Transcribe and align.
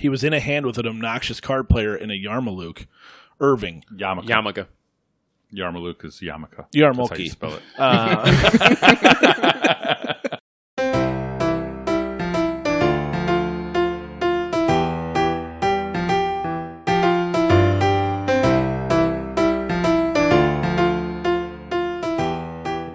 He 0.00 0.08
was 0.08 0.24
in 0.24 0.32
a 0.32 0.40
hand 0.40 0.64
with 0.64 0.78
an 0.78 0.86
obnoxious 0.86 1.42
card 1.42 1.68
player 1.68 1.94
in 1.94 2.10
a 2.10 2.14
Yarmulke. 2.14 2.86
Irving. 3.38 3.84
Yamaka. 3.94 4.24
Yamaga. 4.24 4.66
Yarmulke 5.54 6.06
is 6.06 6.20
Yamaka. 6.22 6.64
That's 6.72 6.74
how 6.74 7.16
you 7.16 7.28
Yarmulke. 7.28 7.30
spell 7.30 7.52
it. 7.52 7.62
Uh, 7.76 8.24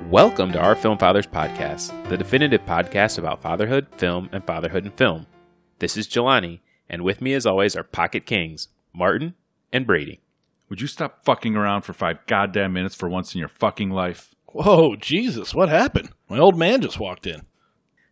Welcome 0.10 0.54
to 0.54 0.60
our 0.60 0.74
Film 0.76 0.98
Fathers 0.98 1.28
podcast, 1.28 2.10
the 2.10 2.18
definitive 2.18 2.66
podcast 2.66 3.20
about 3.20 3.44
fatherhood, 3.44 3.86
film, 3.92 4.28
and 4.32 4.44
fatherhood 4.44 4.86
in 4.86 4.92
film. 4.94 5.28
This 5.78 5.98
is 5.98 6.08
Jelani, 6.08 6.62
and 6.90 7.04
with 7.04 7.22
me, 7.22 7.34
as 7.34 7.46
always, 7.46 7.76
are 7.76 7.84
Pocket 7.84 8.26
Kings, 8.26 8.68
Martin 8.94 9.36
and 9.72 9.88
Brady. 9.88 10.22
Would 10.70 10.82
you 10.82 10.88
stop 10.88 11.24
fucking 11.24 11.56
around 11.56 11.84
for 11.84 11.94
five 11.94 12.26
goddamn 12.28 12.74
minutes 12.74 12.96
for 12.96 13.08
once 13.10 13.36
in 13.36 13.40
your 13.40 13.50
fucking 13.50 13.92
life? 13.92 14.36
whoa, 14.56 14.96
Jesus, 14.96 15.54
what 15.54 15.68
happened? 15.68 16.12
My 16.30 16.40
old 16.40 16.58
man 16.58 16.80
just 16.80 16.98
walked 17.00 17.28
in. 17.28 17.42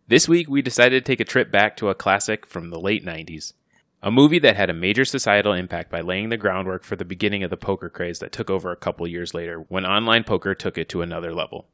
This 0.08 0.28
week, 0.28 0.46
we 0.48 0.60
decided 0.60 1.02
to 1.02 1.10
take 1.10 1.20
a 1.20 1.24
trip 1.24 1.50
back 1.50 1.74
to 1.78 1.88
a 1.88 1.94
classic 1.94 2.46
from 2.46 2.68
the 2.68 2.78
late 2.78 3.02
90s. 3.02 3.54
A 4.02 4.10
movie 4.10 4.38
that 4.40 4.56
had 4.56 4.68
a 4.68 4.74
major 4.74 5.06
societal 5.06 5.54
impact 5.54 5.90
by 5.90 6.02
laying 6.02 6.28
the 6.28 6.36
groundwork 6.36 6.84
for 6.84 6.96
the 6.96 7.06
beginning 7.06 7.42
of 7.42 7.48
the 7.48 7.56
poker 7.56 7.88
craze 7.88 8.18
that 8.18 8.30
took 8.30 8.50
over 8.50 8.70
a 8.70 8.76
couple 8.76 9.06
years 9.08 9.32
later 9.32 9.64
when 9.68 9.86
online 9.86 10.24
poker 10.24 10.54
took 10.54 10.76
it 10.76 10.90
to 10.90 11.00
another 11.00 11.32
level. 11.32 11.68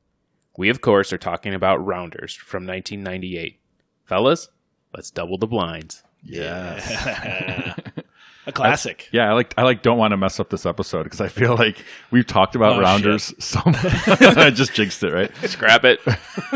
We, 0.57 0.69
of 0.69 0.81
course, 0.81 1.13
are 1.13 1.19
talking 1.19 1.53
about 1.53 1.85
Rounders 1.85 2.37
from 2.37 2.65
1998. 2.65 3.59
Fellas, 4.05 4.51
let's 4.95 5.11
double 5.11 5.39
the 5.39 5.49
blinds. 5.49 6.05
Yeah. 6.23 7.75
a 8.47 8.53
classic. 8.53 9.09
Yeah, 9.13 9.31
I 9.31 9.33
like 9.35 9.55
I 9.59 9.63
like 9.63 9.83
don't 9.83 9.99
want 9.99 10.13
to 10.13 10.17
mess 10.17 10.41
up 10.41 10.51
this 10.51 10.65
episode 10.67 11.05
because 11.05 11.21
I 11.21 11.29
feel 11.29 11.55
like 11.57 11.85
we've 12.11 12.27
talked 12.27 12.55
about 12.55 12.77
Oh, 12.77 12.81
rounders 12.81 13.33
so 13.39 13.61
much. 13.67 13.77
I 13.85 14.51
just 14.51 14.73
jinxed 14.75 15.03
it, 15.03 15.13
right? 15.13 15.35
Scrap 15.49 15.85
it. 15.85 16.01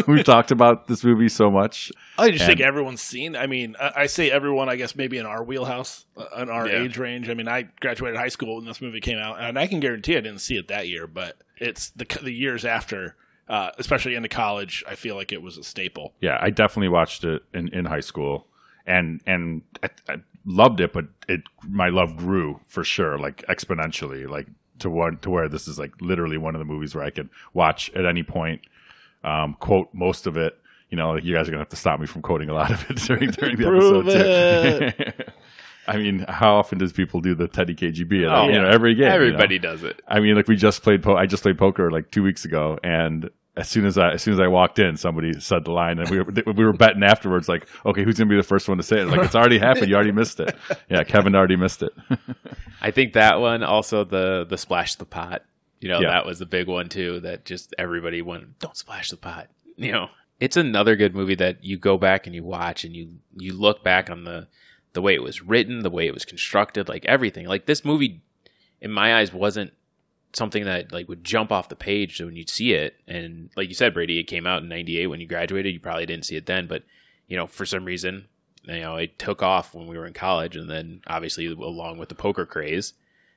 we've 0.06 0.24
talked 0.24 0.50
about 0.50 0.86
this 0.86 1.04
movie 1.04 1.28
so 1.28 1.50
much. 1.50 1.92
I 2.18 2.30
just 2.30 2.46
think 2.46 2.60
everyone's 2.60 3.00
seen. 3.02 3.36
I 3.36 3.46
mean, 3.46 3.76
I, 3.80 3.92
I 4.02 4.06
say 4.06 4.30
everyone. 4.30 4.68
I 4.68 4.76
guess 4.76 4.94
maybe 4.96 5.18
in 5.18 5.26
our 5.26 5.42
wheelhouse, 5.42 6.06
uh, 6.16 6.42
in 6.42 6.48
our 6.50 6.68
Yeah. 6.68 6.82
age 6.82 6.96
range. 6.98 7.28
I 7.28 7.34
mean, 7.34 7.48
I 7.48 7.68
graduated 7.80 8.18
high 8.18 8.28
school 8.28 8.56
when 8.56 8.64
this 8.64 8.80
movie 8.80 9.00
came 9.00 9.18
out, 9.18 9.40
and 9.40 9.58
I 9.58 9.66
can 9.66 9.80
guarantee 9.80 10.16
I 10.16 10.20
didn't 10.20 10.40
see 10.40 10.56
it 10.56 10.68
that 10.68 10.88
year, 10.88 11.06
but 11.06 11.36
it's 11.58 11.90
the 11.90 12.06
the 12.22 12.32
years 12.32 12.64
after, 12.64 13.16
uh, 13.48 13.70
especially 13.78 14.14
into 14.14 14.28
college. 14.28 14.84
I 14.88 14.94
feel 14.94 15.16
like 15.16 15.32
it 15.32 15.42
was 15.42 15.58
a 15.58 15.64
staple. 15.64 16.12
Yeah, 16.20 16.38
I 16.40 16.50
definitely 16.50 16.88
watched 16.88 17.24
it 17.24 17.42
in, 17.52 17.68
in 17.68 17.84
high 17.86 18.00
school, 18.00 18.46
and 18.86 19.20
and 19.26 19.62
I, 19.82 19.88
I 20.08 20.16
loved 20.44 20.80
it, 20.80 20.92
but 20.92 21.06
it 21.28 21.42
my 21.68 21.88
love 21.88 22.16
grew 22.16 22.60
for 22.66 22.84
sure, 22.84 23.18
like 23.18 23.44
exponentially, 23.48 24.28
like 24.28 24.46
to 24.80 24.90
one 24.90 25.18
to 25.18 25.30
where 25.30 25.48
this 25.48 25.68
is 25.68 25.78
like 25.78 25.92
literally 26.00 26.38
one 26.38 26.54
of 26.54 26.58
the 26.58 26.64
movies 26.64 26.94
where 26.94 27.04
I 27.04 27.10
could 27.10 27.28
watch 27.52 27.90
at 27.94 28.04
any 28.04 28.22
point, 28.22 28.62
um, 29.22 29.54
quote 29.60 29.88
most 29.92 30.26
of 30.26 30.36
it. 30.36 30.58
You 30.90 30.96
know, 30.96 31.12
like 31.12 31.24
you 31.24 31.34
guys 31.34 31.48
are 31.48 31.50
gonna 31.50 31.62
have 31.62 31.70
to 31.70 31.76
stop 31.76 31.98
me 31.98 32.06
from 32.06 32.22
quoting 32.22 32.48
a 32.50 32.54
lot 32.54 32.70
of 32.70 32.88
it 32.90 32.96
during 33.06 33.30
during 33.30 33.56
the 33.56 33.64
Prove 33.64 34.08
episode 34.08 34.94
too. 35.16 35.22
I 35.86 35.98
mean, 35.98 36.24
how 36.28 36.54
often 36.54 36.78
does 36.78 36.92
people 36.92 37.20
do 37.20 37.34
the 37.34 37.46
Teddy 37.46 37.74
KGB? 37.74 38.26
Oh, 38.30 38.48
you 38.48 38.58
know, 38.58 38.66
every 38.68 38.94
game. 38.94 39.02
you 39.02 39.08
know? 39.08 39.14
Everybody 39.14 39.58
does 39.58 39.82
it. 39.82 40.00
I 40.08 40.20
mean, 40.20 40.34
like 40.34 40.48
we 40.48 40.56
just 40.56 40.82
played. 40.82 41.02
Po- 41.02 41.16
I 41.16 41.26
just 41.26 41.42
played 41.42 41.58
poker 41.58 41.90
like 41.90 42.10
two 42.10 42.22
weeks 42.22 42.44
ago, 42.44 42.78
and 42.82 43.28
as 43.56 43.68
soon 43.68 43.86
as 43.86 43.96
I 43.96 44.12
as 44.12 44.22
soon 44.22 44.34
as 44.34 44.40
I 44.40 44.48
walked 44.48 44.78
in, 44.78 44.96
somebody 44.96 45.38
said 45.40 45.64
the 45.64 45.70
line, 45.70 45.98
and 45.98 46.08
we 46.10 46.20
were 46.20 46.32
we 46.52 46.64
were 46.64 46.72
betting 46.72 47.02
afterwards. 47.04 47.48
Like, 47.48 47.68
okay, 47.86 48.02
who's 48.02 48.18
gonna 48.18 48.28
be 48.30 48.36
the 48.36 48.42
first 48.42 48.68
one 48.68 48.78
to 48.78 48.82
say 48.82 49.00
it? 49.00 49.06
Like, 49.06 49.20
it's 49.20 49.34
already 49.34 49.58
happened. 49.58 49.88
You 49.88 49.94
already 49.94 50.12
missed 50.12 50.40
it. 50.40 50.56
Yeah, 50.90 51.04
Kevin 51.04 51.34
already 51.36 51.56
missed 51.56 51.82
it. 51.82 51.92
I 52.80 52.90
think 52.90 53.12
that 53.12 53.40
one 53.40 53.62
also 53.62 54.04
the 54.04 54.44
the 54.44 54.58
splash 54.58 54.96
the 54.96 55.04
pot. 55.04 55.44
You 55.80 55.88
know, 55.88 56.00
Yeah. 56.00 56.08
that 56.10 56.26
was 56.26 56.40
a 56.40 56.46
big 56.46 56.66
one 56.66 56.88
too. 56.88 57.20
That 57.20 57.44
just 57.44 57.74
everybody 57.78 58.22
went, 58.22 58.58
don't 58.58 58.76
splash 58.76 59.10
the 59.10 59.16
pot. 59.18 59.48
You 59.76 59.92
know, 59.92 60.08
it's 60.40 60.56
another 60.56 60.96
good 60.96 61.14
movie 61.14 61.34
that 61.36 61.62
you 61.62 61.76
go 61.78 61.98
back 61.98 62.26
and 62.26 62.34
you 62.34 62.42
watch 62.42 62.84
and 62.84 62.94
you 62.96 63.16
you 63.36 63.52
look 63.52 63.84
back 63.84 64.10
on 64.10 64.24
the 64.24 64.48
the 64.94 65.02
way 65.02 65.14
it 65.14 65.22
was 65.22 65.42
written, 65.42 65.80
the 65.82 65.90
way 65.90 66.06
it 66.06 66.14
was 66.14 66.24
constructed, 66.24 66.88
like 66.88 67.04
everything. 67.06 67.46
Like 67.46 67.66
this 67.66 67.84
movie, 67.84 68.22
in 68.80 68.90
my 68.90 69.16
eyes, 69.18 69.32
wasn't 69.32 69.72
something 70.34 70.64
that 70.64 70.92
like 70.92 71.08
would 71.08 71.24
jump 71.24 71.52
off 71.52 71.68
the 71.68 71.76
page 71.76 72.20
when 72.20 72.36
you'd 72.36 72.50
see 72.50 72.74
it. 72.74 72.96
And 73.06 73.50
like 73.56 73.68
you 73.68 73.74
said, 73.74 73.94
Brady, 73.94 74.18
it 74.18 74.24
came 74.24 74.46
out 74.46 74.62
in 74.62 74.68
'98 74.68 75.06
when 75.06 75.20
you 75.20 75.26
graduated. 75.26 75.72
You 75.72 75.80
probably 75.80 76.06
didn't 76.06 76.26
see 76.26 76.36
it 76.36 76.46
then, 76.46 76.66
but 76.66 76.84
you 77.26 77.36
know, 77.36 77.46
for 77.46 77.64
some 77.64 77.84
reason, 77.84 78.28
you 78.64 78.80
know, 78.80 78.96
it 78.96 79.18
took 79.18 79.42
off 79.42 79.74
when 79.74 79.86
we 79.86 79.96
were 79.96 80.06
in 80.06 80.12
college, 80.12 80.56
and 80.56 80.68
then 80.68 81.00
obviously 81.06 81.46
along 81.46 81.98
with 81.98 82.08
the 82.08 82.14
poker 82.14 82.46
craze. 82.46 82.94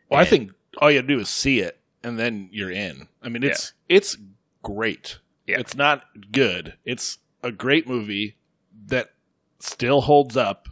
Well, 0.10 0.20
I 0.20 0.26
think 0.26 0.52
all 0.80 0.90
you 0.90 0.98
have 0.98 1.08
to 1.08 1.16
do 1.16 1.22
is 1.22 1.30
see 1.30 1.60
it, 1.60 1.80
and 2.04 2.18
then 2.18 2.50
you're 2.52 2.72
in. 2.72 3.08
I 3.22 3.30
mean, 3.30 3.44
it's 3.44 3.74
it's 3.90 4.18
great. 4.64 5.20
Yeah. 5.46 5.60
It's 5.60 5.76
not 5.76 6.04
good. 6.32 6.76
It's 6.84 7.20
a 7.42 7.52
great 7.52 7.88
movie 7.88 8.36
that 8.88 9.12
still 9.60 10.02
holds 10.02 10.36
up 10.36 10.68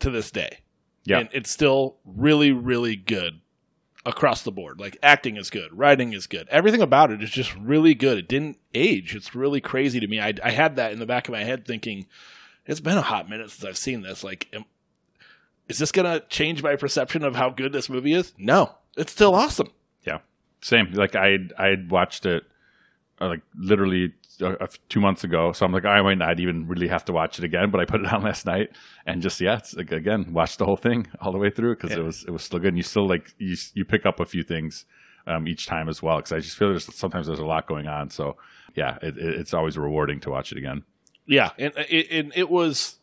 to 0.00 0.10
this 0.10 0.30
day. 0.30 0.58
Yeah. 1.04 1.20
and 1.20 1.28
it's 1.32 1.50
still 1.50 1.96
really, 2.04 2.52
really 2.52 2.94
good 2.94 3.39
across 4.04 4.42
the 4.42 4.52
board. 4.52 4.80
Like 4.80 4.96
acting 5.02 5.36
is 5.36 5.50
good, 5.50 5.76
writing 5.76 6.12
is 6.12 6.26
good, 6.26 6.48
everything 6.48 6.82
about 6.82 7.10
it 7.10 7.22
is 7.22 7.30
just 7.30 7.54
really 7.56 7.94
good. 7.94 8.18
It 8.18 8.28
didn't 8.28 8.58
age. 8.74 9.14
It's 9.14 9.34
really 9.34 9.60
crazy 9.60 10.00
to 10.00 10.06
me. 10.06 10.20
I, 10.20 10.34
I 10.42 10.50
had 10.50 10.76
that 10.76 10.92
in 10.92 10.98
the 10.98 11.06
back 11.06 11.28
of 11.28 11.32
my 11.32 11.44
head, 11.44 11.66
thinking 11.66 12.06
it's 12.66 12.80
been 12.80 12.98
a 12.98 13.02
hot 13.02 13.28
minute 13.28 13.50
since 13.50 13.64
I've 13.64 13.78
seen 13.78 14.02
this. 14.02 14.24
Like, 14.24 14.48
am, 14.52 14.64
is 15.68 15.78
this 15.78 15.92
gonna 15.92 16.20
change 16.28 16.62
my 16.62 16.76
perception 16.76 17.24
of 17.24 17.36
how 17.36 17.50
good 17.50 17.72
this 17.72 17.88
movie 17.88 18.14
is? 18.14 18.32
No, 18.38 18.74
it's 18.96 19.12
still 19.12 19.34
awesome. 19.34 19.70
Yeah, 20.04 20.18
same. 20.60 20.92
Like 20.92 21.14
I 21.14 21.38
I 21.58 21.74
watched 21.88 22.26
it 22.26 22.44
like 23.26 23.42
literally 23.54 24.12
uh, 24.40 24.54
uh, 24.60 24.66
two 24.88 25.00
months 25.00 25.24
ago, 25.24 25.52
so 25.52 25.66
I'm 25.66 25.72
like 25.72 25.84
I 25.84 26.00
might 26.02 26.18
not 26.18 26.40
even 26.40 26.66
really 26.66 26.88
have 26.88 27.04
to 27.06 27.12
watch 27.12 27.38
it 27.38 27.44
again. 27.44 27.70
But 27.70 27.80
I 27.80 27.84
put 27.84 28.00
it 28.00 28.12
on 28.12 28.22
last 28.24 28.46
night 28.46 28.70
and 29.06 29.22
just 29.22 29.40
yeah, 29.40 29.58
it's 29.58 29.74
like 29.74 29.92
again 29.92 30.32
watched 30.32 30.58
the 30.58 30.64
whole 30.64 30.76
thing 30.76 31.06
all 31.20 31.32
the 31.32 31.38
way 31.38 31.50
through 31.50 31.76
because 31.76 31.92
it 31.92 32.02
was 32.02 32.24
it 32.24 32.30
was 32.30 32.42
still 32.42 32.58
good. 32.58 32.68
And 32.68 32.76
you 32.76 32.82
still 32.82 33.06
like 33.06 33.34
you 33.38 33.56
you 33.74 33.84
pick 33.84 34.06
up 34.06 34.20
a 34.20 34.24
few 34.24 34.42
things 34.42 34.86
um, 35.26 35.46
each 35.46 35.66
time 35.66 35.88
as 35.88 36.02
well 36.02 36.16
because 36.16 36.32
I 36.32 36.40
just 36.40 36.56
feel 36.56 36.68
there's 36.70 36.92
sometimes 36.94 37.26
there's 37.26 37.38
a 37.38 37.44
lot 37.44 37.66
going 37.66 37.86
on. 37.86 38.10
So 38.10 38.36
yeah, 38.74 38.98
it, 39.02 39.16
it, 39.16 39.40
it's 39.40 39.54
always 39.54 39.76
rewarding 39.76 40.20
to 40.20 40.30
watch 40.30 40.52
it 40.52 40.58
again. 40.58 40.82
Yeah, 41.26 41.50
and 41.58 41.72
it, 41.76 42.10
and 42.10 42.32
it 42.34 42.50
was 42.50 42.98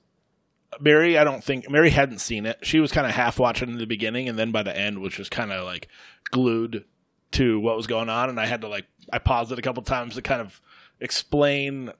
Mary. 0.79 1.17
I 1.17 1.23
don't 1.23 1.43
think 1.43 1.69
Mary 1.69 1.89
hadn't 1.89 2.19
seen 2.19 2.45
it. 2.45 2.59
She 2.63 2.79
was 2.79 2.91
kind 2.91 3.07
of 3.07 3.13
half 3.13 3.39
watching 3.39 3.69
in 3.69 3.77
the 3.77 3.85
beginning, 3.85 4.27
and 4.27 4.37
then 4.37 4.51
by 4.51 4.63
the 4.63 4.77
end, 4.77 4.99
was 4.99 5.13
just 5.13 5.31
kind 5.31 5.51
of 5.51 5.63
like 5.65 5.87
glued 6.31 6.83
to 7.31 7.59
what 7.59 7.77
was 7.77 7.87
going 7.87 8.09
on. 8.09 8.29
And 8.29 8.39
I 8.39 8.45
had 8.45 8.61
to 8.61 8.67
like 8.67 8.85
I 9.11 9.19
paused 9.19 9.51
it 9.51 9.59
a 9.59 9.61
couple 9.61 9.83
times 9.83 10.15
to 10.15 10.21
kind 10.21 10.41
of 10.41 10.59
explain 10.99 11.91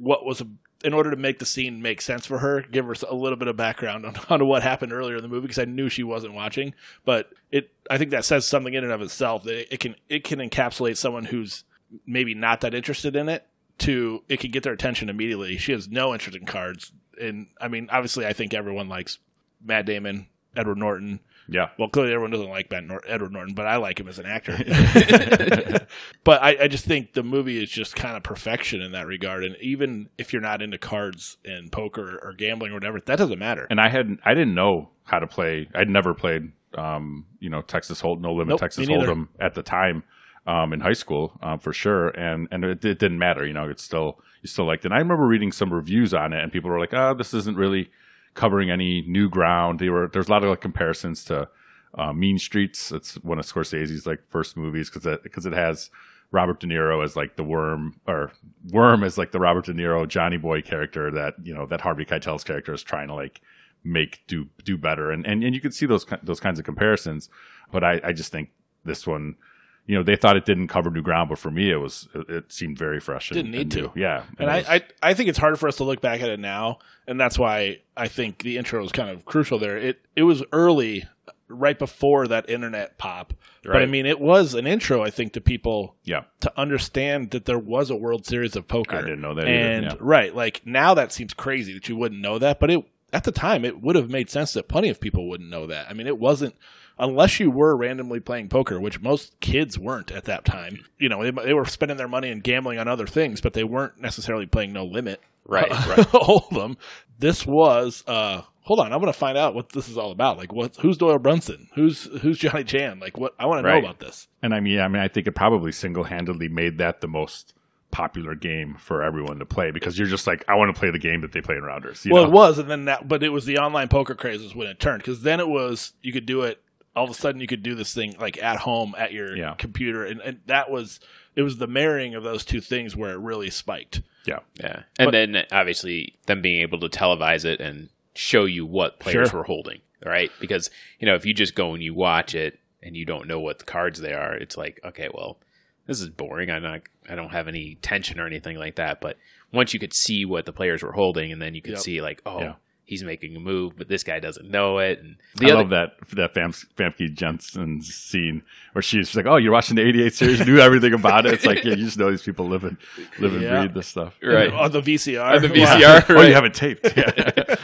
what 0.00 0.24
was 0.24 0.42
in 0.84 0.92
order 0.92 1.10
to 1.10 1.16
make 1.16 1.38
the 1.38 1.46
scene 1.46 1.80
make 1.80 2.02
sense 2.02 2.26
for 2.26 2.38
her, 2.38 2.60
give 2.60 2.84
her 2.84 2.94
a 3.08 3.14
little 3.14 3.38
bit 3.38 3.48
of 3.48 3.56
background 3.56 4.04
on, 4.04 4.16
on 4.28 4.46
what 4.46 4.62
happened 4.62 4.92
earlier 4.92 5.16
in 5.16 5.22
the 5.22 5.28
movie 5.28 5.42
because 5.42 5.58
I 5.58 5.64
knew 5.64 5.88
she 5.88 6.02
wasn't 6.02 6.34
watching. 6.34 6.74
But 7.04 7.30
it, 7.50 7.70
I 7.88 7.98
think 7.98 8.10
that 8.10 8.24
says 8.24 8.46
something 8.46 8.74
in 8.74 8.84
and 8.84 8.92
of 8.92 9.00
itself 9.02 9.44
that 9.44 9.72
it 9.72 9.80
can 9.80 9.96
it 10.08 10.24
can 10.24 10.38
encapsulate 10.38 10.96
someone 10.96 11.24
who's 11.24 11.64
maybe 12.06 12.34
not 12.34 12.60
that 12.60 12.74
interested 12.74 13.16
in 13.16 13.28
it 13.28 13.46
to 13.78 14.22
it 14.28 14.40
can 14.40 14.50
get 14.50 14.62
their 14.62 14.72
attention 14.72 15.08
immediately. 15.08 15.56
She 15.56 15.72
has 15.72 15.88
no 15.88 16.12
interest 16.12 16.36
in 16.36 16.46
cards, 16.46 16.92
and 17.20 17.48
I 17.60 17.68
mean, 17.68 17.88
obviously, 17.90 18.26
I 18.26 18.32
think 18.32 18.54
everyone 18.54 18.88
likes 18.88 19.18
Matt 19.64 19.86
Damon, 19.86 20.26
Edward 20.54 20.78
Norton. 20.78 21.20
Yeah, 21.48 21.68
Well, 21.78 21.88
clearly 21.88 22.12
everyone 22.12 22.30
doesn't 22.30 22.48
like 22.48 22.70
Matt 22.70 22.84
Nor- 22.84 23.02
Edward 23.06 23.32
Norton, 23.32 23.54
but 23.54 23.66
I 23.66 23.76
like 23.76 24.00
him 24.00 24.08
as 24.08 24.18
an 24.18 24.26
actor. 24.26 24.56
but 26.24 26.42
I, 26.42 26.56
I 26.62 26.68
just 26.68 26.84
think 26.84 27.12
the 27.12 27.22
movie 27.22 27.62
is 27.62 27.70
just 27.70 27.96
kind 27.96 28.16
of 28.16 28.22
perfection 28.22 28.80
in 28.80 28.92
that 28.92 29.06
regard. 29.06 29.44
And 29.44 29.56
even 29.60 30.08
if 30.18 30.32
you're 30.32 30.42
not 30.42 30.62
into 30.62 30.78
cards 30.78 31.36
and 31.44 31.70
poker 31.70 32.18
or 32.22 32.32
gambling 32.32 32.72
or 32.72 32.74
whatever, 32.74 33.00
that 33.00 33.16
doesn't 33.18 33.38
matter. 33.38 33.66
and 33.70 33.80
I 33.80 33.88
had 33.88 34.18
I 34.24 34.34
didn't 34.34 34.54
know 34.54 34.90
how 35.04 35.18
to 35.18 35.26
play. 35.26 35.68
I'd 35.74 35.88
never 35.88 36.14
played, 36.14 36.52
um, 36.76 37.26
you 37.40 37.50
know, 37.50 37.60
Texas 37.60 38.00
Hold 38.00 38.22
No 38.22 38.32
Limit 38.32 38.48
Nope, 38.48 38.60
Texas. 38.60 38.88
Hold'em 38.88 39.28
at 39.38 39.54
the 39.54 39.62
time 39.62 40.02
um, 40.46 40.72
in 40.72 40.80
high 40.80 40.92
school 40.94 41.38
um, 41.42 41.58
for 41.58 41.72
sure, 41.72 42.08
and 42.08 42.48
and 42.50 42.64
it, 42.64 42.84
it 42.84 42.98
didn't 42.98 43.18
matter. 43.18 43.46
You 43.46 43.52
know, 43.52 43.68
it's 43.68 43.82
still 43.82 44.18
you 44.42 44.48
still 44.48 44.66
liked 44.66 44.84
it. 44.84 44.88
And 44.88 44.94
I 44.94 44.98
remember 44.98 45.26
reading 45.26 45.52
some 45.52 45.72
reviews 45.72 46.14
on 46.14 46.32
it, 46.32 46.42
and 46.42 46.50
people 46.52 46.70
were 46.70 46.80
like, 46.80 46.94
"Oh, 46.94 47.14
this 47.14 47.34
isn't 47.34 47.56
really 47.56 47.90
covering 48.34 48.70
any 48.70 49.02
new 49.02 49.28
ground." 49.28 49.78
They 49.78 49.88
were 49.88 50.08
there's 50.12 50.28
a 50.28 50.30
lot 50.30 50.44
of 50.44 50.50
like, 50.50 50.60
comparisons 50.60 51.24
to 51.24 51.48
uh, 51.96 52.12
Mean 52.12 52.38
Streets. 52.38 52.92
It's 52.92 53.14
one 53.22 53.38
of 53.38 53.46
Scorsese's 53.46 54.06
like 54.06 54.20
first 54.28 54.56
movies 54.56 54.90
because 54.90 55.06
it 55.06 55.22
because 55.22 55.46
it 55.46 55.52
has. 55.52 55.90
Robert 56.30 56.58
De 56.58 56.66
Niro 56.66 57.04
as 57.04 57.14
like 57.14 57.36
the 57.36 57.44
worm, 57.44 58.00
or 58.08 58.32
worm 58.72 59.04
as 59.04 59.16
like 59.16 59.30
the 59.30 59.38
Robert 59.38 59.66
De 59.66 59.72
Niro 59.72 60.08
Johnny 60.08 60.36
Boy 60.36 60.62
character 60.62 61.08
that 61.12 61.34
you 61.44 61.54
know 61.54 61.64
that 61.66 61.80
Harvey 61.80 62.04
Keitel's 62.04 62.42
character 62.42 62.74
is 62.74 62.82
trying 62.82 63.06
to 63.06 63.14
like 63.14 63.40
make 63.84 64.20
do 64.26 64.48
do 64.64 64.76
better, 64.76 65.12
and 65.12 65.24
and, 65.26 65.44
and 65.44 65.54
you 65.54 65.60
can 65.60 65.70
see 65.70 65.86
those 65.86 66.04
those 66.22 66.40
kinds 66.40 66.58
of 66.58 66.64
comparisons. 66.64 67.28
But 67.70 67.84
I, 67.84 68.00
I 68.02 68.12
just 68.12 68.32
think 68.32 68.50
this 68.84 69.06
one, 69.06 69.36
you 69.86 69.96
know 69.96 70.02
they 70.02 70.16
thought 70.16 70.36
it 70.36 70.44
didn't 70.46 70.68
cover 70.68 70.90
new 70.90 71.02
ground, 71.02 71.28
but 71.28 71.38
for 71.38 71.50
me 71.50 71.70
it 71.70 71.76
was 71.76 72.08
it, 72.14 72.28
it 72.30 72.52
seemed 72.52 72.78
very 72.78 73.00
fresh. 73.00 73.30
And, 73.30 73.36
Didn't 73.36 73.50
need 73.52 73.60
and 73.60 73.72
to. 73.72 73.92
Yeah, 73.94 74.22
And 74.38 74.48
it 74.48 74.52
I, 74.52 74.56
was- 74.58 74.66
I, 74.68 74.82
I 75.02 75.14
think 75.14 75.28
it's 75.28 75.38
hard 75.38 75.58
for 75.58 75.68
us 75.68 75.76
to 75.76 75.84
look 75.84 76.00
back 76.00 76.22
at 76.22 76.28
it 76.28 76.40
now, 76.40 76.78
and 77.06 77.20
that's 77.20 77.38
why 77.38 77.80
I 77.96 78.08
think 78.08 78.38
the 78.42 78.56
intro 78.58 78.82
is 78.84 78.92
kind 78.92 79.10
of 79.10 79.24
crucial 79.24 79.58
there. 79.58 79.76
It 79.76 80.00
it 80.16 80.22
was 80.22 80.42
early, 80.52 81.06
right 81.48 81.78
before 81.78 82.26
that 82.28 82.48
internet 82.48 82.96
pop, 82.98 83.34
right. 83.64 83.72
but 83.74 83.82
I 83.82 83.86
mean, 83.86 84.06
it 84.06 84.20
was 84.20 84.54
an 84.54 84.66
intro. 84.66 85.02
I 85.02 85.10
think 85.10 85.34
to 85.34 85.40
people 85.40 85.94
yeah, 86.04 86.22
to 86.40 86.52
understand 86.58 87.30
that 87.32 87.44
there 87.44 87.58
was 87.58 87.90
a 87.90 87.96
World 87.96 88.24
Series 88.26 88.56
of 88.56 88.66
poker. 88.66 88.96
I 88.96 89.02
didn't 89.02 89.20
know 89.20 89.34
that 89.34 89.46
either, 89.46 89.50
And 89.54 89.84
yeah. 89.84 89.94
right, 90.00 90.34
like 90.34 90.62
now 90.64 90.94
that 90.94 91.12
seems 91.12 91.34
crazy 91.34 91.74
that 91.74 91.88
you 91.88 91.96
wouldn't 91.96 92.20
know 92.20 92.38
that, 92.38 92.58
but 92.58 92.70
it 92.70 92.84
at 93.12 93.24
the 93.24 93.32
time 93.32 93.64
it 93.64 93.80
would 93.80 93.94
have 93.96 94.10
made 94.10 94.28
sense 94.30 94.54
that 94.54 94.66
plenty 94.66 94.88
of 94.88 94.98
people 95.00 95.28
wouldn't 95.28 95.48
know 95.50 95.66
that. 95.66 95.88
I 95.88 95.92
mean, 95.92 96.06
it 96.08 96.18
wasn't 96.18 96.56
unless 96.98 97.40
you 97.40 97.50
were 97.50 97.76
randomly 97.76 98.20
playing 98.20 98.48
poker, 98.48 98.80
which 98.80 99.00
most 99.00 99.38
kids 99.40 99.78
weren't 99.78 100.12
at 100.12 100.24
that 100.24 100.44
time. 100.44 100.84
You 100.98 101.08
know, 101.08 101.22
they, 101.22 101.30
they 101.30 101.54
were 101.54 101.64
spending 101.64 101.96
their 101.96 102.08
money 102.08 102.30
and 102.30 102.42
gambling 102.42 102.78
on 102.78 102.88
other 102.88 103.06
things, 103.06 103.40
but 103.40 103.52
they 103.52 103.64
weren't 103.64 104.00
necessarily 104.00 104.46
playing 104.46 104.72
no 104.72 104.84
limit. 104.84 105.20
Right, 105.46 105.70
right. 105.70 105.98
Hold'em. 105.98 106.76
This 107.18 107.46
was 107.46 108.02
uh 108.06 108.42
hold 108.62 108.80
on, 108.80 108.92
I'm 108.92 109.00
gonna 109.00 109.12
find 109.12 109.36
out 109.36 109.54
what 109.54 109.70
this 109.70 109.88
is 109.88 109.98
all 109.98 110.10
about. 110.10 110.38
Like 110.38 110.52
what 110.52 110.76
who's 110.76 110.96
Doyle 110.96 111.18
Brunson? 111.18 111.68
Who's 111.74 112.04
who's 112.20 112.38
Johnny 112.38 112.64
Chan? 112.64 112.98
Like 112.98 113.18
what 113.18 113.34
I 113.38 113.46
wanna 113.46 113.62
know 113.62 113.78
about 113.78 114.00
this. 114.00 114.28
and 114.42 114.54
I 114.54 114.60
mean, 114.60 114.80
I 114.80 114.88
mean, 114.88 115.02
I 115.02 115.08
think 115.08 115.26
it 115.26 115.32
probably 115.34 115.72
single 115.72 116.04
handedly 116.04 116.48
made 116.48 116.78
that 116.78 117.00
the 117.00 117.08
most 117.08 117.54
popular 117.94 118.34
game 118.34 118.74
for 118.74 119.04
everyone 119.04 119.38
to 119.38 119.46
play 119.46 119.70
because 119.70 119.96
you're 119.96 120.08
just 120.08 120.26
like, 120.26 120.44
I 120.48 120.56
want 120.56 120.74
to 120.74 120.78
play 120.78 120.90
the 120.90 120.98
game 120.98 121.20
that 121.20 121.30
they 121.30 121.40
play 121.40 121.54
in 121.54 121.62
rounders. 121.62 122.04
You 122.04 122.12
well, 122.12 122.24
know? 122.24 122.28
it 122.28 122.32
was, 122.32 122.58
and 122.58 122.68
then 122.68 122.86
that, 122.86 123.06
but 123.06 123.22
it 123.22 123.28
was 123.28 123.44
the 123.44 123.58
online 123.58 123.86
poker 123.86 124.16
craze 124.16 124.42
is 124.42 124.52
when 124.52 124.66
it 124.66 124.80
turned 124.80 124.98
because 124.98 125.22
then 125.22 125.38
it 125.38 125.48
was 125.48 125.92
you 126.02 126.12
could 126.12 126.26
do 126.26 126.42
it. 126.42 126.60
All 126.96 127.04
of 127.04 127.10
a 127.10 127.14
sudden, 127.14 127.40
you 127.40 127.46
could 127.46 127.62
do 127.62 127.74
this 127.74 127.92
thing 127.92 128.14
like 128.20 128.40
at 128.42 128.58
home 128.58 128.94
at 128.96 129.12
your 129.12 129.36
Yeah. 129.36 129.54
computer, 129.58 130.04
and, 130.04 130.20
and 130.20 130.40
that 130.46 130.70
was 130.70 131.00
it 131.36 131.42
was 131.42 131.56
the 131.58 131.66
marrying 131.66 132.14
of 132.14 132.22
those 132.22 132.44
two 132.44 132.60
things 132.60 132.94
where 132.94 133.10
it 133.10 133.18
really 133.18 133.50
spiked. 133.50 134.02
yeah, 134.26 134.38
Yeah, 134.60 134.82
and 134.98 135.06
But- 135.06 135.10
then 135.12 135.44
obviously 135.52 136.14
them 136.26 136.40
being 136.40 136.62
able 136.62 136.78
to 136.80 136.88
televise 136.88 137.44
it 137.44 137.60
and 137.60 137.88
show 138.14 138.44
you 138.44 138.64
what 138.64 139.00
players 139.00 139.30
Sure. 139.30 139.40
were 139.40 139.44
holding, 139.44 139.80
right? 140.04 140.30
Because 140.40 140.70
you 141.00 141.06
know 141.06 141.14
if 141.16 141.26
you 141.26 141.34
just 141.34 141.54
go 141.56 141.74
and 141.74 141.82
you 141.82 141.92
watch 141.94 142.34
it 142.34 142.58
and 142.82 142.96
you 142.96 143.04
don't 143.04 143.26
know 143.26 143.40
what 143.40 143.58
the 143.58 143.64
cards 143.64 144.00
they 144.00 144.12
are, 144.12 144.34
it's 144.34 144.56
like 144.56 144.78
okay, 144.84 145.08
well, 145.12 145.38
this 145.86 146.00
is 146.00 146.08
boring. 146.10 146.50
I'm 146.50 146.62
not, 146.62 146.82
I 147.10 147.14
don't 147.16 147.30
have 147.32 147.48
any 147.48 147.74
tension 147.82 148.18
or 148.20 148.26
anything 148.26 148.56
like 148.56 148.76
that. 148.76 149.00
But 149.00 149.18
once 149.52 149.74
you 149.74 149.80
could 149.80 149.92
see 149.92 150.24
what 150.24 150.46
the 150.46 150.52
players 150.52 150.82
were 150.82 150.92
holding, 150.92 151.30
and 151.32 151.42
then 151.42 151.54
you 151.54 151.60
could 151.60 151.72
Yep. 151.74 151.80
see 151.80 152.00
like, 152.00 152.22
oh, 152.24 152.40
Yeah. 152.40 152.54
He's 152.86 153.02
making 153.02 153.34
a 153.34 153.40
move, 153.40 153.78
but 153.78 153.88
this 153.88 154.02
guy 154.04 154.20
doesn't 154.20 154.50
know 154.50 154.78
it. 154.78 155.00
And 155.00 155.16
I 155.40 155.54
love 155.54 155.70
that 155.70 155.92
that 156.12 156.34
Fam- 156.34 156.52
Famke 156.52 157.12
Janssen 157.14 157.80
scene 157.80 158.42
where 158.74 158.82
she's 158.82 159.16
like, 159.16 159.24
"Oh, 159.26 159.36
you're 159.36 159.52
watching 159.52 159.76
the 159.76 159.82
'88 159.82 160.12
series, 160.14 160.38
you 160.40 160.44
knew 160.44 160.58
everything 160.58 160.92
about 160.92 161.24
it." 161.24 161.32
It's 161.32 161.46
like, 161.46 161.64
yeah, 161.64 161.70
you 161.74 161.84
just 161.84 161.96
know 161.98 162.10
these 162.10 162.22
people 162.22 162.46
live 162.46 162.64
and 162.64 162.76
live 163.18 163.32
and 163.32 163.42
Yeah. 163.42 163.60
breathe 163.60 163.74
this 163.74 163.86
stuff. 163.88 164.14
right 164.22 164.52
on 164.52 164.70
the 164.72 164.82
VCR. 164.82 165.36
On 165.36 165.40
the 165.42 165.48
Wow. 165.48 165.54
VCR. 165.78 166.04
oh, 166.10 166.14
right. 166.14 166.28
you 166.28 166.34
have 166.34 166.44
it 166.44 166.54
taped. 166.54 166.84
Yeah. 166.96 167.56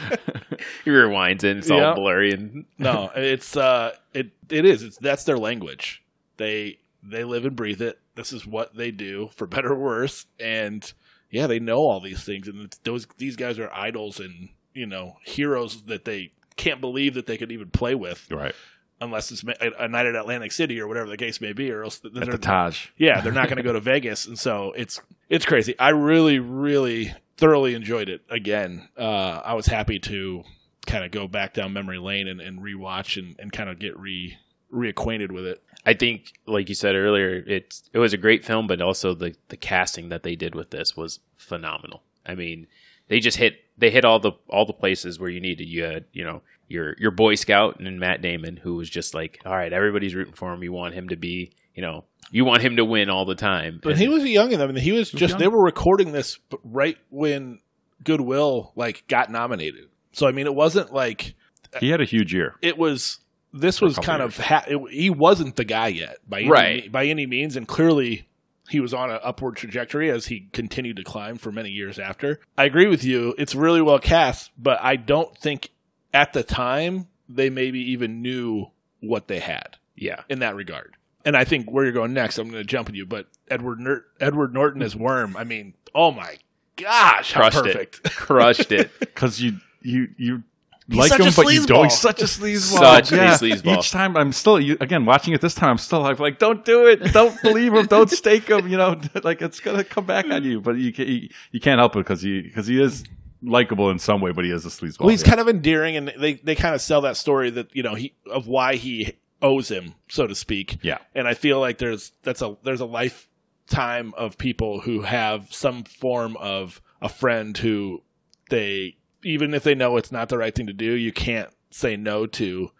he 0.83 0.89
rewinds 0.91 1.43
it, 1.43 1.51
and 1.51 1.59
it's 1.59 1.69
all 1.71 1.79
Yeah. 1.79 1.93
blurry 1.93 2.31
and 2.33 2.65
no, 2.79 3.11
it's 3.15 3.55
uh, 3.55 3.95
it 4.13 4.31
it 4.49 4.65
is. 4.65 4.81
It's 4.83 4.97
that's 4.97 5.23
their 5.23 5.37
language. 5.37 6.03
They 6.37 6.79
they 7.03 7.23
live 7.23 7.45
and 7.45 7.55
breathe 7.55 7.81
it. 7.81 7.99
This 8.15 8.33
is 8.33 8.45
what 8.45 8.75
they 8.75 8.91
do, 8.91 9.29
for 9.35 9.45
better 9.47 9.71
or 9.73 9.79
worse. 9.79 10.25
And 10.39 10.91
yeah, 11.29 11.47
they 11.47 11.59
know 11.59 11.77
all 11.77 11.99
these 11.99 12.23
things, 12.23 12.47
and 12.47 12.75
those 12.83 13.07
these 13.17 13.35
guys 13.35 13.59
are 13.59 13.71
idols 13.71 14.19
and 14.19 14.49
you 14.73 14.85
know 14.85 15.17
heroes 15.23 15.83
that 15.83 16.05
they 16.05 16.31
can't 16.55 16.81
believe 16.81 17.13
that 17.15 17.25
they 17.25 17.37
could 17.37 17.51
even 17.51 17.69
play 17.69 17.95
with, 17.95 18.29
right 18.31 18.55
unless 19.01 19.31
it's 19.31 19.43
a, 19.43 19.71
a 19.79 19.87
night 19.87 20.05
at 20.05 20.15
Atlantic 20.15 20.51
City 20.51 20.79
or 20.79 20.87
whatever 20.87 21.09
the 21.09 21.17
case 21.17 21.41
may 21.41 21.53
be, 21.53 21.71
or 21.71 21.83
else 21.83 21.99
at 22.05 22.13
the 22.13 22.37
Taj. 22.37 22.87
yeah, 22.97 23.19
they're 23.19 23.33
not 23.33 23.47
going 23.47 23.57
to 23.57 23.63
go 23.63 23.73
to 23.73 23.79
Vegas, 23.81 24.27
and 24.27 24.39
so 24.39 24.71
it's 24.77 25.01
it's 25.27 25.45
crazy. 25.45 25.77
I 25.77 25.89
really, 25.89 26.39
really 26.39 27.13
thoroughly 27.37 27.73
enjoyed 27.73 28.07
it. 28.07 28.21
Again, 28.29 28.87
uh, 28.97 29.41
I 29.43 29.55
was 29.55 29.65
happy 29.65 29.99
to 29.99 30.43
kind 30.85 31.03
of 31.03 31.11
go 31.11 31.27
back 31.27 31.53
down 31.53 31.73
memory 31.73 31.99
lane 31.99 32.27
and, 32.27 32.39
and 32.39 32.59
rewatch 32.59 33.17
and, 33.17 33.35
and 33.39 33.51
kind 33.51 33.69
of 33.69 33.79
get 33.79 33.99
re 33.99 34.37
reacquainted 34.73 35.31
with 35.31 35.45
it. 35.45 35.61
I 35.85 35.93
think, 35.93 36.31
like 36.45 36.69
you 36.69 36.75
said 36.75 36.95
earlier, 36.95 37.43
it's 37.47 37.89
it 37.91 37.97
was 37.97 38.13
a 38.13 38.17
great 38.17 38.45
film, 38.45 38.67
but 38.67 38.81
also 38.81 39.13
the 39.15 39.35
the 39.49 39.57
casting 39.57 40.09
that 40.09 40.23
they 40.23 40.35
did 40.35 40.55
with 40.55 40.69
this 40.69 40.95
was 40.95 41.19
phenomenal. 41.35 42.03
I 42.23 42.35
mean, 42.35 42.67
they 43.11 43.19
just 43.19 43.35
hit 43.37 43.55
they 43.77 43.91
hit 43.91 44.05
all 44.05 44.19
the 44.19 44.31
all 44.49 44.65
the 44.65 44.73
places 44.73 45.19
where 45.19 45.29
you 45.29 45.41
needed. 45.41 45.65
You 45.67 45.83
had 45.83 46.05
you 46.13 46.23
know 46.23 46.41
your 46.69 46.95
your 46.97 47.11
Boy 47.11 47.35
Scout 47.35 47.79
and 47.81 47.99
Matt 47.99 48.21
Damon, 48.21 48.55
who 48.55 48.75
was 48.75 48.89
just 48.89 49.13
like, 49.13 49.39
all 49.45 49.51
right, 49.55 49.73
everybody's 49.73 50.15
rooting 50.15 50.33
for 50.33 50.53
him. 50.53 50.63
You 50.63 50.71
want 50.71 50.93
him 50.93 51.09
to 51.09 51.17
be, 51.17 51.51
you 51.75 51.81
know, 51.81 52.05
you 52.31 52.45
want 52.45 52.61
him 52.61 52.77
to 52.77 52.85
win 52.85 53.09
all 53.09 53.25
the 53.25 53.35
time. 53.35 53.81
But 53.83 53.91
And- 53.93 53.99
he 53.99 54.07
was 54.07 54.23
young 54.23 54.53
in 54.53 54.59
them. 54.59 54.69
I 54.69 54.71
mean, 54.73 54.81
he 54.83 54.93
was 54.93 55.11
just 55.11 55.31
young. 55.33 55.39
they 55.39 55.47
were 55.49 55.61
recording 55.63 56.13
this 56.13 56.37
b- 56.49 56.57
right 56.63 56.97
when 57.09 57.59
Goodwill 58.03 58.71
like 58.75 59.03
got 59.07 59.29
nominated. 59.29 59.89
So 60.13 60.27
I 60.27 60.31
mean, 60.31 60.45
it 60.45 60.55
wasn't 60.55 60.93
like 60.93 61.35
He 61.79 61.89
had 61.89 62.01
a 62.01 62.05
huge 62.05 62.33
year. 62.33 62.55
it 62.61 62.77
was 62.77 63.19
this 63.53 63.81
was 63.81 63.95
couple 63.95 64.05
kind 64.07 64.21
of 64.23 64.37
ha- 64.37 64.63
it, 64.67 64.79
he 64.91 65.09
wasn't 65.09 65.57
the 65.57 65.65
guy 65.65 65.87
yet 65.87 66.17
by 66.27 66.39
any, 66.39 66.49
Right. 66.49 66.91
by 66.91 67.05
any 67.07 67.25
means 67.25 67.57
and 67.57 67.67
clearly 67.67 68.27
he 68.71 68.79
was 68.79 68.93
on 68.93 69.11
an 69.11 69.19
upward 69.23 69.55
trajectory 69.55 70.09
as 70.09 70.27
he 70.27 70.47
continued 70.53 70.95
to 70.97 71.03
climb 71.03 71.37
for 71.37 71.51
many 71.51 71.69
years 71.69 71.99
after. 71.99 72.39
I 72.57 72.65
agree 72.65 72.87
with 72.87 73.03
you. 73.03 73.35
It's 73.37 73.53
really 73.55 73.81
well 73.81 73.99
cast 73.99 74.51
but 74.57 74.79
i 74.81 74.95
don't 74.95 75.35
think 75.37 75.69
at 76.13 76.33
the 76.33 76.43
time 76.43 77.07
they 77.29 77.49
maybe 77.49 77.91
even 77.91 78.21
knew 78.21 78.67
what 78.99 79.27
they 79.27 79.39
had 79.39 79.77
yeah, 79.95 80.21
in 80.29 80.39
that 80.39 80.55
regard. 80.55 80.95
And 81.23 81.35
i 81.37 81.43
think 81.43 81.69
where 81.69 81.83
you're 81.83 81.93
going 81.93 82.13
next 82.13 82.37
i'm 82.37 82.49
going 82.49 82.63
to 82.63 82.67
jump 82.67 82.89
at 82.89 82.95
you 82.95 83.05
but 83.05 83.27
edward 83.49 83.79
Ner- 83.79 84.05
edward 84.19 84.53
norton 84.53 84.81
as 84.81 84.95
worm 84.95 85.35
i 85.37 85.43
mean 85.43 85.73
oh 85.93 86.11
my 86.11 86.37
gosh 86.75 87.33
Crushed 87.33 87.65
it. 87.65 88.03
crushed 88.05 88.71
it. 88.71 88.91
because 88.99 89.41
you 89.41 89.57
you 89.81 90.09
you 90.17 90.43
He's 90.87 90.97
like 90.97 91.09
such 91.09 91.21
him, 91.21 91.33
but 91.35 91.53
you 91.53 91.61
sleazeball. 91.61 91.67
don't. 91.67 91.83
He's 91.85 91.99
such 91.99 92.21
a 92.21 92.25
sleazeball. 92.25 92.79
Such 92.79 93.11
a 93.11 93.15
yeah. 93.15 93.37
sleazeball. 93.37 93.77
Each 93.77 93.91
time, 93.91 94.17
I'm 94.17 94.33
still 94.33 94.55
again 94.55 95.05
watching 95.05 95.33
it. 95.33 95.41
This 95.41 95.53
time, 95.53 95.69
I'm 95.69 95.77
still 95.77 96.01
like, 96.01 96.19
like, 96.19 96.39
don't 96.39 96.65
do 96.65 96.87
it. 96.87 97.13
Don't 97.13 97.39
believe 97.41 97.73
him. 97.73 97.85
Don't 97.85 98.09
stake 98.09 98.49
him. 98.49 98.67
You 98.67 98.77
know, 98.77 98.99
like 99.23 99.41
it's 99.41 99.59
gonna 99.59 99.83
come 99.83 100.05
back 100.05 100.25
on 100.25 100.43
you. 100.43 100.59
But 100.59 100.77
you 100.77 100.91
can, 100.91 101.07
you, 101.07 101.29
you 101.51 101.59
can't 101.59 101.79
help 101.79 101.95
it 101.95 101.99
because 101.99 102.21
he 102.21 102.41
because 102.41 102.67
he 102.67 102.81
is 102.81 103.03
likable 103.43 103.89
in 103.89 103.99
some 103.99 104.21
way, 104.21 104.31
but 104.31 104.43
he 104.43 104.51
is 104.51 104.65
a 104.65 104.69
sleazeball. 104.69 105.01
Well, 105.01 105.09
he's 105.09 105.21
yeah. 105.21 105.29
kind 105.29 105.39
of 105.39 105.47
endearing, 105.47 105.95
and 105.95 106.13
they 106.19 106.33
they 106.35 106.55
kind 106.55 106.75
of 106.75 106.81
sell 106.81 107.01
that 107.01 107.15
story 107.15 107.51
that 107.51 107.75
you 107.75 107.83
know 107.83 107.95
he 107.95 108.13
of 108.29 108.47
why 108.47 108.75
he 108.75 109.13
owes 109.41 109.69
him, 109.69 109.95
so 110.07 110.27
to 110.27 110.35
speak. 110.35 110.77
Yeah. 110.81 110.99
And 111.15 111.27
I 111.27 111.33
feel 111.33 111.59
like 111.59 111.77
there's 111.77 112.11
that's 112.23 112.41
a 112.41 112.57
there's 112.63 112.81
a 112.81 112.85
lifetime 112.85 114.13
of 114.17 114.37
people 114.37 114.81
who 114.81 115.01
have 115.01 115.53
some 115.53 115.83
form 115.83 116.37
of 116.37 116.81
a 117.01 117.09
friend 117.09 117.57
who 117.57 118.03
they 118.49 118.97
even 119.23 119.53
if 119.53 119.63
they 119.63 119.75
know 119.75 119.97
it's 119.97 120.11
not 120.11 120.29
the 120.29 120.37
right 120.37 120.53
thing 120.53 120.67
to 120.67 120.73
do, 120.73 120.93
you 120.93 121.11
can't 121.11 121.49
say 121.69 121.95
no 121.95 122.25
to. 122.27 122.71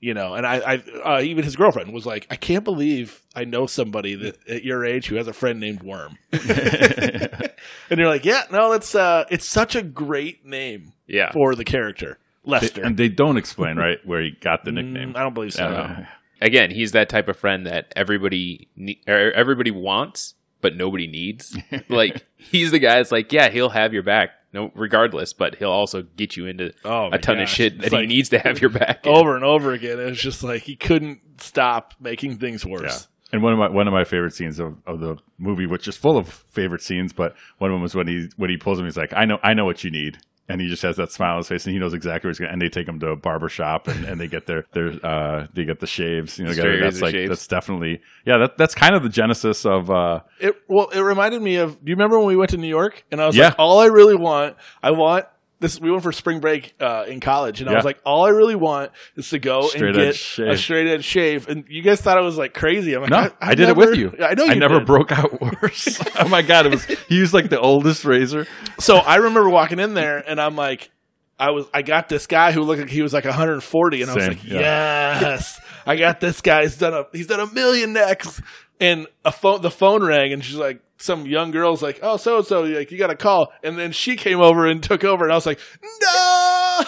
You 0.00 0.14
know, 0.14 0.34
and 0.34 0.46
I, 0.46 0.58
I 1.04 1.16
uh, 1.16 1.20
even 1.22 1.42
his 1.42 1.56
girlfriend 1.56 1.92
was 1.92 2.06
like, 2.06 2.28
I 2.30 2.36
can't 2.36 2.62
believe 2.62 3.20
I 3.34 3.44
know 3.44 3.66
somebody 3.66 4.14
that 4.14 4.38
at 4.48 4.62
your 4.62 4.84
age 4.84 5.08
who 5.08 5.16
has 5.16 5.26
a 5.26 5.32
friend 5.32 5.58
named 5.58 5.82
Worm. 5.82 6.16
and 6.32 7.98
you're 7.98 8.08
like, 8.08 8.24
yeah, 8.24 8.42
no, 8.52 8.72
it's 8.72 8.94
uh, 8.94 9.24
it's 9.30 9.44
such 9.44 9.74
a 9.74 9.82
great 9.82 10.44
name 10.46 10.92
Yeah, 11.08 11.32
for 11.32 11.56
the 11.56 11.64
character 11.64 12.18
Lester. 12.44 12.82
and 12.84 12.96
they 12.96 13.08
don't 13.08 13.36
explain 13.36 13.76
right 13.76 13.98
where 14.04 14.22
he 14.22 14.30
got 14.40 14.64
the 14.64 14.70
nickname. 14.72 15.14
Mm, 15.14 15.16
I 15.16 15.22
don't 15.22 15.34
believe 15.34 15.52
so. 15.52 15.64
Uh, 15.64 16.04
again, 16.40 16.70
he's 16.70 16.92
that 16.92 17.08
type 17.08 17.26
of 17.28 17.36
friend 17.36 17.66
that 17.66 17.92
everybody 17.96 18.68
ne- 18.76 19.00
or 19.08 19.32
everybody 19.32 19.72
wants, 19.72 20.34
but 20.60 20.76
nobody 20.76 21.06
needs. 21.06 21.56
like 21.88 22.24
he's 22.36 22.70
the 22.70 22.78
guy 22.78 22.96
that's 22.96 23.12
like, 23.12 23.32
yeah, 23.32 23.50
he'll 23.50 23.70
have 23.70 23.92
your 23.92 24.04
back, 24.04 24.30
no, 24.52 24.70
regardless, 24.74 25.32
but 25.32 25.56
he'll 25.56 25.70
also 25.70 26.02
get 26.16 26.36
you 26.36 26.46
into 26.46 26.72
Oh, 26.84 27.08
a 27.12 27.18
ton 27.18 27.36
of 27.38 27.42
gosh. 27.46 27.54
shit 27.54 27.74
It's 27.74 27.82
that 27.84 27.90
he 27.92 27.96
like 27.98 28.08
needs 28.08 28.28
to 28.30 28.38
have 28.38 28.60
your 28.60 28.70
back. 28.70 29.06
in. 29.06 29.14
over 29.14 29.36
and 29.36 29.44
over 29.44 29.72
again. 29.72 29.98
It 30.00 30.04
was 30.06 30.18
just 30.20 30.42
like 30.42 30.62
he 30.62 30.76
couldn't 30.76 31.20
stop 31.40 31.94
making 32.00 32.38
things 32.38 32.64
Yeah. 32.64 32.72
worse. 32.72 33.08
And 33.30 33.42
one 33.42 33.52
of 33.52 33.58
my 33.58 33.68
one 33.68 33.86
of 33.86 33.92
my 33.92 34.04
favorite 34.04 34.32
scenes 34.32 34.58
of, 34.58 34.76
of 34.86 35.00
the 35.00 35.16
movie, 35.38 35.66
which 35.66 35.86
is 35.86 35.96
full 35.98 36.16
of 36.16 36.28
favorite 36.28 36.80
scenes, 36.80 37.12
but 37.12 37.34
one 37.58 37.70
of 37.70 37.74
them 37.74 37.82
was 37.82 37.94
when 37.94 38.08
he 38.08 38.28
when 38.38 38.48
he 38.48 38.56
pulls 38.56 38.78
him, 38.78 38.86
he's 38.86 38.96
like, 38.96 39.12
"I 39.14 39.26
know, 39.26 39.36
I 39.42 39.52
know 39.52 39.66
what 39.66 39.84
you 39.84 39.90
need," 39.90 40.16
and 40.48 40.60
he 40.60 40.68
just 40.68 40.82
has 40.82 40.96
that 40.96 41.12
smile 41.12 41.32
on 41.32 41.38
his 41.38 41.48
face, 41.48 41.66
and 41.66 41.72
he 41.72 41.78
knows 41.78 41.94
exactly 41.94 42.28
where 42.28 42.32
he's 42.32 42.38
going. 42.38 42.52
And 42.52 42.60
they 42.62 42.68
take 42.68 42.88
him 42.88 42.98
to 43.00 43.08
a 43.10 43.16
barber 43.16 43.48
shop, 43.48 43.86
and, 43.88 44.04
and 44.04 44.20
they 44.20 44.26
get 44.28 44.46
their 44.46 44.64
their 44.72 44.92
uh, 45.04 45.46
they 45.52 45.64
get 45.64 45.80
the 45.80 45.86
shaves. 45.86 46.38
You 46.38 46.46
know, 46.46 46.52
The 46.54 46.78
that's 46.80 47.00
like 47.00 47.12
shaves. 47.12 47.28
that's 47.28 47.46
definitely 47.46 48.00
yeah. 48.24 48.38
That 48.38 48.58
that's 48.58 48.74
kind 48.74 48.94
of 48.94 49.02
the 49.02 49.08
genesis 49.08 49.64
of 49.66 49.90
uh, 49.90 50.20
It 50.40 50.56
well, 50.68 50.88
it 50.88 51.00
reminded 51.00 51.42
me 51.42 51.56
of. 51.56 51.72
Do 51.84 51.90
you 51.90 51.96
remember 51.96 52.18
when 52.18 52.28
we 52.28 52.36
went 52.36 52.50
to 52.50 52.56
New 52.56 52.68
York? 52.68 53.04
And 53.10 53.20
I 53.20 53.26
was 53.26 53.36
Yeah. 53.36 53.46
like, 53.48 53.58
all 53.58 53.80
I 53.80 53.86
really 53.86 54.16
want, 54.16 54.56
I 54.82 54.90
want 54.92 55.26
this. 55.60 55.80
We 55.80 55.90
went 55.90 56.02
for 56.02 56.12
spring 56.12 56.40
break 56.40 56.74
uh, 56.80 57.04
in 57.08 57.20
college, 57.20 57.60
and 57.60 57.68
I 57.70 57.74
was 57.74 57.84
like, 57.84 57.98
all 58.04 58.26
I 58.26 58.30
really 58.30 58.54
want 58.54 58.92
is 59.16 59.30
to 59.30 59.38
go 59.38 59.62
Straight 59.68 59.82
and 59.84 59.94
get 59.96 60.16
shave. 60.16 60.48
a 60.48 60.56
straight 60.56 60.86
edge 60.86 61.04
shave. 61.04 61.48
And 61.48 61.64
you 61.68 61.82
guys 61.82 62.00
thought 62.00 62.18
I 62.18 62.22
was 62.22 62.36
like 62.36 62.54
crazy. 62.54 62.94
I'm 62.94 63.02
like, 63.02 63.10
no, 63.10 63.16
I, 63.18 63.32
I, 63.40 63.54
did 63.54 63.68
it 63.68 63.76
with 63.76 63.96
you. 63.96 64.14
I 64.22 64.34
know 64.34 64.44
you 64.44 64.52
I 64.52 64.54
never 64.54 64.78
did. 64.78 64.86
broke 64.86 65.12
out 65.12 65.40
worse. 65.62 66.00
oh 66.18 66.28
my 66.28 66.42
god, 66.42 66.66
it 66.66 66.70
was 66.72 66.84
he 66.84 67.16
used 67.16 67.34
like 67.34 67.50
the 67.50 67.60
oldest 67.60 68.04
razor. 68.04 68.46
So 68.78 68.96
I 68.98 69.16
remember 69.16 69.48
walking 69.48 69.78
in 69.78 69.94
there, 69.94 70.18
and 70.18 70.40
I'm 70.40 70.56
like, 70.56 70.90
I 71.38 71.50
was 71.50 71.66
I 71.72 71.82
got 71.82 72.08
this 72.08 72.26
guy 72.26 72.52
who 72.52 72.62
looked 72.62 72.80
like 72.80 72.90
he 72.90 73.02
was 73.02 73.12
like 73.12 73.24
140, 73.24 74.02
and 74.02 74.10
I 74.10 74.14
was 74.14 74.28
like, 74.28 74.44
yeah. 74.44 75.20
yes, 75.20 75.60
I 75.86 75.96
got 75.96 76.20
this 76.20 76.40
guy. 76.40 76.62
He's 76.62 76.76
done 76.76 76.94
a 76.94 77.06
he's 77.12 77.26
done 77.26 77.40
a 77.40 77.52
million 77.52 77.92
necks. 77.92 78.40
And 78.80 79.08
a 79.24 79.32
phone 79.32 79.60
the 79.60 79.72
phone 79.72 80.04
rang, 80.04 80.32
and 80.32 80.44
she's 80.44 80.54
like, 80.54 80.80
some 80.98 81.26
young 81.26 81.50
girl's 81.50 81.82
like, 81.82 82.00
oh, 82.02 82.16
so 82.16 82.38
and 82.38 82.46
so, 82.46 82.62
like 82.62 82.92
you 82.92 82.98
got 82.98 83.10
a 83.10 83.16
call, 83.16 83.52
and 83.62 83.78
then 83.78 83.90
she 83.92 84.14
came 84.16 84.40
over 84.40 84.66
and 84.66 84.82
took 84.82 85.04
over, 85.04 85.24
and 85.24 85.32
I 85.32 85.34
was 85.34 85.46
like, 85.46 85.58
no. 85.82 86.17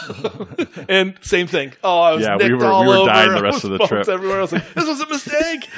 and 0.89 1.15
same 1.21 1.47
thing. 1.47 1.73
Oh, 1.85 2.01
I 2.01 2.13
was 2.15 2.23
Yeah, 2.25 2.37
we 2.37 2.53
were- 2.55 2.65
all 2.67 2.83
we 2.83 2.89
were 2.89 2.95
over. 2.97 3.07
dying 3.11 3.33
the 3.35 3.43
rest 3.43 3.65
of 3.65 3.71
the 3.71 3.79
trip. 3.87 4.09
Everywhere 4.09 4.41
was 4.41 4.53
like, 4.53 4.75
this 4.75 4.87
was 4.87 5.01
a 5.01 5.07
mistake. 5.07 5.69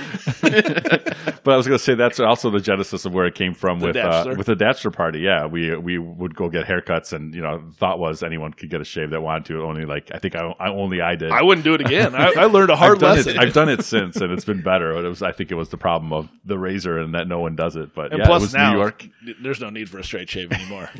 but 1.44 1.52
I 1.52 1.56
was 1.56 1.66
going 1.66 1.78
to 1.78 1.84
say 1.84 1.94
that's 1.94 2.20
also 2.20 2.50
the 2.50 2.60
genesis 2.60 3.04
of 3.04 3.12
where 3.14 3.26
it 3.26 3.34
came 3.34 3.54
from 3.54 3.80
The 3.80 3.86
with 3.88 3.96
uh, 3.96 4.34
with 4.36 4.46
the 4.46 4.56
bachelor 4.56 4.90
party. 4.90 5.20
Yeah, 5.20 5.46
we 5.46 5.74
we 5.76 5.98
would 5.98 6.34
go 6.34 6.48
get 6.48 6.66
haircuts, 6.66 7.12
and 7.12 7.34
you 7.34 7.42
know, 7.42 7.62
thought 7.76 7.98
was 7.98 8.22
anyone 8.22 8.52
could 8.52 8.70
get 8.70 8.80
a 8.80 8.84
shave 8.84 9.10
that 9.10 9.20
wanted 9.22 9.46
to. 9.46 9.62
Only 9.62 9.84
like 9.84 10.10
I 10.14 10.18
think 10.18 10.36
I, 10.36 10.54
I 10.58 10.68
only 10.70 11.00
I 11.00 11.14
did. 11.16 11.30
I 11.30 11.42
wouldn't 11.42 11.64
do 11.64 11.74
it 11.74 11.80
again. 11.80 12.14
I, 12.14 12.32
I 12.36 12.44
learned 12.46 12.70
a 12.70 12.76
hard 12.76 12.96
I've 13.02 13.16
lesson. 13.16 13.36
it. 13.36 13.38
I've 13.38 13.52
done 13.52 13.68
it 13.68 13.84
since, 13.84 14.16
and 14.16 14.32
it's 14.32 14.44
been 14.44 14.62
better. 14.62 14.92
It 15.04 15.08
was 15.08 15.22
I 15.22 15.32
think 15.32 15.50
it 15.50 15.54
was 15.56 15.68
the 15.70 15.76
problem 15.78 16.12
of 16.12 16.28
the 16.44 16.58
razor 16.58 16.98
and 16.98 17.14
that 17.14 17.26
no 17.28 17.40
one 17.40 17.56
does 17.56 17.76
it. 17.76 17.94
But 17.94 18.12
and 18.12 18.20
yeah, 18.20 18.26
plus 18.26 18.42
it 18.42 18.44
was 18.46 18.54
now, 18.54 18.72
New 18.72 18.78
York. 18.78 19.06
there's 19.42 19.60
no 19.60 19.70
need 19.70 19.88
for 19.90 19.98
a 19.98 20.04
straight 20.04 20.28
shave 20.28 20.52
anymore. 20.52 20.90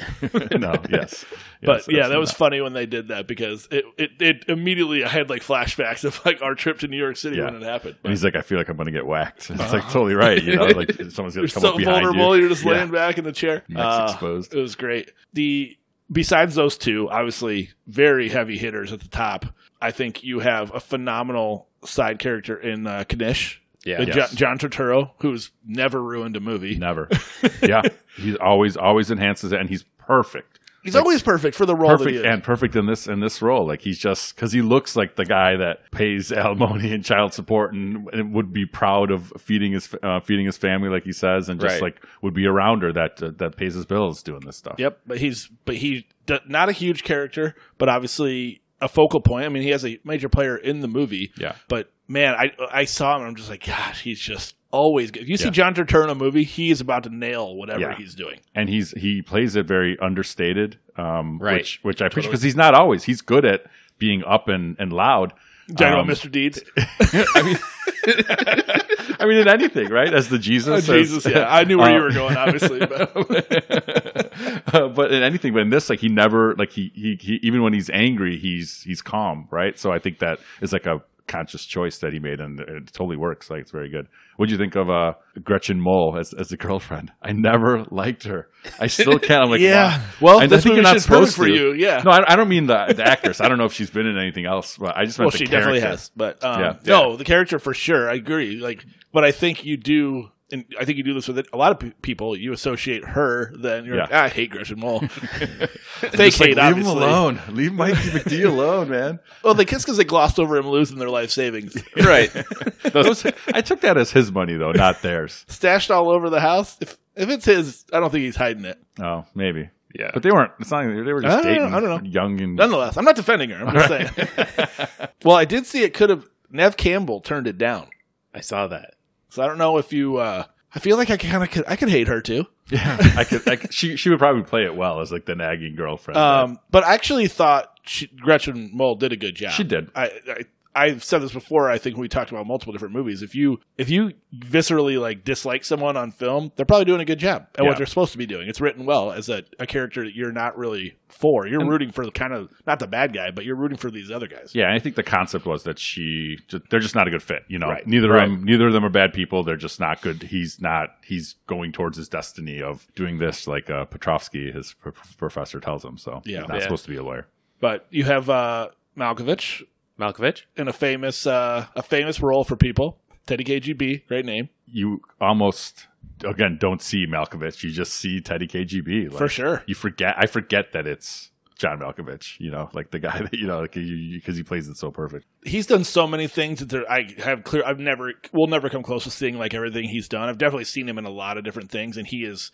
no, 0.56 0.74
yes, 0.90 1.24
But 1.62 1.90
yeah, 1.90 2.08
that 2.08 2.18
was 2.18 2.32
funny 2.32 2.60
when 2.60 2.72
they 2.72 2.86
did 2.86 3.08
that 3.08 3.11
because 3.26 3.68
it, 3.70 3.84
it, 3.98 4.10
it 4.20 4.44
immediately 4.48 5.04
I 5.04 5.08
had 5.08 5.28
like 5.30 5.42
flashbacks 5.42 6.04
of 6.04 6.24
like 6.24 6.40
our 6.42 6.54
trip 6.54 6.78
to 6.80 6.88
New 6.88 6.96
York 6.96 7.16
City 7.16 7.36
Yeah. 7.36 7.44
when 7.46 7.56
it 7.56 7.62
happened. 7.62 7.96
And 8.02 8.10
he's 8.10 8.24
like, 8.24 8.34
I 8.36 8.40
feel 8.42 8.58
like 8.58 8.68
I'm 8.68 8.76
going 8.76 8.86
to 8.86 8.92
get 8.92 9.06
whacked. 9.06 9.50
And 9.50 9.60
it's 9.60 9.72
like 9.72 9.84
totally 9.84 10.14
right. 10.14 10.42
You 10.42 10.56
know, 10.56 10.64
like 10.76 10.92
someone's 11.10 11.34
going 11.36 11.46
to 11.48 11.52
come 11.54 11.60
so 11.62 11.70
up 11.72 11.76
behind 11.76 12.04
vulnerable. 12.04 12.36
you. 12.38 12.46
Are 12.46 12.48
just 12.48 12.64
Yeah. 12.64 12.72
laying 12.72 12.90
back 12.90 13.18
in 13.18 13.24
the 13.24 13.32
chair. 13.32 13.62
Uh, 13.76 14.08
exposed. 14.10 14.54
It 14.54 14.60
was 14.60 14.74
great. 14.74 15.12
The 15.34 15.76
besides 16.10 16.54
those 16.54 16.76
two, 16.78 17.08
obviously 17.10 17.70
very 17.86 18.28
heavy 18.28 18.58
hitters 18.58 18.92
at 18.92 19.00
the 19.00 19.08
top. 19.08 19.46
I 19.80 19.90
think 19.90 20.22
you 20.24 20.38
have 20.40 20.72
a 20.74 20.80
phenomenal 20.80 21.68
side 21.84 22.18
character 22.18 22.56
in 22.56 22.86
uh, 22.86 23.04
Knish. 23.10 23.60
Yeah. 23.84 23.98
Uh, 23.98 24.02
Yes. 24.06 24.14
John, 24.32 24.58
John 24.58 24.70
Turturro, 24.70 25.10
who's 25.18 25.50
never 25.66 26.00
ruined 26.00 26.36
a 26.36 26.40
movie. 26.40 26.76
Never. 26.78 27.08
yeah, 27.62 27.82
he's 28.16 28.36
always 28.36 28.76
always 28.76 29.10
enhances 29.10 29.50
it, 29.52 29.58
and 29.58 29.68
he's 29.68 29.82
perfect. 29.98 30.51
He's 30.82 30.96
always 30.96 31.22
perfect 31.22 31.56
for 31.56 31.64
the 31.64 31.76
role 31.76 31.96
perfect 31.96 32.26
and 32.26 32.42
perfect 32.42 32.74
in 32.76 32.86
this 32.86 33.06
in 33.06 33.20
this 33.20 33.40
role. 33.40 33.66
Like 33.66 33.80
he's 33.82 33.98
just 33.98 34.34
because 34.34 34.52
he 34.52 34.62
looks 34.62 34.96
like 34.96 35.14
the 35.16 35.24
guy 35.24 35.56
that 35.56 35.90
pays 35.92 36.32
alimony 36.32 36.92
and 36.92 37.04
child 37.04 37.32
support 37.32 37.72
and, 37.72 38.08
and 38.12 38.34
would 38.34 38.52
be 38.52 38.66
proud 38.66 39.10
of 39.10 39.32
feeding 39.38 39.72
his 39.72 39.94
uh, 40.02 40.20
feeding 40.20 40.46
his 40.46 40.56
family, 40.56 40.88
like 40.88 41.04
he 41.04 41.12
says, 41.12 41.48
and 41.48 41.60
just 41.60 41.74
Right. 41.74 41.82
like 41.82 42.04
would 42.22 42.34
be 42.34 42.46
around 42.46 42.82
her 42.82 42.92
that 42.92 43.22
uh, 43.22 43.30
that 43.38 43.56
pays 43.56 43.74
his 43.74 43.86
bills 43.86 44.22
doing 44.22 44.40
this 44.44 44.56
stuff. 44.56 44.74
Yep, 44.78 44.98
but 45.06 45.18
he's 45.18 45.48
but 45.64 45.76
he 45.76 46.06
d- 46.26 46.40
not 46.48 46.68
a 46.68 46.72
huge 46.72 47.04
character, 47.04 47.54
but 47.78 47.88
obviously 47.88 48.60
a 48.80 48.88
focal 48.88 49.20
point. 49.20 49.46
I 49.46 49.48
mean, 49.50 49.62
he 49.62 49.68
has 49.70 49.84
a 49.86 49.98
major 50.04 50.28
player 50.28 50.56
in 50.56 50.80
the 50.80 50.88
movie. 50.88 51.30
Yeah. 51.38 51.54
But 51.68 51.92
man, 52.08 52.34
I 52.34 52.50
I 52.72 52.84
saw 52.86 53.14
him 53.14 53.20
and 53.22 53.28
I'm 53.30 53.36
just 53.36 53.48
like, 53.48 53.64
gosh, 53.64 54.02
he's 54.02 54.18
just 54.20 54.56
always 54.72 55.10
good. 55.12 55.22
If 55.22 55.28
you 55.28 55.36
see 55.36 55.44
Yeah. 55.44 55.50
John 55.50 55.74
Turturro 55.74 56.04
in 56.04 56.10
a 56.10 56.14
movie, 56.14 56.42
he 56.44 56.70
is 56.70 56.80
about 56.80 57.04
to 57.04 57.10
nail 57.14 57.54
whatever 57.54 57.80
Yeah. 57.80 57.94
he's 57.94 58.14
doing. 58.14 58.40
and 58.54 58.68
he's 58.68 58.90
he 58.92 59.22
plays 59.22 59.54
it 59.54 59.66
very 59.66 59.96
understated, 60.00 60.78
um, 60.96 61.38
Right. 61.38 61.58
which 61.58 61.78
which 61.82 62.02
I 62.02 62.06
appreciate 62.06 62.30
because 62.30 62.42
he's 62.42 62.56
not 62.56 62.74
always 62.74 63.04
he's 63.04 63.20
good 63.20 63.44
at 63.44 63.64
being 63.98 64.24
up 64.24 64.48
and 64.48 64.74
and 64.80 64.92
loud. 64.92 65.32
Talking 65.76 65.86
Um, 65.86 65.92
about 66.00 66.06
Mr. 66.16 66.30
Deeds. 66.30 66.60
I 66.76 67.42
mean, 67.42 67.58
I 69.20 69.26
mean 69.26 69.38
in 69.38 69.48
anything, 69.48 69.88
right? 69.90 70.12
As 70.12 70.28
the 70.28 70.38
Jesus, 70.38 70.88
Oh, 70.88 70.94
Jesus, 70.98 71.24
yeah. 71.24 71.46
I 71.48 71.62
knew 71.64 71.78
where 71.78 71.86
Uh, 71.90 71.96
you 71.96 72.02
were 72.02 72.10
going, 72.10 72.36
obviously. 72.36 72.80
But 72.80 73.12
Uh, 74.74 74.88
but 74.88 75.12
in 75.12 75.22
anything, 75.22 75.52
but 75.52 75.60
in 75.60 75.70
this, 75.70 75.88
like 75.90 76.00
he 76.00 76.08
never, 76.08 76.54
like 76.56 76.72
he, 76.72 76.90
he, 76.94 77.16
he, 77.20 77.34
even 77.42 77.62
when 77.62 77.72
he's 77.72 77.90
angry, 77.90 78.36
he's 78.38 78.82
he's 78.82 79.02
calm, 79.02 79.46
right? 79.50 79.78
So 79.78 79.92
I 79.92 79.98
think 79.98 80.18
that 80.20 80.40
is 80.62 80.72
like 80.72 80.86
a 80.86 81.02
conscious 81.26 81.64
choice 81.64 81.98
that 81.98 82.12
he 82.12 82.18
made, 82.18 82.40
and 82.40 82.60
it 82.60 82.92
totally 82.92 83.16
works. 83.16 83.50
Like 83.50 83.60
it's 83.60 83.70
very 83.70 83.88
good. 83.88 84.08
What 84.36 84.46
do 84.46 84.52
you 84.52 84.58
think 84.58 84.74
of 84.76 84.90
uh, 84.90 85.12
Gretchen 85.44 85.80
Mol 85.80 86.16
as 86.18 86.32
as 86.34 86.52
a 86.52 86.56
girlfriend? 86.56 87.12
I 87.22 87.32
never 87.32 87.84
liked 87.90 88.24
her. 88.24 88.48
I 88.80 88.86
still 88.86 89.18
can't. 89.18 89.44
I'm 89.44 89.50
like, 89.50 89.60
yeah. 89.62 89.98
wow. 89.98 90.04
Well, 90.20 90.40
I 90.40 90.46
this 90.46 90.64
think 90.64 90.74
you're 90.74 90.82
not 90.82 91.00
supposed 91.00 91.36
for 91.36 91.46
to. 91.46 91.52
you. 91.54 91.72
Yeah. 91.74 92.02
No, 92.04 92.10
I, 92.10 92.32
I 92.32 92.36
don't 92.36 92.48
mean 92.48 92.66
the, 92.66 92.92
the 92.96 93.06
actress. 93.06 93.40
I 93.40 93.48
don't 93.48 93.58
know 93.58 93.66
if 93.66 93.72
she's 93.72 93.90
been 93.90 94.06
in 94.06 94.18
anything 94.18 94.46
else, 94.46 94.76
but 94.78 94.96
I 94.96 95.04
just 95.04 95.18
meant 95.18 95.26
well, 95.26 95.30
the 95.32 95.38
she 95.38 95.44
definitely 95.44 95.80
has. 95.80 96.10
But 96.16 96.42
um, 96.42 96.60
Yeah. 96.60 96.76
no, 96.86 97.16
the 97.16 97.24
character 97.24 97.58
for 97.58 97.74
sure. 97.74 98.10
I 98.10 98.14
agree. 98.14 98.56
Like, 98.56 98.84
but 99.12 99.24
I 99.24 99.30
think 99.32 99.64
you 99.64 99.76
do. 99.76 100.30
And 100.52 100.64
I 100.78 100.84
think 100.84 100.98
you 100.98 101.02
do 101.04 101.14
this 101.14 101.26
with 101.28 101.38
a 101.52 101.56
lot 101.56 101.72
of 101.72 101.78
pe- 101.80 101.90
people. 102.02 102.36
You 102.36 102.52
associate 102.52 103.04
her, 103.04 103.52
then 103.56 103.84
you're 103.84 103.96
Yeah. 103.96 104.02
like, 104.02 104.12
"Ah, 104.12 104.22
I 104.24 104.28
hate 104.28 104.50
Gretchen 104.50 104.78
Mol. 104.78 105.00
Fake 105.00 106.12
Just 106.12 106.40
like, 106.40 106.50
hate, 106.50 106.56
leave 106.58 106.76
him 106.76 106.86
alone. 106.86 107.40
Leave 107.48 107.72
Mikey 107.72 107.94
McD 108.10 108.44
alone, 108.46 108.90
man. 108.90 109.18
Well, 109.42 109.54
they 109.54 109.64
kiss 109.64 109.82
because 109.82 109.96
they 109.96 110.04
glossed 110.04 110.38
over 110.38 110.56
him 110.56 110.68
losing 110.68 110.98
their 110.98 111.08
life 111.08 111.30
savings, 111.30 111.74
right. 111.96 112.30
Those, 112.92 113.24
I 113.54 113.60
took 113.62 113.80
that 113.80 113.96
as 113.96 114.10
his 114.12 114.30
money 114.30 114.54
though, 114.56 114.72
not 114.72 115.02
theirs. 115.02 115.44
stashed 115.48 115.90
all 115.90 116.08
over 116.10 116.30
the 116.30 116.40
house. 116.40 116.76
If 116.80 116.96
if 117.16 117.28
it's 117.28 117.44
his, 117.44 117.84
I 117.92 117.98
don't 118.00 118.10
think 118.10 118.22
he's 118.24 118.36
hiding 118.36 118.64
it. 118.64 118.78
Oh, 119.00 119.24
maybe. 119.34 119.68
Yeah. 119.94 120.10
But 120.14 120.22
they 120.22 120.30
weren't. 120.30 120.52
It's 120.60 120.70
not. 120.70 120.82
They 120.84 121.12
were 121.12 121.18
I 121.18 121.28
just 121.28 121.44
know, 121.44 121.50
dating. 121.50 121.74
I 121.74 121.80
don't 121.80 122.04
know. 122.04 122.08
Young 122.08 122.40
and 122.40 122.56
Nonetheless, 122.56 122.96
I'm 122.96 123.04
not 123.04 123.16
defending 123.16 123.50
her. 123.50 123.66
I'm 123.66 123.74
just 123.74 123.88
saying. 123.88 125.08
well, 125.24 125.36
I 125.36 125.44
did 125.44 125.66
see 125.66 125.82
it 125.82 125.92
could 125.94 126.10
have. 126.10 126.26
Neve 126.50 126.76
Campbell 126.76 127.20
turned 127.20 127.46
it 127.46 127.56
down, 127.58 127.88
I 128.34 128.40
saw 128.40 128.66
that. 128.68 128.94
So 129.32 129.42
I 129.42 129.46
don't 129.46 129.58
know 129.58 129.78
if 129.78 129.92
you. 129.92 130.18
uh 130.18 130.44
I 130.74 130.78
feel 130.78 130.96
like 130.96 131.10
I 131.10 131.16
kind 131.18 131.42
of 131.42 131.50
could. 131.50 131.64
I 131.68 131.76
could 131.76 131.90
hate 131.90 132.08
her 132.08 132.20
too. 132.22 132.46
Yeah, 132.70 132.96
I 133.16 133.24
could. 133.24 133.46
I 133.46 133.56
could 133.56 133.74
she 133.74 133.96
she 133.96 134.08
would 134.10 134.18
probably 134.18 134.42
play 134.42 134.64
it 134.64 134.74
well 134.74 135.00
as 135.00 135.12
like 135.12 135.26
the 135.26 135.34
nagging 135.34 135.74
girlfriend. 135.76 136.16
Um, 136.16 136.58
but 136.70 136.84
I 136.84 136.94
actually 136.94 137.28
thought 137.28 137.78
she, 137.84 138.06
Gretchen 138.06 138.70
Mol 138.72 138.94
did 138.94 139.12
a 139.12 139.16
good 139.16 139.34
job. 139.34 139.52
She 139.52 139.64
did. 139.64 139.90
I, 139.94 140.10
I 140.28 140.44
I've 140.74 141.04
said 141.04 141.20
this 141.20 141.32
before. 141.32 141.68
I 141.70 141.76
think 141.76 141.96
when 141.96 142.00
we 142.02 142.08
talked 142.08 142.30
about 142.30 142.46
multiple 142.46 142.72
different 142.72 142.94
movies. 142.94 143.20
If 143.22 143.34
you 143.34 143.60
if 143.76 143.90
you 143.90 144.12
viscerally 144.34 144.98
like 145.00 145.22
dislike 145.24 145.64
someone 145.64 145.96
on 145.96 146.10
film, 146.12 146.50
they're 146.56 146.64
probably 146.64 146.86
doing 146.86 147.00
a 147.00 147.04
good 147.04 147.18
job 147.18 147.46
at 147.56 147.62
Yeah. 147.62 147.68
what 147.68 147.76
they're 147.76 147.86
supposed 147.86 148.12
to 148.12 148.18
be 148.18 148.24
doing. 148.26 148.48
It's 148.48 148.60
written 148.60 148.86
well 148.86 149.12
as 149.12 149.28
a, 149.28 149.42
a 149.58 149.66
character 149.66 150.04
that 150.04 150.14
you're 150.14 150.32
not 150.32 150.56
really 150.56 150.96
for. 151.08 151.46
You're 151.46 151.66
rooting 151.66 151.90
for 151.92 152.06
the 152.06 152.10
kind 152.10 152.32
of 152.32 152.48
not 152.66 152.78
the 152.78 152.86
bad 152.86 153.12
guy, 153.12 153.30
but 153.30 153.44
you're 153.44 153.54
rooting 153.56 153.76
for 153.76 153.90
these 153.90 154.10
other 154.10 154.26
guys. 154.26 154.54
yeah, 154.54 154.64
and 154.64 154.72
I 154.74 154.78
think 154.78 154.96
the 154.96 155.02
concept 155.02 155.44
was 155.44 155.64
that 155.64 155.78
she 155.78 156.38
they're 156.70 156.80
just 156.80 156.94
not 156.94 157.06
a 157.06 157.10
good 157.10 157.22
fit. 157.22 157.44
You 157.48 157.58
know, 157.58 157.68
Right. 157.68 157.86
neither 157.86 158.08
Right. 158.10 158.24
of 158.24 158.30
them 158.30 158.44
neither 158.44 158.66
of 158.66 158.72
them 158.72 158.84
are 158.84 158.88
bad 158.90 159.12
people. 159.12 159.42
They're 159.44 159.56
just 159.56 159.78
not 159.78 160.00
good. 160.00 160.22
He's 160.22 160.60
not. 160.60 160.96
He's 161.04 161.34
going 161.46 161.72
towards 161.72 161.98
his 161.98 162.08
destiny 162.08 162.62
of 162.62 162.86
doing 162.94 163.18
this, 163.18 163.46
like 163.46 163.68
uh, 163.68 163.84
Petrovsky, 163.84 164.50
his 164.50 164.72
pr- 164.80 164.90
professor, 165.18 165.60
tells 165.60 165.84
him. 165.84 165.98
So 165.98 166.22
Yeah. 166.24 166.40
he's 166.40 166.48
not 166.48 166.56
Yeah. 166.56 166.62
supposed 166.62 166.84
to 166.84 166.90
be 166.90 166.96
a 166.96 167.02
lawyer. 167.02 167.26
But 167.60 167.86
you 167.90 168.04
have 168.04 168.30
uh, 168.30 168.68
Malkovich 168.96 169.62
Malkovich? 169.98 170.42
in 170.56 170.68
a 170.68 170.72
famous 170.72 171.26
uh, 171.26 171.66
a 171.74 171.82
famous 171.82 172.20
role 172.20 172.44
for 172.44 172.56
people. 172.56 172.98
Teddy 173.26 173.44
KGB, 173.44 174.06
great 174.08 174.24
name 174.24 174.48
You 174.66 175.00
almost 175.20 175.86
again 176.24 176.58
don't 176.60 176.82
see 176.82 177.06
Malkovich. 177.06 177.62
You 177.62 177.70
just 177.70 177.94
see 177.94 178.20
Teddy 178.20 178.48
KGB 178.48 179.10
like, 179.10 179.18
for 179.18 179.28
sure. 179.28 179.62
You 179.66 179.74
forget. 179.74 180.14
I 180.18 180.26
forget 180.26 180.72
that 180.72 180.86
it's. 180.86 181.30
John 181.58 181.78
Malkovich, 181.78 182.40
you 182.40 182.50
know, 182.50 182.70
like 182.72 182.90
the 182.90 182.98
guy 182.98 183.18
that 183.22 183.34
you 183.34 183.46
know, 183.46 183.60
like 183.60 183.74
because 183.74 184.36
he 184.36 184.42
plays 184.42 184.66
it 184.66 184.76
so 184.76 184.90
perfect. 184.90 185.26
he's 185.44 185.66
done 185.66 185.84
so 185.84 186.08
many 186.08 186.26
things 186.26 186.58
that 186.58 186.70
there, 186.70 186.90
I 186.90 187.06
have 187.18 187.44
clear. 187.44 187.62
I've 187.64 187.78
never, 187.78 188.14
will 188.32 188.48
never 188.48 188.68
come 188.68 188.82
close 188.82 189.04
to 189.04 189.12
seeing 189.12 189.38
like 189.38 189.54
everything 189.54 189.84
he's 189.84 190.08
done. 190.08 190.28
I've 190.28 190.38
definitely 190.38 190.64
seen 190.64 190.88
him 190.88 190.98
in 190.98 191.04
a 191.04 191.10
lot 191.10 191.38
of 191.38 191.44
different 191.44 191.70
things, 191.70 191.96
and 191.96 192.04
he 192.04 192.24
is 192.24 192.50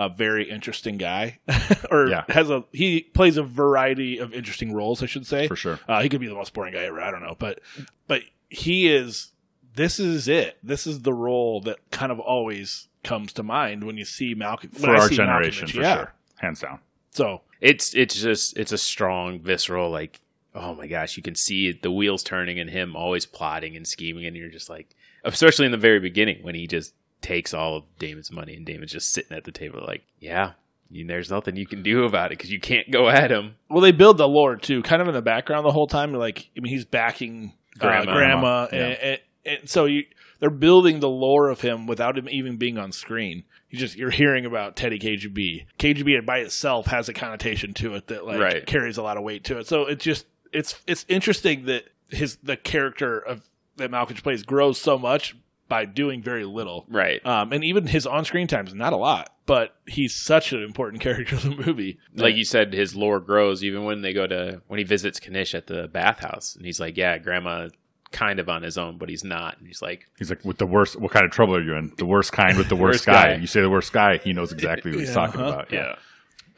a 0.00 0.08
very 0.08 0.48
interesting 0.50 0.96
guy. 0.96 1.38
or 1.90 2.08
Yeah. 2.08 2.24
has 2.28 2.48
a 2.50 2.64
he 2.72 3.02
plays 3.02 3.36
a 3.36 3.42
variety 3.42 4.18
of 4.18 4.32
interesting 4.32 4.72
roles, 4.72 5.02
I 5.02 5.06
should 5.06 5.26
say. 5.26 5.46
For 5.46 5.56
sure. 5.56 5.78
Uh, 5.86 6.00
he 6.02 6.08
could 6.08 6.20
be 6.20 6.26
the 6.26 6.34
most 6.34 6.54
boring 6.54 6.72
guy 6.72 6.84
ever. 6.84 7.00
I 7.00 7.10
don't 7.10 7.22
know, 7.22 7.36
but 7.38 7.60
but 8.08 8.22
he 8.48 8.88
is. 8.88 9.32
This 9.74 10.00
is 10.00 10.26
it. 10.26 10.58
This 10.62 10.86
is 10.86 11.02
the 11.02 11.12
role 11.12 11.60
that 11.60 11.78
kind 11.90 12.10
of 12.10 12.18
always 12.18 12.88
comes 13.04 13.32
to 13.34 13.42
mind 13.42 13.84
when 13.84 13.96
you 13.96 14.04
see 14.04 14.34
Malcolm 14.34 14.70
for 14.70 14.90
our 14.90 15.08
generation, 15.08 15.68
for 15.68 15.80
yeah. 15.80 15.94
sure, 15.96 16.14
hands 16.38 16.60
down. 16.60 16.80
So 17.10 17.42
It's 17.60 17.94
it's 17.94 18.20
just 18.20 18.56
it's 18.56 18.72
a 18.72 18.78
strong 18.78 19.40
visceral 19.40 19.90
like 19.90 20.20
oh 20.54 20.74
my 20.74 20.86
gosh 20.86 21.16
you 21.16 21.22
can 21.22 21.34
see 21.34 21.68
it, 21.68 21.82
the 21.82 21.90
wheels 21.92 22.24
turning 22.24 22.58
and 22.58 22.70
him 22.70 22.96
always 22.96 23.26
plotting 23.26 23.76
and 23.76 23.86
scheming 23.86 24.26
and 24.26 24.34
you're 24.36 24.48
just 24.48 24.68
like 24.68 24.88
especially 25.24 25.66
in 25.66 25.72
the 25.72 25.78
very 25.78 26.00
beginning 26.00 26.42
when 26.42 26.54
he 26.56 26.66
just 26.66 26.92
takes 27.22 27.52
all 27.54 27.76
of 27.76 27.84
Damon's 27.98 28.30
money 28.32 28.54
and 28.56 28.64
Damon's 28.66 28.92
just 28.92 29.12
sitting 29.12 29.36
at 29.36 29.44
the 29.44 29.52
table 29.52 29.82
like 29.86 30.02
yeah 30.18 30.52
you, 30.92 31.06
there's 31.06 31.30
nothing 31.30 31.54
you 31.56 31.66
can 31.66 31.82
do 31.84 32.04
about 32.04 32.32
it 32.32 32.38
because 32.38 32.50
you 32.50 32.58
can't 32.58 32.90
go 32.90 33.08
at 33.08 33.30
him 33.30 33.54
Well, 33.68 33.80
they 33.80 33.92
build 33.92 34.18
the 34.18 34.26
lore 34.26 34.56
too, 34.56 34.82
kind 34.82 35.00
of 35.00 35.06
in 35.06 35.14
the 35.14 35.22
background 35.22 35.64
the 35.64 35.70
whole 35.70 35.86
time. 35.86 36.12
Like, 36.12 36.50
I 36.56 36.60
mean, 36.60 36.72
he's 36.72 36.84
backing 36.84 37.52
grandma, 37.78 38.12
Grandma. 38.12 38.46
uh, 38.64 38.68
grandma, 38.68 38.68
Yeah. 38.72 38.78
and, 38.86 38.98
and, 39.02 39.20
and 39.60 39.70
so 39.70 39.84
you 39.84 40.02
they're 40.40 40.50
building 40.50 40.98
the 40.98 41.08
lore 41.08 41.48
of 41.48 41.60
him 41.60 41.86
without 41.86 42.18
him 42.18 42.28
even 42.28 42.56
being 42.56 42.76
on 42.76 42.90
screen. 42.90 43.44
You 43.68 43.78
just 43.78 43.94
you're 43.96 44.10
hearing 44.10 44.44
about 44.46 44.74
Teddy 44.74 44.98
KGB. 44.98 45.66
KGB 45.78 46.26
by 46.26 46.38
itself 46.38 46.86
has 46.86 47.08
a 47.08 47.12
connotation 47.12 47.72
to 47.74 47.94
it 47.94 48.08
that 48.08 48.26
like 48.26 48.40
Right. 48.40 48.66
carries 48.66 48.96
a 48.98 49.02
lot 49.02 49.16
of 49.16 49.22
weight 49.22 49.44
to 49.44 49.58
it. 49.58 49.68
So 49.68 49.82
it's 49.86 50.02
just 50.04 50.26
it's 50.52 50.74
it's 50.88 51.04
interesting 51.08 51.66
that 51.66 51.84
his 52.08 52.34
the 52.42 52.56
character 52.56 53.16
of 53.18 53.44
that 53.76 53.92
Malkovich 53.92 54.24
plays 54.24 54.42
grows 54.42 54.80
so 54.80 54.98
much 54.98 55.36
by 55.70 55.86
doing 55.86 56.22
very 56.22 56.44
little. 56.44 56.84
Right. 56.90 57.24
Um, 57.24 57.52
and 57.54 57.64
even 57.64 57.86
his 57.86 58.06
on-screen 58.06 58.46
time 58.48 58.66
is 58.66 58.74
not 58.74 58.92
a 58.92 58.96
lot, 58.96 59.32
but 59.46 59.74
he's 59.86 60.14
such 60.14 60.52
an 60.52 60.62
important 60.62 61.00
character 61.06 61.36
in 61.36 61.56
the 61.56 61.64
movie. 61.64 61.98
like 62.14 62.34
you 62.36 62.44
said, 62.44 62.74
his 62.74 62.94
lore 62.94 63.20
grows 63.20 63.64
even 63.64 63.84
when 63.84 64.02
they 64.02 64.12
go 64.12 64.26
to 64.26 64.60
when 64.66 64.76
he 64.76 64.84
visits 64.84 65.18
Knish 65.26 65.54
at 65.54 65.66
the 65.68 65.88
bathhouse, 65.88 66.54
and 66.56 66.66
he's 66.66 66.78
like, 66.78 66.98
"Yeah, 66.98 67.16
Grandma, 67.16 67.68
kind 68.12 68.38
of 68.40 68.48
on 68.48 68.62
his 68.62 68.76
own, 68.76 68.98
but 68.98 69.08
he's 69.08 69.24
not." 69.24 69.56
And 69.58 69.66
he's 69.66 69.80
like, 69.80 70.06
He's 70.18 70.28
like, 70.28 70.44
with 70.44 70.58
the 70.58 70.66
worst, 70.66 70.96
what 71.00 71.12
kind 71.12 71.24
of 71.24 71.30
trouble 71.30 71.54
are 71.56 71.62
you 71.62 71.74
in? 71.76 71.92
The 71.96 72.04
worst 72.04 72.32
kind 72.32 72.58
with 72.58 72.68
the 72.68 72.76
worst, 72.84 73.06
Worst 73.06 73.06
guy. 73.06 73.34
guy. 73.34 73.40
You 73.40 73.46
say 73.46 73.60
the 73.62 73.70
worst 73.70 73.92
guy, 73.92 74.18
he 74.18 74.32
knows 74.34 74.52
exactly 74.52 74.90
what 74.90 75.00
he's 75.00 75.08
Yeah, 75.14 75.14
talking 75.14 75.40
uh-huh. 75.40 75.52
about. 75.52 75.72
Yeah. 75.72 75.94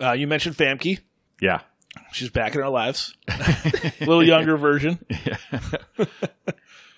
uh, 0.09 0.13
you 0.13 0.27
mentioned 0.27 0.57
Famke. 0.57 0.99
Yeah. 1.41 1.61
She's 2.13 2.31
back 2.31 2.55
in 2.55 2.61
our 2.63 2.71
lives. 2.71 3.15
a 3.29 3.91
little 4.01 4.23
younger 4.25 4.57
version. 4.57 4.99
Yeah. 5.09 5.37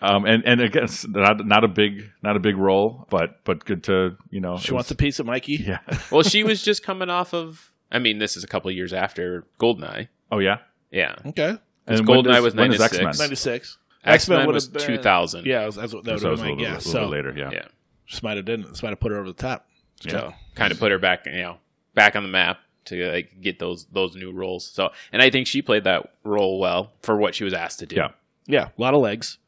Um, 0.01 0.27
and, 0.27 0.43
and 0.45 0.61
again, 0.61 0.85
it's 0.85 1.09
not, 1.09 1.47
not 1.47 1.65
a 1.65 1.69
big, 1.69 2.11
not 2.23 2.37
a 2.37 2.39
big 2.39 2.59
role, 2.59 3.07
but, 3.09 3.43
but 3.45 3.65
good 3.65 3.85
to, 3.85 4.17
you 4.29 4.39
know, 4.39 4.59
She 4.59 4.69
it 4.69 4.75
wants 4.75 4.91
a 4.91 4.95
piece 4.95 5.19
of 5.19 5.25
Mikey. 5.25 5.55
yeah. 5.67 5.79
"Well, 6.11 6.23
she 6.23 6.43
was 6.45 6.63
just 6.63 6.83
coming 6.83 7.09
off 7.09 7.33
of. 7.33 7.73
I 7.91 8.01
mean, 8.01 8.19
this 8.19 8.37
is 8.37 8.45
a 8.45 8.47
couple 8.47 8.71
years 8.71 8.93
after 8.93 9.47
Goldeneye. 9.59 10.09
Oh 10.31 10.41
yeah. 10.41 10.59
Yeah, 10.91 11.15
Okay. 11.25 11.57
And 11.87 12.01
Goldeneye 12.07 12.25
does- 12.35 12.43
was 12.45 12.55
when 12.55 12.73
is 12.75 12.81
96. 12.81 12.95
X-Men? 13.07 13.25
96. 13.29 13.79
X 14.05 14.29
Men 14.29 14.47
would 14.47 14.55
was 14.55 14.65
have 14.67 14.73
been- 14.75 14.83
two 14.83 14.99
thousand. 14.99 15.47
Yeah, 15.47 15.71
that's 15.71 15.95
what 15.95 16.05
that 16.05 16.19
So 16.21 16.29
would 16.29 16.31
have 16.31 16.31
was 16.33 16.41
been 16.41 16.49
a 16.51 16.55
my 16.55 16.59
little, 16.61 16.75
guess. 16.75 16.87
little 16.87 17.03
So 17.05 17.09
later. 17.09 17.33
Yeah. 17.35 17.51
yeah, 17.51 17.67
just 18.07 18.23
might 18.23 18.37
have 18.37 18.45
didn't. 18.45 18.67
Just 18.69 18.83
might 18.83 18.91
have 18.91 19.01
put 19.01 19.11
her 19.11 19.19
over 19.19 19.29
the 19.29 19.33
top. 19.35 19.67
So, 20.07 20.35
kind 20.55 20.71
of 20.71 20.79
put 20.79 20.93
her 20.93 20.99
back, 20.99 21.25
you 21.25 21.33
know, 21.41 21.57
back 21.95 22.15
on 22.15 22.25
the 22.25 22.29
map 22.29 22.59
to 22.87 23.11
like 23.13 23.41
get 23.41 23.59
those 23.59 23.87
those 23.93 24.15
new 24.17 24.33
roles. 24.33 24.65
So, 24.67 24.91
and 25.13 25.23
I 25.23 25.31
think 25.31 25.47
she 25.47 25.63
played 25.63 25.85
that 25.85 26.13
role 26.25 26.59
well 26.59 26.93
for 27.03 27.17
what 27.17 27.35
she 27.35 27.45
was 27.45 27.53
asked 27.55 27.79
to 27.81 27.87
do. 27.87 27.97
Yeah. 27.97 28.09
yeah, 28.47 28.69
a 28.77 28.81
lot 28.81 28.95
of 28.95 29.01
legs. 29.01 29.39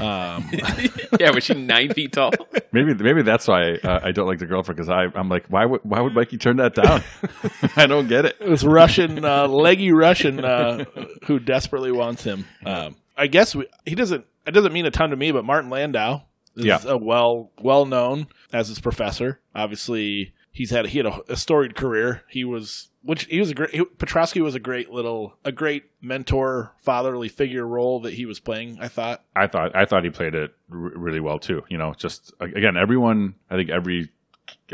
Um, 0.00 0.50
yeah, 1.18 1.30
was 1.34 1.44
she 1.44 1.54
nine 1.54 1.92
feet 1.94 2.12
tall? 2.12 2.32
Maybe 2.72 2.94
maybe 2.94 3.22
that's 3.22 3.46
why 3.48 3.72
uh, 3.74 4.00
I 4.02 4.12
don't 4.12 4.26
like 4.26 4.38
the 4.38 4.46
girlfriend 4.46 4.76
because 4.76 4.88
I 4.88 5.06
I'm 5.18 5.28
like 5.28 5.46
why 5.48 5.64
would 5.66 5.80
why 5.84 6.00
would 6.00 6.14
Mikey 6.14 6.38
turn 6.38 6.56
that 6.56 6.74
down? 6.74 7.02
I 7.76 7.86
don't 7.86 8.08
get 8.08 8.24
it. 8.24 8.36
it 8.40 8.48
was 8.48 8.64
Russian, 8.64 9.24
uh, 9.24 9.46
leggy 9.46 9.92
Russian, 9.92 10.42
uh, 10.44 10.84
who 11.26 11.38
desperately 11.38 11.92
wants 11.92 12.24
him. 12.24 12.46
Um, 12.64 12.96
I 13.16 13.26
guess 13.26 13.54
we, 13.54 13.66
he 13.84 13.94
doesn't. 13.94 14.24
It 14.46 14.52
doesn't 14.52 14.72
mean 14.72 14.86
a 14.86 14.90
ton 14.90 15.10
to 15.10 15.16
me, 15.16 15.32
but 15.32 15.44
Martin 15.44 15.68
Landau 15.70 16.22
is 16.56 16.64
Yeah. 16.64 16.80
a 16.86 16.96
well 16.96 17.50
well 17.60 17.84
known 17.86 18.26
as 18.54 18.68
his 18.68 18.80
professor. 18.80 19.38
Obviously, 19.54 20.32
he's 20.52 20.70
had 20.70 20.86
he 20.86 20.98
had 20.98 21.06
a, 21.06 21.20
a 21.28 21.36
storied 21.36 21.74
career. 21.74 22.22
He 22.28 22.44
was 22.44 22.90
which 23.02 23.24
he 23.24 23.40
was 23.40 23.50
a 23.50 23.54
great. 23.54 23.70
He, 23.70 23.80
Petrosky 23.80 24.40
was 24.40 24.54
a 24.54 24.60
great 24.60 24.90
little 24.90 25.36
a 25.44 25.50
great 25.50 25.84
mentor, 26.00 26.72
fatherly 26.78 27.28
figure 27.28 27.66
role 27.66 28.00
that 28.00 28.14
he 28.14 28.26
was 28.26 28.38
playing. 28.38 28.78
I 28.80 28.88
thought. 28.88 29.24
I 29.34 29.46
thought 29.46 29.74
I 29.74 29.86
thought 29.86 30.04
he 30.04 30.10
played 30.10 30.34
it 30.34 30.54
r- 30.70 30.78
really 30.78 31.20
well 31.20 31.38
too. 31.38 31.62
You 31.68 31.78
know, 31.78 31.94
just 31.94 32.32
again, 32.38 32.76
everyone. 32.76 33.34
I 33.50 33.56
think 33.56 33.70
every 33.70 34.10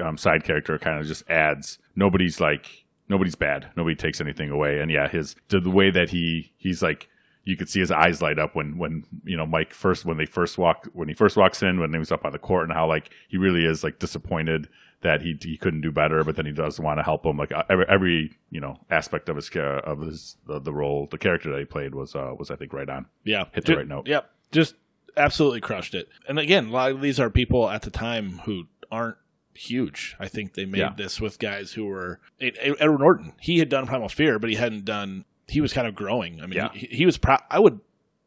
um, 0.02 0.18
side 0.18 0.44
character 0.44 0.78
kind 0.78 1.00
of 1.00 1.06
just 1.06 1.28
adds. 1.30 1.78
Nobody's 1.97 2.40
like 2.40 2.85
nobody's 3.08 3.37
bad. 3.37 3.68
Nobody 3.76 3.97
takes 3.97 4.20
anything 4.20 4.50
away. 4.50 4.80
And 4.80 4.90
yeah, 4.90 5.08
his 5.08 5.35
the, 5.49 5.61
way 5.70 5.90
that 5.90 6.11
he 6.11 6.52
he's 6.58 6.82
like. 6.82 7.08
You 7.44 7.56
could 7.56 7.70
see 7.70 7.80
his 7.80 7.90
eyes 7.90 8.20
light 8.20 8.38
up 8.38 8.54
when, 8.54 8.76
when 8.76 9.04
you 9.25 9.35
know 9.35 9.47
Mike 9.47 9.73
first 9.73 10.04
when 10.04 10.18
they 10.18 10.26
first 10.26 10.58
walk 10.58 10.87
when 10.92 11.08
he 11.08 11.14
first 11.14 11.35
walks 11.35 11.62
in 11.62 11.80
when 11.80 11.90
he 11.94 11.99
was 11.99 12.12
up 12.12 12.26
on 12.26 12.32
the 12.32 12.38
court 12.38 12.64
and 12.64 12.75
how 12.75 12.87
like 12.87 13.08
he 13.26 13.38
really 13.38 13.64
is 13.64 13.82
like 13.82 13.99
disappointed 13.99 14.68
that 15.02 15.23
he 15.23 15.37
he 15.40 15.57
couldn't 15.57 15.81
do 15.81 15.93
better 15.93 16.25
but 16.25 16.35
then 16.37 16.45
he 16.47 16.50
does 16.52 16.81
want 16.81 16.99
to 16.99 17.02
help 17.05 17.25
him 17.25 17.37
like 17.37 17.52
uh, 17.52 17.62
every, 17.71 17.85
every 17.88 18.37
you 18.50 18.61
know 18.61 18.78
aspect 18.90 19.28
of 19.28 19.37
his 19.37 19.49
of 19.57 20.00
his 20.00 20.37
the, 20.47 20.59
the 20.61 20.73
role 20.73 21.07
the 21.11 21.19
character 21.19 21.50
that 21.52 21.59
he 21.59 21.64
played 21.64 21.95
was 21.95 22.14
uh, 22.17 22.33
was 22.38 22.50
I 22.50 22.57
think 22.57 22.73
right 22.73 22.88
on 22.88 23.07
Yeah, 23.25 23.45
Hit 23.52 23.64
the 23.64 23.73
Ju- 23.73 23.76
right 23.78 23.87
note. 23.88 24.09
Yep, 24.09 24.31
just 24.50 24.75
absolutely 25.17 25.61
crushed 25.61 25.95
it. 25.95 26.09
And 26.28 26.38
again, 26.38 26.67
a 26.69 26.71
lot 26.71 26.90
of 26.93 27.00
these 27.00 27.19
are 27.21 27.31
people 27.31 27.69
at 27.71 27.83
the 27.83 27.90
time 27.90 28.38
who 28.45 28.64
aren't 28.90 29.17
huge. 29.55 30.14
I 30.21 30.28
think 30.28 30.55
they 30.55 30.64
made 30.64 30.78
Yeah. 30.78 30.95
this 30.97 31.21
with 31.21 31.38
guys 31.38 31.73
who 31.73 31.87
were 31.87 32.21
Edward 32.40 33.00
Norton. 33.00 33.33
He 33.40 33.59
had 33.59 33.69
done 33.69 33.87
Primal 33.87 34.09
Fear, 34.09 34.38
but 34.38 34.50
he 34.50 34.57
hadn't 34.57 34.85
done. 34.85 35.25
He 35.49 35.61
was 35.61 35.73
kind 35.73 35.87
of 35.88 35.95
growing. 35.95 36.40
I 36.40 36.47
mean, 36.47 36.57
Yeah. 36.59 36.69
he, 36.73 36.87
he 36.87 37.07
was. 37.07 37.19
Pro- 37.19 37.38
I 37.50 37.59
would. 37.59 37.81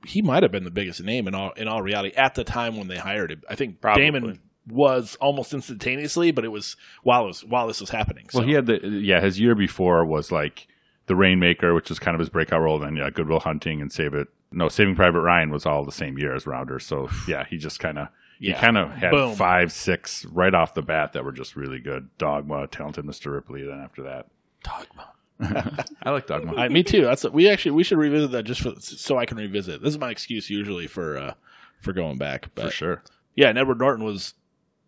He 0.05 0.21
might 0.21 0.41
have 0.43 0.51
been 0.51 0.63
the 0.63 0.71
biggest 0.71 1.01
name 1.03 1.27
in 1.27 1.35
all 1.35 1.51
in 1.51 1.67
all 1.67 1.81
reality 1.81 2.15
at 2.15 2.35
the 2.35 2.43
time 2.43 2.75
when 2.77 2.87
they 2.87 2.97
hired 2.97 3.31
him. 3.31 3.43
I 3.49 3.55
think 3.55 3.79
Probably. 3.81 4.03
Damon 4.03 4.39
was 4.71 5.15
almost 5.21 5.53
instantaneously, 5.53 6.31
but 6.31 6.45
it 6.45 6.49
was 6.49 6.75
while 7.03 7.23
it 7.25 7.27
was 7.27 7.43
while 7.45 7.67
this 7.67 7.81
was 7.81 7.89
happening. 7.89 8.27
Well, 8.33 8.43
So, 8.43 8.47
he 8.47 8.53
had 8.53 8.65
the 8.65 8.79
yeah. 8.87 9.21
His 9.21 9.39
year 9.39 9.55
before 9.55 10.05
was 10.05 10.31
like 10.31 10.67
the 11.07 11.15
Rainmaker, 11.15 11.73
which 11.73 11.89
was 11.89 11.99
kind 11.99 12.15
of 12.15 12.19
his 12.19 12.29
breakout 12.29 12.61
role. 12.61 12.79
Then 12.79 12.95
yeah, 12.95 13.09
Goodwill 13.09 13.39
Hunting 13.41 13.81
and 13.81 13.91
Save 13.91 14.13
It. 14.13 14.27
No, 14.51 14.67
Saving 14.69 14.95
Private 14.95 15.21
Ryan 15.21 15.49
was 15.51 15.65
all 15.65 15.85
the 15.85 15.91
same 15.91 16.17
year 16.17 16.35
as 16.35 16.45
Rounder. 16.47 16.79
So 16.79 17.09
yeah, 17.27 17.45
he 17.49 17.57
just 17.57 17.79
kind 17.79 17.97
of 17.99 18.07
Yeah. 18.39 18.55
he 18.55 18.61
kind 18.61 18.77
of 18.77 18.91
had 18.91 19.11
Boom. 19.11 19.35
five, 19.35 19.71
six 19.71 20.25
right 20.25 20.53
off 20.53 20.73
the 20.73 20.81
bat 20.81 21.13
that 21.13 21.23
were 21.23 21.31
just 21.31 21.55
really 21.55 21.79
good. 21.79 22.09
Dogma, 22.17 22.67
Talented 22.67 23.05
Mr. 23.05 23.31
Ripley. 23.33 23.63
Then 23.63 23.79
after 23.79 24.03
that, 24.03 24.27
Dogma. 24.63 25.07
I 26.03 26.11
like 26.11 26.27
Dogma. 26.27 26.53
I, 26.55 26.69
me 26.69 26.83
too. 26.83 27.01
That's 27.01 27.23
we 27.25 27.49
actually 27.49 27.71
we 27.71 27.83
should 27.83 27.97
revisit 27.97 28.31
that 28.31 28.43
just 28.43 28.61
for, 28.61 28.73
so 28.79 29.17
I 29.17 29.25
can 29.25 29.37
revisit. 29.37 29.81
This 29.81 29.93
is 29.93 29.99
my 29.99 30.11
excuse 30.11 30.49
usually 30.49 30.85
for 30.87 31.17
uh, 31.17 31.33
for 31.79 31.93
going 31.93 32.17
back, 32.19 32.49
but 32.53 32.65
for 32.65 32.71
sure. 32.71 33.03
yeah, 33.35 33.49
and 33.49 33.57
Edward 33.57 33.79
Norton 33.79 34.05
was 34.05 34.35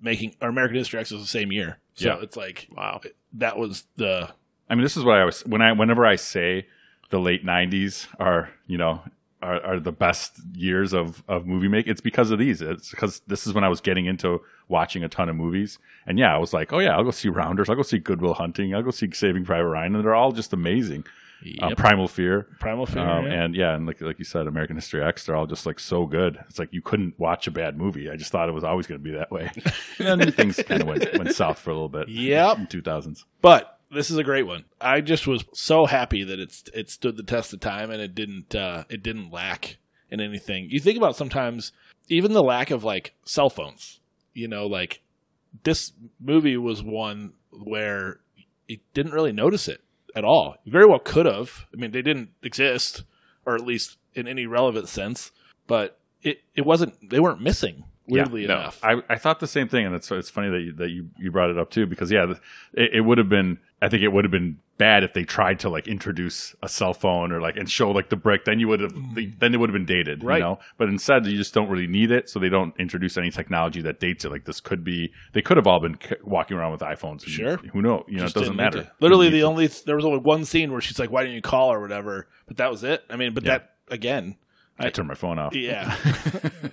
making 0.03 0.35
or 0.41 0.49
American 0.49 0.77
History 0.77 0.99
X 0.99 1.09
was 1.11 1.21
the 1.21 1.27
same 1.27 1.51
year, 1.51 1.79
so 1.95 2.09
Yeah. 2.09 2.21
it's 2.21 2.37
like 2.37 2.67
Wow. 2.75 3.01
that 3.33 3.57
was 3.57 3.85
the 3.95 4.29
I 4.69 4.75
mean, 4.75 4.83
this 4.83 4.97
is 4.97 5.03
what 5.03 5.17
I 5.17 5.25
was 5.25 5.41
when 5.45 5.61
I 5.61 5.71
whenever 5.71 6.05
I 6.05 6.15
say 6.15 6.67
the 7.09 7.19
late 7.19 7.45
'90s 7.45 8.07
are 8.19 8.49
you 8.67 8.77
know 8.77 9.01
are, 9.41 9.61
are 9.65 9.79
the 9.79 9.91
best 9.91 10.39
years 10.53 10.93
of 10.93 11.21
of 11.27 11.45
movie 11.45 11.67
making. 11.67 11.91
It's 11.91 12.01
because 12.01 12.31
of 12.31 12.39
these. 12.39 12.61
It's 12.61 12.89
because 12.91 13.21
this 13.27 13.45
is 13.45 13.53
when 13.53 13.63
I 13.63 13.69
was 13.69 13.81
getting 13.81 14.05
into 14.05 14.41
watching 14.69 15.03
a 15.03 15.09
ton 15.09 15.27
of 15.29 15.35
movies, 15.35 15.79
and 16.07 16.17
yeah, 16.17 16.33
I 16.33 16.37
was 16.37 16.53
like, 16.53 16.71
oh 16.73 16.79
yeah, 16.79 16.95
I'll 16.95 17.03
go 17.03 17.11
see 17.11 17.27
Rounders, 17.29 17.69
I'll 17.69 17.75
go 17.75 17.81
see 17.81 17.99
Goodwill 17.99 18.33
Hunting, 18.35 18.73
I'll 18.73 18.81
go 18.83 18.91
see 18.91 19.11
Saving 19.11 19.43
Private 19.45 19.67
Ryan, 19.67 19.95
and 19.95 20.03
they're 20.03 20.15
all 20.15 20.31
just 20.31 20.53
amazing. 20.53 21.05
Um, 21.61 21.69
Yep. 21.69 21.77
Primal 21.77 22.07
Fear, 22.07 22.47
Primal 22.59 22.85
Fear. 22.85 23.01
um, 23.01 23.25
yeah. 23.25 23.43
and 23.43 23.55
yeah, 23.55 23.75
and 23.75 23.85
like 23.85 24.01
like 24.01 24.19
you 24.19 24.25
said, 24.25 24.47
American 24.47 24.75
History 24.75 25.03
X, 25.03 25.25
they're 25.25 25.35
all 25.35 25.45
just 25.45 25.65
like 25.65 25.79
so 25.79 26.05
good. 26.05 26.39
It's 26.49 26.59
like 26.59 26.71
you 26.71 26.81
couldn't 26.81 27.19
watch 27.19 27.47
a 27.47 27.51
bad 27.51 27.77
movie. 27.77 28.09
I 28.09 28.15
just 28.15 28.31
thought 28.31 28.49
it 28.49 28.53
was 28.53 28.63
always 28.63 28.87
going 28.87 28.99
to 28.99 29.03
be 29.03 29.15
that 29.17 29.31
way. 29.31 29.51
and 29.99 30.21
then 30.21 30.31
things 30.31 30.57
kind 30.65 30.81
of 30.81 30.87
went 30.87 31.17
went 31.17 31.33
south 31.33 31.59
for 31.59 31.71
a 31.71 31.73
little 31.73 31.89
bit. 31.89 32.07
Yep. 32.09 32.57
in 32.57 32.67
2000s. 32.67 33.25
But 33.41 33.79
this 33.91 34.09
is 34.09 34.17
a 34.17 34.23
great 34.23 34.47
one. 34.47 34.65
I 34.81 35.01
just 35.01 35.27
was 35.27 35.45
so 35.53 35.85
happy 35.85 36.23
that 36.23 36.39
it's 36.39 36.63
it 36.73 36.89
stood 36.89 37.17
the 37.17 37.23
test 37.23 37.53
of 37.53 37.59
time 37.59 37.91
and 37.91 38.01
it 38.01 38.15
didn't 38.15 38.55
uh, 38.55 38.85
it 38.89 39.03
didn't 39.03 39.31
lack 39.31 39.77
in 40.09 40.19
anything. 40.21 40.69
You 40.69 40.79
think 40.79 40.97
about 40.97 41.15
sometimes 41.15 41.71
even 42.09 42.33
the 42.33 42.43
lack 42.43 42.71
of 42.71 42.83
like 42.83 43.13
cell 43.25 43.49
phones. 43.49 43.99
You 44.33 44.47
know, 44.47 44.65
like 44.65 45.01
this 45.63 45.91
movie 46.19 46.57
was 46.57 46.81
one 46.81 47.33
where 47.51 48.19
it 48.67 48.79
didn't 48.93 49.11
really 49.11 49.31
notice 49.31 49.67
it 49.67 49.82
at 50.15 50.23
all. 50.23 50.55
You 50.63 50.71
very 50.71 50.85
well 50.85 50.99
could 50.99 51.25
have. 51.25 51.65
I 51.73 51.77
mean, 51.77 51.91
they 51.91 52.01
didn't 52.01 52.29
exist, 52.41 53.03
or 53.45 53.55
at 53.55 53.61
least 53.61 53.97
in 54.13 54.27
any 54.27 54.45
relevant 54.45 54.87
sense. 54.89 55.31
But 55.67 55.99
it 56.21 56.41
it 56.55 56.65
wasn't. 56.65 57.09
They 57.09 57.19
weren't 57.19 57.41
missing. 57.41 57.85
Weirdly 58.05 58.45
no. 58.45 58.55
enough. 58.55 58.79
I, 58.83 58.95
I 59.07 59.17
thought 59.17 59.39
the 59.39 59.47
same 59.47 59.69
thing, 59.69 59.85
and 59.85 59.95
it's 59.95 60.11
it's 60.11 60.29
funny 60.29 60.49
that 60.49 60.59
you, 60.59 60.73
that 60.73 60.89
you, 60.89 61.09
you 61.17 61.31
brought 61.31 61.49
it 61.49 61.57
up 61.57 61.71
too, 61.71 61.85
because 61.85 62.11
yeah, 62.11 62.33
it, 62.73 62.95
it 62.95 63.01
would 63.01 63.17
have 63.17 63.29
been. 63.29 63.59
I 63.83 63.89
think 63.89 64.01
it 64.01 64.07
would 64.13 64.23
have 64.23 64.31
been 64.31 64.57
bad 64.77 65.03
if 65.03 65.13
they 65.13 65.23
tried 65.23 65.59
to 65.59 65.69
like 65.69 65.87
introduce 65.87 66.55
a 66.63 66.69
cell 66.69 66.93
phone 66.93 67.31
or 67.31 67.39
like 67.41 67.57
and 67.57 67.69
show 67.69 67.91
like 67.91 68.09
the 68.09 68.15
brick. 68.15 68.45
Then 68.45 68.59
you 68.59 68.67
would 68.69 68.79
have 68.79 68.93
then 69.39 69.53
it 69.53 69.57
would 69.57 69.69
have 69.69 69.73
been 69.73 69.85
dated, 69.85 70.23
Right. 70.23 70.37
You 70.37 70.43
know, 70.43 70.59
but 70.77 70.89
instead 70.89 71.25
you 71.27 71.37
just 71.37 71.53
don't 71.53 71.69
really 71.69 71.85
need 71.87 72.09
it, 72.09 72.29
so 72.29 72.39
they 72.39 72.49
don't 72.49 72.73
introduce 72.79 73.17
any 73.17 73.29
technology 73.29 73.81
that 73.81 73.99
dates 73.99 74.25
it. 74.25 74.31
Like 74.31 74.45
this 74.45 74.59
could 74.61 74.83
be 74.83 75.11
they 75.33 75.41
could 75.41 75.57
have 75.57 75.67
all 75.67 75.79
been 75.79 75.97
walking 76.23 76.57
around 76.57 76.71
with 76.71 76.81
iPhones. 76.81 77.25
Sure. 77.27 77.57
who 77.57 77.81
knows? 77.81 78.05
You 78.07 78.17
know, 78.17 78.23
Just 78.23 78.37
it 78.37 78.39
doesn't 78.39 78.55
matter. 78.55 78.83
to. 78.83 78.91
Literally, 78.99 79.29
the 79.29 79.43
only 79.43 79.67
there 79.67 79.95
was 79.97 80.05
only 80.05 80.19
one 80.19 80.45
scene 80.45 80.71
where 80.71 80.81
she's 80.81 80.97
like, 80.97 81.11
"Why 81.11 81.21
didn't 81.23 81.35
you 81.35 81.41
call?" 81.41 81.71
or 81.73 81.79
whatever. 81.81 82.27
But 82.47 82.57
that 82.57 82.71
was 82.71 82.83
it. 82.83 83.03
I 83.09 83.15
mean, 83.17 83.33
but 83.33 83.43
Yeah. 83.43 83.57
that 83.59 83.73
again, 83.89 84.37
I 84.79 84.89
turned 84.89 85.07
my 85.07 85.13
phone 85.15 85.37
off. 85.39 85.53
yeah, 85.55 85.95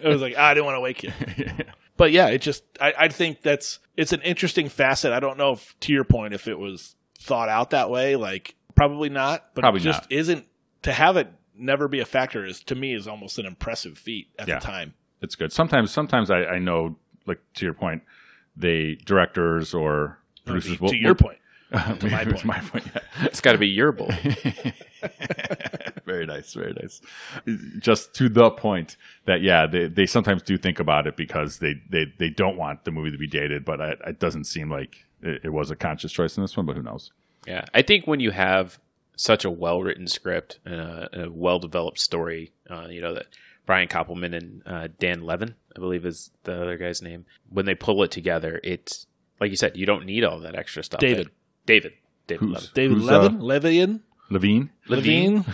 it 0.00 0.04
was 0.08 0.20
like 0.22 0.34
"Ah, 0.38 0.46
I 0.48 0.54
didn't 0.54 0.66
want 0.66 0.76
to 0.76 0.80
wake 0.80 1.02
you. 1.02 1.12
But 1.96 2.12
yeah, 2.12 2.28
it 2.28 2.40
just 2.40 2.64
I, 2.80 2.94
I 2.98 3.08
think 3.08 3.42
that's 3.42 3.78
it's 3.94 4.14
an 4.14 4.22
interesting 4.22 4.70
facet. 4.70 5.12
I 5.12 5.20
don't 5.20 5.36
know 5.36 5.52
if 5.52 5.78
to 5.80 5.92
your 5.92 6.04
point 6.04 6.32
if 6.32 6.48
it 6.48 6.58
was 6.58 6.94
thought 7.20 7.48
out 7.48 7.70
that 7.70 7.90
way. 7.90 8.16
Like 8.16 8.56
probably 8.74 9.08
not, 9.10 9.54
but 9.54 9.60
Probably 9.62 9.80
it 9.80 9.84
just 9.84 10.02
not. 10.02 10.12
isn't 10.12 10.46
to 10.82 10.92
have 10.92 11.16
it 11.16 11.28
never 11.54 11.86
be 11.88 12.00
a 12.00 12.06
factor 12.06 12.44
is 12.44 12.60
to 12.64 12.74
me 12.74 12.94
is 12.94 13.06
almost 13.06 13.38
an 13.38 13.44
impressive 13.46 13.98
feat 13.98 14.28
at 14.38 14.48
Yeah. 14.48 14.58
the 14.58 14.64
time. 14.64 14.94
it's 15.20 15.34
good. 15.36 15.52
Sometimes, 15.52 15.90
sometimes 15.90 16.30
I, 16.30 16.44
I 16.44 16.58
know, 16.58 16.96
like 17.26 17.38
to 17.54 17.64
your 17.66 17.74
point, 17.74 18.02
the 18.56 18.96
directors 19.04 19.74
or 19.74 20.18
producers 20.46 20.78
to 20.78 20.82
will, 20.84 20.94
your 20.94 21.14
point, 21.26 21.36
to 21.72 22.08
my 22.08 22.24
point. 22.24 22.44
my 22.46 22.58
point. 22.60 22.84
Yeah. 22.94 23.00
It's 23.26 23.40
got 23.42 23.52
to 23.52 23.58
be 23.58 23.68
your 23.68 23.92
bull. 23.92 24.10
very 26.06 26.26
nice, 26.26 26.54
very 26.54 26.72
nice. 26.80 27.00
Just 27.78 28.14
to 28.14 28.28
the 28.28 28.50
point 28.50 28.96
that 29.26 29.42
yeah, 29.42 29.66
they, 29.66 29.86
they 29.88 30.06
sometimes 30.06 30.42
do 30.42 30.56
think 30.56 30.80
about 30.80 31.06
it 31.06 31.16
because 31.16 31.58
they, 31.58 31.74
they, 31.90 32.06
they 32.18 32.30
don't 32.30 32.56
want 32.56 32.84
the 32.84 32.90
movie 32.90 33.10
to 33.10 33.18
be 33.18 33.26
dated, 33.28 33.64
but 33.64 33.80
it, 33.80 33.98
it 34.06 34.18
doesn't 34.18 34.44
seem 34.44 34.70
like 34.70 35.04
it, 35.22 35.40
it 35.44 35.48
was 35.52 35.70
a 35.70 35.76
conscious 35.76 36.12
choice 36.12 36.36
in 36.36 36.42
this 36.42 36.56
one. 36.56 36.66
But 36.66 36.76
who 36.76 36.82
knows? 36.82 37.12
Yeah, 37.46 37.64
I 37.74 37.82
think 37.82 38.06
when 38.06 38.20
you 38.20 38.30
have 38.30 38.78
such 39.16 39.44
a 39.44 39.50
well 39.50 39.82
written 39.82 40.06
script 40.06 40.58
and 40.64 40.74
a, 40.80 41.24
a 41.24 41.30
well 41.30 41.58
developed 41.58 41.98
story. 42.00 42.52
Uh, 42.70 42.86
you 42.88 43.00
know 43.02 43.14
that 43.14 43.26
Brian 43.66 43.86
Koppelman 43.88 44.34
and 44.34 44.62
uh, 44.66 44.88
Dan 44.98 45.22
Levin, 45.22 45.54
I 45.76 45.80
believe, 45.80 46.06
is 46.06 46.30
the 46.44 46.60
other 46.62 46.76
guy's 46.78 47.02
name. 47.02 47.26
When 47.50 47.66
they 47.66 47.74
pull 47.74 48.02
it 48.02 48.10
together, 48.10 48.60
it's 48.64 49.06
like 49.40 49.50
you 49.50 49.56
said, 49.56 49.76
you 49.76 49.86
don't 49.86 50.06
need 50.06 50.24
all 50.24 50.40
that 50.40 50.54
extra 50.54 50.82
stuff. 50.82 51.00
David. 51.00 51.26
That- 51.26 51.32
David. 51.66 51.92
David 52.26 52.40
Who's- 52.48 52.54
Levin. 52.54 52.70
David 52.74 52.94
Who's, 52.96 53.04
Levin, 53.04 53.36
uh, 53.36 53.40
Levian, 53.42 54.00
Levine. 54.30 54.70
Levine. 54.88 55.44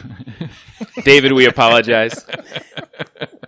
David, 1.05 1.33
we 1.33 1.47
apologize. 1.47 2.25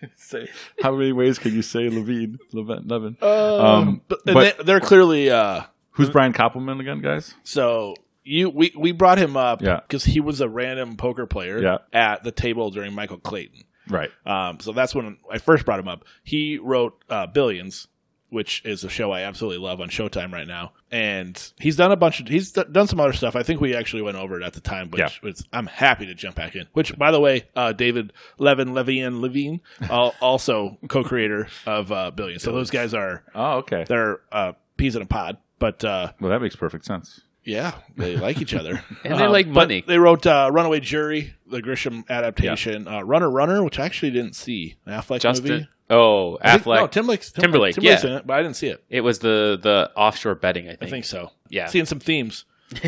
say 0.16 0.48
how 0.82 0.94
many 0.94 1.12
ways 1.12 1.38
can 1.38 1.52
you 1.54 1.62
say 1.62 1.88
Levine? 1.88 2.38
Levin. 2.52 2.86
Levin. 2.88 3.16
Um, 3.22 3.30
Um, 3.30 4.00
but, 4.08 4.18
but- 4.24 4.58
they, 4.58 4.64
they're 4.64 4.80
clearly 4.80 5.30
uh, 5.30 5.62
Who's 5.92 6.10
Brian 6.10 6.32
Koppelman 6.32 6.80
again, 6.80 7.00
guys? 7.00 7.34
so 7.44 7.94
you 8.22 8.48
we 8.50 8.72
we 8.76 8.92
brought 8.92 9.18
him 9.18 9.36
up 9.36 9.62
Yeah. 9.62 9.80
because 9.80 10.04
he 10.04 10.20
was 10.20 10.40
a 10.40 10.48
random 10.48 10.96
poker 10.96 11.26
player 11.26 11.58
Yeah. 11.60 11.78
at 11.92 12.22
the 12.22 12.30
table 12.32 12.70
during 12.70 12.94
Michael 12.94 13.18
Clayton. 13.18 13.64
Right. 13.88 14.10
Um, 14.24 14.60
so 14.60 14.72
that's 14.72 14.94
when 14.94 15.16
I 15.30 15.38
first 15.38 15.64
brought 15.64 15.80
him 15.80 15.88
up. 15.88 16.04
He 16.22 16.58
wrote 16.58 17.02
uh, 17.08 17.26
Billions, 17.26 17.88
which 18.30 18.62
is 18.64 18.82
a 18.84 18.88
show 18.88 19.10
I 19.12 19.22
absolutely 19.22 19.58
love 19.64 19.80
on 19.80 19.88
Showtime 19.90 20.32
right 20.32 20.46
now, 20.46 20.72
and 20.90 21.52
he's 21.60 21.76
done 21.76 21.92
a 21.92 21.96
bunch 21.96 22.20
of 22.20 22.28
he's 22.28 22.52
d- 22.52 22.64
done 22.70 22.86
some 22.86 22.98
other 23.00 23.12
stuff. 23.12 23.36
I 23.36 23.42
think 23.42 23.60
we 23.60 23.74
actually 23.74 24.02
went 24.02 24.16
over 24.16 24.40
it 24.40 24.44
at 24.44 24.52
the 24.54 24.60
time, 24.60 24.88
but 24.88 25.00
Yeah. 25.00 25.08
it's, 25.22 25.42
I'm 25.52 25.66
happy 25.66 26.06
to 26.06 26.14
jump 26.14 26.36
back 26.36 26.56
in. 26.56 26.66
Which, 26.72 26.96
by 26.96 27.10
the 27.10 27.20
way, 27.20 27.48
uh, 27.54 27.72
David 27.72 28.12
Levin, 28.38 28.72
Levine, 28.74 29.20
Levine, 29.20 29.60
al- 29.82 30.14
also 30.20 30.78
co-creator 30.88 31.48
of 31.66 31.92
uh, 31.92 32.10
Billions. 32.12 32.42
So 32.42 32.52
those 32.52 32.70
guys 32.70 32.94
are 32.94 33.22
Oh, 33.34 33.58
okay. 33.58 33.84
they're 33.86 34.20
uh, 34.32 34.52
peas 34.76 34.96
in 34.96 35.02
a 35.02 35.06
pod, 35.06 35.36
but 35.58 35.84
uh, 35.84 36.12
Well, 36.20 36.30
that 36.30 36.40
makes 36.40 36.56
perfect 36.56 36.84
sense. 36.84 37.20
yeah, 37.44 37.72
they 37.96 38.16
like 38.16 38.40
each 38.40 38.54
other. 38.54 38.82
And 39.04 39.18
they 39.18 39.24
Um, 39.24 39.32
like 39.32 39.46
money. 39.48 39.82
They 39.86 39.98
wrote 39.98 40.26
uh, 40.26 40.50
Runaway 40.52 40.80
Jury, 40.80 41.34
the 41.50 41.60
Grisham 41.62 42.08
adaptation, 42.08 42.86
uh, 42.86 43.00
Runner 43.02 43.30
Runner, 43.30 43.64
which 43.64 43.78
I 43.78 43.86
actually 43.86 44.10
didn't 44.12 44.36
see. 44.36 44.76
An 44.86 44.92
Affleck 44.92 45.20
Justin. 45.20 45.50
movie. 45.50 45.68
Oh, 45.90 46.38
I 46.40 46.52
think- 46.52 46.62
Affleck. 46.64 46.76
no, 46.80 46.86
Timberlake's, 46.86 47.32
Timberlake, 47.32 47.74
Timberlake's 47.74 48.04
yeah. 48.04 48.10
in 48.10 48.16
it, 48.18 48.26
but 48.26 48.34
I 48.34 48.42
didn't 48.42 48.56
see 48.56 48.68
it. 48.68 48.82
it 48.88 49.00
was 49.00 49.18
the 49.18 49.58
the 49.60 49.90
offshore 49.96 50.36
betting. 50.36 50.66
I 50.66 50.70
think. 50.70 50.78
I 50.82 50.86
think. 50.86 50.90
think 50.92 51.04
so. 51.06 51.30
Yeah. 51.48 51.66
Seeing 51.66 51.86
some 51.86 52.00
themes. 52.00 52.44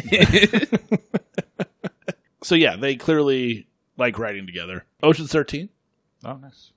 So 2.45 2.57
yeah, 2.57 2.75
they 2.77 2.97
clearly 2.97 3.69
like 3.97 4.19
writing 4.19 4.47
together. 4.47 4.85
Ocean's 5.03 5.31
Thirteen 5.31 5.69
Oh, 6.25 6.35
nice. 6.37 6.73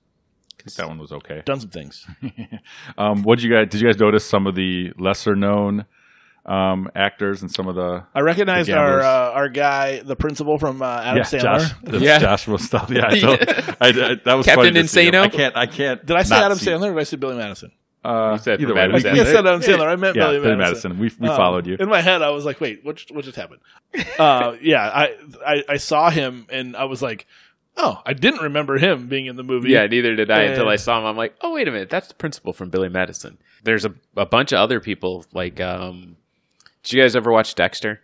I 0.60 0.62
think 0.62 0.76
that 0.76 0.88
one 0.88 0.98
was 0.98 1.12
okay. 1.12 1.42
done 1.44 1.60
some 1.60 1.70
things. 1.70 2.06
Um, 2.98 3.22
what 3.24 3.38
did 3.38 3.44
you 3.44 3.52
guys? 3.52 3.68
Did 3.68 3.80
you 3.80 3.88
guys 3.88 3.98
notice 3.98 4.24
some 4.24 4.46
of 4.46 4.54
the 4.54 4.92
lesser 4.96 5.34
known 5.36 5.84
um, 6.46 6.88
actors 6.94 7.42
and 7.42 7.50
some 7.50 7.66
of 7.68 7.74
the 7.74 8.04
I 8.14 8.20
recognized 8.20 8.68
The 8.68 8.76
our 8.76 9.00
uh, 9.00 9.32
our 9.32 9.48
guy, 9.48 10.00
the 10.00 10.14
principal 10.16 10.58
from 10.58 10.80
uh, 10.80 10.86
Adam 11.02 11.16
yeah, 11.18 11.22
Sandler. 11.24 11.42
Josh, 11.42 11.72
the 11.82 11.98
Yeah. 11.98 12.18
Joshua 12.20 12.58
stuff. 12.58 12.88
Yeah, 12.90 13.06
I 13.08 13.18
don't- 13.20 13.42
I, 13.80 13.88
I- 13.88 14.14
that 14.24 14.34
was 14.34 14.46
Captain 14.46 14.66
funny 14.66 14.82
to 14.82 14.88
see 14.88 15.06
him. 15.06 15.14
Insano? 15.14 15.22
I 15.22 15.28
can't. 15.28 15.56
I 15.56 15.66
can't. 15.66 16.06
Did 16.06 16.16
I 16.16 16.22
say 16.22 16.36
Adam 16.36 16.56
see- 16.58 16.66
Sandler 16.70 16.90
or 16.90 16.94
did 16.94 17.00
I 17.00 17.04
say 17.04 17.16
Billy 17.16 17.36
Madison? 17.36 17.72
Uh, 18.04 18.30
You 18.34 18.38
said 18.38 18.60
either 18.60 18.68
from 18.68 18.76
way, 18.76 18.82
Adam 18.82 18.94
we- 18.94 19.00
Sandler. 19.02 19.20
I 19.20 19.24
said 19.24 19.46
Adam 19.46 19.60
Sandler. 19.60 19.86
I 19.88 19.96
meant 19.96 20.16
yeah, 20.16 20.26
Billy, 20.26 20.38
Billy 20.40 20.56
Madison. 20.56 20.90
Madison. 20.96 21.18
We 21.20 21.26
we 21.26 21.28
Um, 21.28 21.36
followed 21.36 21.66
you. 21.66 21.76
In 21.80 21.88
my 21.88 22.00
head, 22.00 22.22
I 22.22 22.30
was 22.30 22.44
like, 22.44 22.60
"Wait, 22.60 22.84
what? 22.84 23.02
What 23.10 23.24
just 23.24 23.36
happened?" 23.36 23.60
uh, 24.18 24.54
yeah, 24.62 24.82
I, 24.82 25.16
I 25.44 25.64
I 25.70 25.76
saw 25.78 26.10
him 26.10 26.46
and 26.48 26.76
I 26.76 26.84
was 26.84 27.02
like, 27.02 27.26
"Oh, 27.76 28.00
I 28.06 28.12
didn't 28.12 28.42
remember 28.42 28.78
him 28.78 29.08
being 29.08 29.26
in 29.26 29.34
the 29.34 29.42
movie." 29.42 29.70
Yeah, 29.70 29.86
neither 29.88 30.14
did 30.14 30.30
I 30.30 30.42
until 30.42 30.68
I 30.68 30.76
saw 30.76 31.00
him. 31.00 31.06
I'm 31.06 31.16
like, 31.16 31.34
oh 31.40 31.54
wait 31.54 31.66
a 31.66 31.72
minute, 31.72 31.90
that's 31.90 32.06
the 32.06 32.14
principal 32.14 32.52
from 32.52 32.70
Billy 32.70 32.88
Madison. 32.88 33.38
There's 33.64 33.84
a, 33.84 33.92
a 34.16 34.26
bunch 34.26 34.52
of 34.52 34.58
other 34.60 34.78
people 34.78 35.24
like. 35.32 35.60
um 35.60 35.98
Did 36.00 36.16
you 36.92 37.00
guys 37.02 37.16
ever 37.16 37.30
watch 37.32 37.54
Dexter? 37.54 38.00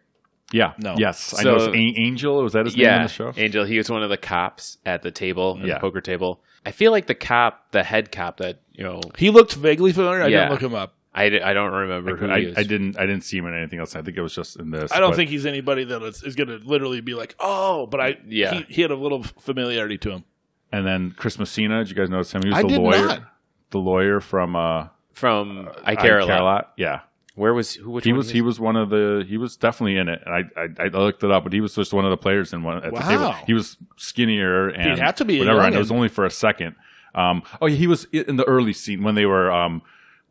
Yeah. 0.53 0.73
No. 0.79 0.95
Yes. 0.99 1.35
I 1.39 1.45
know. 1.45 1.57
it's 1.57 1.67
A- 1.75 2.01
Angel 2.01 2.43
was 2.43 2.53
that 2.53 2.67
his 2.67 2.77
name 2.77 2.87
on 2.87 2.93
Yeah, 2.93 3.03
the 3.05 3.09
show? 3.09 3.33
Angel. 3.37 3.65
He 3.65 3.79
was 3.79 3.91
one 3.91 4.03
of 4.03 4.11
the 4.11 4.17
cops 4.19 4.79
at 4.85 5.03
the 5.03 5.11
table, 5.11 5.57
at 5.61 5.67
Yeah. 5.67 5.75
the 5.75 5.81
poker 5.81 6.01
table. 6.01 6.43
I 6.67 6.71
feel 6.73 6.93
like 6.93 7.07
the 7.07 7.15
cop, 7.15 7.71
the 7.73 7.83
head 7.83 8.13
cop 8.13 8.37
that 8.39 8.61
you 8.73 8.85
know, 8.85 9.01
he 9.17 9.31
looked 9.31 9.55
vaguely 9.55 9.93
familiar. 9.93 10.23
I 10.23 10.29
Yeah. 10.29 10.41
didn't 10.41 10.51
look 10.53 10.63
him 10.63 10.75
up. 10.75 10.95
I, 11.15 11.25
I 11.27 11.53
don't 11.53 11.73
remember 11.73 12.17
who 12.17 12.31
I, 12.31 12.41
he 12.41 12.47
is. 12.47 12.57
I 12.59 12.63
didn't. 12.63 12.99
I 12.99 13.03
didn't 13.05 13.23
see 13.25 13.37
him 13.37 13.47
in 13.47 13.55
anything 13.55 13.79
else. 13.79 13.95
I 13.95 14.01
think 14.03 14.17
it 14.17 14.23
was 14.23 14.35
just 14.35 14.57
in 14.59 14.71
this. 14.71 14.91
I 14.93 14.99
don't 15.01 15.11
but- 15.11 15.17
think 15.17 15.29
he's 15.31 15.45
anybody 15.45 15.85
that 15.85 16.03
is, 16.03 16.23
is 16.23 16.35
going 16.37 16.49
to 16.49 16.57
literally 16.67 17.01
be 17.03 17.13
like, 17.15 17.35
"Oh," 17.39 17.87
but 17.87 18.01
I 18.01 18.17
Yeah. 18.27 18.55
he, 18.55 18.65
he 18.77 18.83
had 18.83 18.91
a 18.91 18.97
little 18.97 19.23
familiarity 19.23 19.99
to 19.99 20.11
him. 20.11 20.25
And 20.73 20.87
then 20.87 21.13
Chris 21.17 21.39
Messina. 21.39 21.79
Did 21.85 21.91
you 21.91 21.97
guys 21.97 22.09
notice 22.09 22.33
him? 22.33 22.41
He 22.43 22.49
was 22.49 22.59
I 22.59 22.63
the 22.63 22.69
did 22.69 22.79
lawyer. 22.81 23.07
not. 23.07 23.23
The 23.71 23.79
lawyer 23.79 24.21
from 24.21 24.57
uh, 24.57 24.89
from 25.13 25.69
I 25.85 25.97
Care 25.97 26.19
a 26.19 26.25
Lot. 26.25 26.73
Yeah. 26.79 27.01
Where 27.35 27.55
was 27.55 27.75
who? 27.75 27.91
Which 27.91 28.05
he 28.05 28.13
one 28.13 28.19
was 28.19 28.31
he 28.31 28.43
was 28.43 28.61
one 28.61 28.77
of 28.77 28.91
the 28.91 29.25
he 29.27 29.39
was 29.39 29.57
definitely 29.57 29.97
in 29.97 30.09
it 30.09 30.23
and 30.27 30.35
I, 30.35 30.61
I 30.61 30.85
I 30.85 30.89
looked 30.89 31.25
it 31.25 31.31
up 31.31 31.45
but 31.45 31.53
he 31.53 31.61
was 31.61 31.75
just 31.75 31.93
one 31.93 32.05
of 32.05 32.11
the 32.11 32.17
players 32.17 32.53
in 32.53 32.63
one 32.63 32.85
at 32.85 32.93
the 32.95 33.01
table 33.01 33.33
he 33.47 33.55
was 33.55 33.77
skinnier 33.97 34.69
and 34.69 34.93
he 34.93 35.01
had 35.01 35.17
to 35.17 35.25
be 35.25 35.39
whatever 35.39 35.61
and 35.63 35.75
it 35.75 35.79
was 35.79 35.91
only 35.91 36.09
for 36.09 36.25
a 36.27 36.31
second 36.31 36.77
um 37.15 37.43
oh 37.61 37.67
yeah 37.67 37.77
he 37.77 37.87
was 37.87 38.05
in 38.13 38.37
the 38.37 38.45
early 38.45 38.73
scene 38.73 39.03
when 39.03 39.15
they 39.15 39.25
were 39.27 39.51
um 39.51 39.81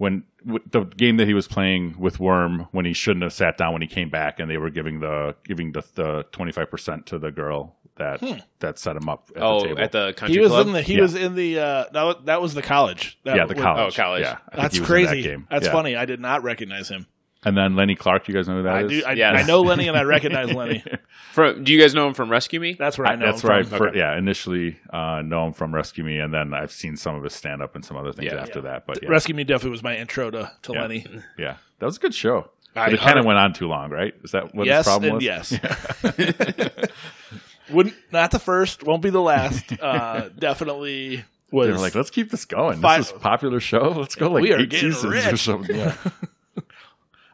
when 0.01 0.23
w- 0.43 0.63
the 0.71 0.81
game 0.83 1.17
that 1.17 1.27
he 1.27 1.33
was 1.35 1.47
playing 1.47 1.95
with 1.99 2.19
Worm 2.19 2.67
when 2.71 2.85
he 2.85 2.93
shouldn't 2.93 3.21
have 3.21 3.33
sat 3.33 3.55
down 3.57 3.73
when 3.73 3.83
he 3.83 3.87
came 3.87 4.09
back 4.09 4.39
and 4.39 4.49
they 4.49 4.57
were 4.57 4.71
giving 4.71 4.99
the 4.99 5.35
giving 5.43 5.71
the 5.73 5.83
the 5.93 6.25
twenty 6.31 6.51
five 6.51 6.71
percent 6.71 7.05
to 7.05 7.19
the 7.19 7.29
girl 7.31 7.75
that 7.97 8.19
that 8.59 8.79
set 8.79 8.95
him 8.95 9.07
up 9.07 9.29
at 9.35 9.43
oh 9.43 9.59
the 9.61 9.67
table. 9.67 9.79
at 9.81 9.91
the 9.91 10.13
country 10.17 10.33
He 10.35 10.39
was 10.41 10.49
club. 10.49 10.67
in 10.67 10.73
the 10.73 10.81
he 10.81 10.95
Yeah. 10.95 11.01
was 11.01 11.13
in 11.15 11.35
the 11.35 11.59
uh, 11.59 11.85
that, 11.93 12.25
that 12.25 12.41
was 12.41 12.55
the 12.55 12.63
college. 12.63 13.19
That 13.25 13.35
yeah 13.35 13.45
the 13.45 13.53
was- 13.53 13.61
college 13.63 13.93
oh, 13.93 14.01
college. 14.01 14.21
yeah 14.23 14.37
That's 14.55 14.73
he 14.75 14.81
was 14.81 14.89
in 14.89 14.95
that 15.03 15.07
crazy. 15.09 15.21
game. 15.21 15.47
That's 15.51 15.67
Yeah. 15.67 15.71
funny. 15.71 15.95
I 15.95 16.05
did 16.05 16.19
not 16.19 16.41
recognize 16.41 16.89
him. 16.89 17.05
And 17.43 17.57
then 17.57 17.75
Lenny 17.75 17.95
Clarke 17.95 18.27
you 18.27 18.35
guys 18.35 18.47
know 18.47 18.57
who 18.57 18.63
that 18.63 18.75
I 18.75 18.83
is? 18.83 18.89
do. 18.91 19.03
I, 19.05 19.13
Yes. 19.13 19.43
I 19.43 19.47
know 19.47 19.61
Lenny 19.61 19.87
and 19.87 19.97
I 19.97 20.03
recognize 20.03 20.53
Lenny. 20.53 20.83
From, 21.33 21.63
do 21.63 21.73
you 21.73 21.79
guys 21.81 21.93
know 21.95 22.07
him 22.07 22.13
from 22.13 22.29
Rescue 22.29 22.59
Me? 22.59 22.73
That's 22.73 22.97
where 22.97 23.07
I 23.07 23.15
know. 23.15 23.27
That's 23.27 23.41
him 23.41 23.47
where 23.49 23.57
I 23.59 23.63
from. 23.63 23.77
fir- 23.77 23.95
yeah 23.95 24.17
initially 24.17 24.77
uh, 24.91 25.21
know 25.23 25.47
him 25.47 25.53
from 25.53 25.73
Rescue 25.73 26.03
Me, 26.03 26.19
and 26.19 26.33
then 26.33 26.53
I've 26.53 26.73
seen 26.73 26.97
some 26.97 27.15
of 27.15 27.23
his 27.23 27.33
stand 27.33 27.61
up 27.61 27.73
and 27.73 27.85
some 27.85 27.95
other 27.95 28.11
things 28.11 28.33
Yeah. 28.33 28.41
after 28.41 28.59
that. 28.61 28.85
But 28.85 29.01
yeah, 29.01 29.07
Rescue 29.09 29.33
Me 29.33 29.45
definitely 29.45 29.71
was 29.71 29.81
my 29.81 29.95
intro 29.97 30.29
to, 30.29 30.51
to 30.63 30.73
Yeah. 30.73 30.81
Lenny. 30.81 31.05
yeah, 31.37 31.55
that 31.79 31.85
was 31.85 31.95
a 31.95 31.99
good 32.01 32.13
show. 32.13 32.49
I 32.75 32.85
But 32.87 32.93
it 32.95 32.99
kind 32.99 33.17
of 33.17 33.23
went 33.25 33.39
on 33.39 33.53
too 33.53 33.67
long, 33.69 33.89
right? 33.91 34.13
Is 34.25 34.31
that 34.31 34.53
what 34.53 34.67
yes 34.67 34.85
his 34.85 34.91
problem 34.91 35.09
and 35.11 35.15
was? 35.15 35.23
yes. 35.23 35.57
Wouldn't 37.71 37.95
not 38.11 38.31
the 38.31 38.39
first, 38.39 38.83
won't 38.85 39.01
be 39.01 39.09
the 39.09 39.21
last. 39.21 39.71
Uh, 39.81 40.29
definitely 40.37 41.23
was. 41.51 41.67
They 41.67 41.71
were 41.73 41.79
like, 41.79 41.95
let's 41.95 42.09
keep 42.09 42.29
this 42.29 42.43
going. 42.45 42.81
Fi- 42.81 42.97
this 42.97 43.07
is 43.07 43.13
a 43.15 43.19
popular 43.19 43.59
show. 43.61 43.93
Let's 43.95 44.15
go 44.15 44.29
like 44.31 44.41
We 44.43 44.51
are 44.51 44.59
eight 44.59 44.69
getting 44.69 44.91
seasons 44.91 45.05
or 45.05 45.09
rich. 45.31 45.39
something. 45.41 45.75
Yeah. 45.75 45.95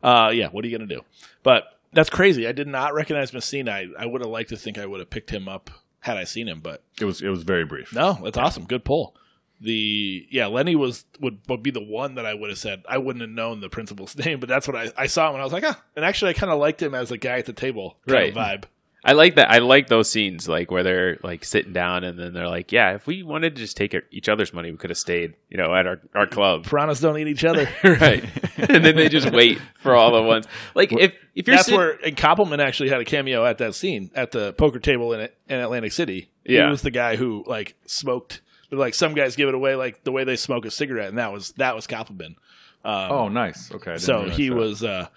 Uh, 0.04 0.32
yeah. 0.34 0.48
What 0.50 0.64
are 0.64 0.68
you 0.68 0.78
gonna 0.78 0.88
do? 0.88 1.02
But 1.44 1.66
that's 1.94 2.10
crazy. 2.10 2.48
I 2.48 2.52
did 2.52 2.68
not 2.68 2.94
recognize 2.94 3.34
Messina. 3.34 3.72
I, 3.72 3.88
I 3.98 4.06
would 4.06 4.22
have 4.22 4.30
liked 4.30 4.50
to 4.50 4.58
think 4.58 4.78
I 4.78 4.86
would 4.86 5.00
have 5.00 5.10
picked 5.10 5.30
him 5.30 5.48
up 5.48 5.70
had 6.00 6.18
I 6.18 6.24
seen 6.24 6.48
him, 6.48 6.60
but 6.62 6.84
it 7.00 7.06
was 7.06 7.22
it 7.22 7.30
was 7.30 7.44
very 7.44 7.66
brief. 7.66 7.94
no, 7.94 8.18
that's 8.24 8.38
awesome. 8.38 8.66
Good 8.66 8.86
pull. 8.86 9.16
The 9.60 10.28
yeah, 10.30 10.46
Lenny 10.48 10.76
was 10.76 11.06
would, 11.20 11.40
would 11.48 11.64
be 11.64 11.72
the 11.72 11.84
one 11.84 12.16
that 12.16 12.26
I 12.26 12.34
would 12.34 12.50
have 12.50 12.60
said. 12.60 12.84
I 12.88 13.00
wouldn't 13.00 13.22
have 13.22 13.32
known 13.32 13.60
the 13.60 13.70
principal's 13.70 14.16
name, 14.26 14.40
but 14.40 14.50
that's 14.50 14.68
what 14.68 14.76
I, 14.78 14.92
I 14.96 15.08
saw 15.08 15.30
him 15.30 15.36
and 15.36 15.42
I 15.42 15.44
was 15.44 15.54
like, 15.54 15.64
ah. 15.66 15.82
And 15.96 16.06
actually, 16.06 16.32
I 16.32 16.34
kind 16.34 16.52
of 16.52 16.60
liked 16.60 16.82
him 16.82 16.94
as 16.94 17.12
a 17.12 17.18
guy 17.18 17.40
at 17.40 17.46
the 17.46 17.54
table 17.54 17.98
of 18.08 18.14
vibe. 18.36 18.66
I 19.06 19.14
like 19.14 19.36
that. 19.36 19.50
I 19.50 19.60
like 19.60 19.88
those 19.88 20.10
scenes, 20.10 20.50
like 20.50 20.70
where 20.72 20.84
they're 20.84 21.18
like 21.24 21.46
sitting 21.46 21.72
down 21.72 22.04
and 22.04 22.20
then 22.20 22.34
they're 22.34 22.50
like, 22.50 22.72
"Yeah, 22.72 22.96
if 22.96 23.08
we 23.08 23.24
wanted 23.24 23.56
to 23.56 23.62
just 23.62 23.78
take 23.78 23.96
each 24.12 24.28
other's 24.28 24.54
money, 24.54 24.72
we 24.72 24.78
could 24.78 24.90
have 24.90 24.98
stayed, 24.98 25.36
you 25.50 25.58
know, 25.58 25.74
at 25.74 25.88
our 25.88 26.02
our 26.14 26.28
club." 26.28 26.66
Piranhas 26.66 27.00
don't 27.00 27.18
eat 27.18 27.28
each 27.28 27.46
other. 27.46 27.70
right. 27.84 28.24
and 28.58 28.84
then 28.84 28.96
they 28.96 29.08
just 29.08 29.32
wait 29.32 29.60
for 29.76 29.96
all 29.96 30.12
the 30.12 30.22
ones. 30.24 30.46
Like 30.76 30.92
if 30.92 31.14
if 31.36 31.48
you're 31.48 31.56
That's 31.56 31.68
sit- 31.68 31.78
where 31.78 31.92
and 32.04 32.18
Koppelman 32.18 32.60
actually 32.60 32.90
had 32.90 33.00
a 33.00 33.06
cameo 33.06 33.46
at 33.46 33.60
that 33.60 33.76
scene 33.76 34.12
at 34.16 34.32
the 34.32 34.54
poker 34.54 34.80
table 34.80 35.14
in 35.14 35.30
in 35.48 35.60
Atlantic 35.60 35.92
City. 35.94 36.30
Yeah. 36.44 36.66
he 36.66 36.72
was 36.72 36.82
the 36.82 36.92
guy 36.92 37.16
who 37.16 37.44
like 37.48 37.76
smoked. 37.86 38.42
Like 38.70 38.96
some 38.96 39.14
guys 39.14 39.38
give 39.38 39.48
it 39.48 39.56
away 39.56 39.76
like 39.76 40.04
the 40.04 40.12
way 40.12 40.26
they 40.26 40.36
smoke 40.36 40.66
a 40.66 40.72
cigarette, 40.72 41.08
and 41.08 41.18
that 41.18 41.32
was 41.32 41.52
that 41.54 41.74
was 41.76 41.88
Koppelman. 41.88 42.36
Um, 42.84 43.12
Oh, 43.12 43.30
nice. 43.30 43.72
Okay. 43.74 43.98
So 43.98 44.28
he 44.30 44.50
that. 44.50 44.56
was, 44.56 44.84
uh, 44.84 45.08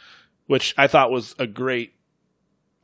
which 0.46 0.74
I 0.78 0.86
thought 0.86 1.10
was 1.10 1.34
a 1.38 1.46
great. 1.48 1.92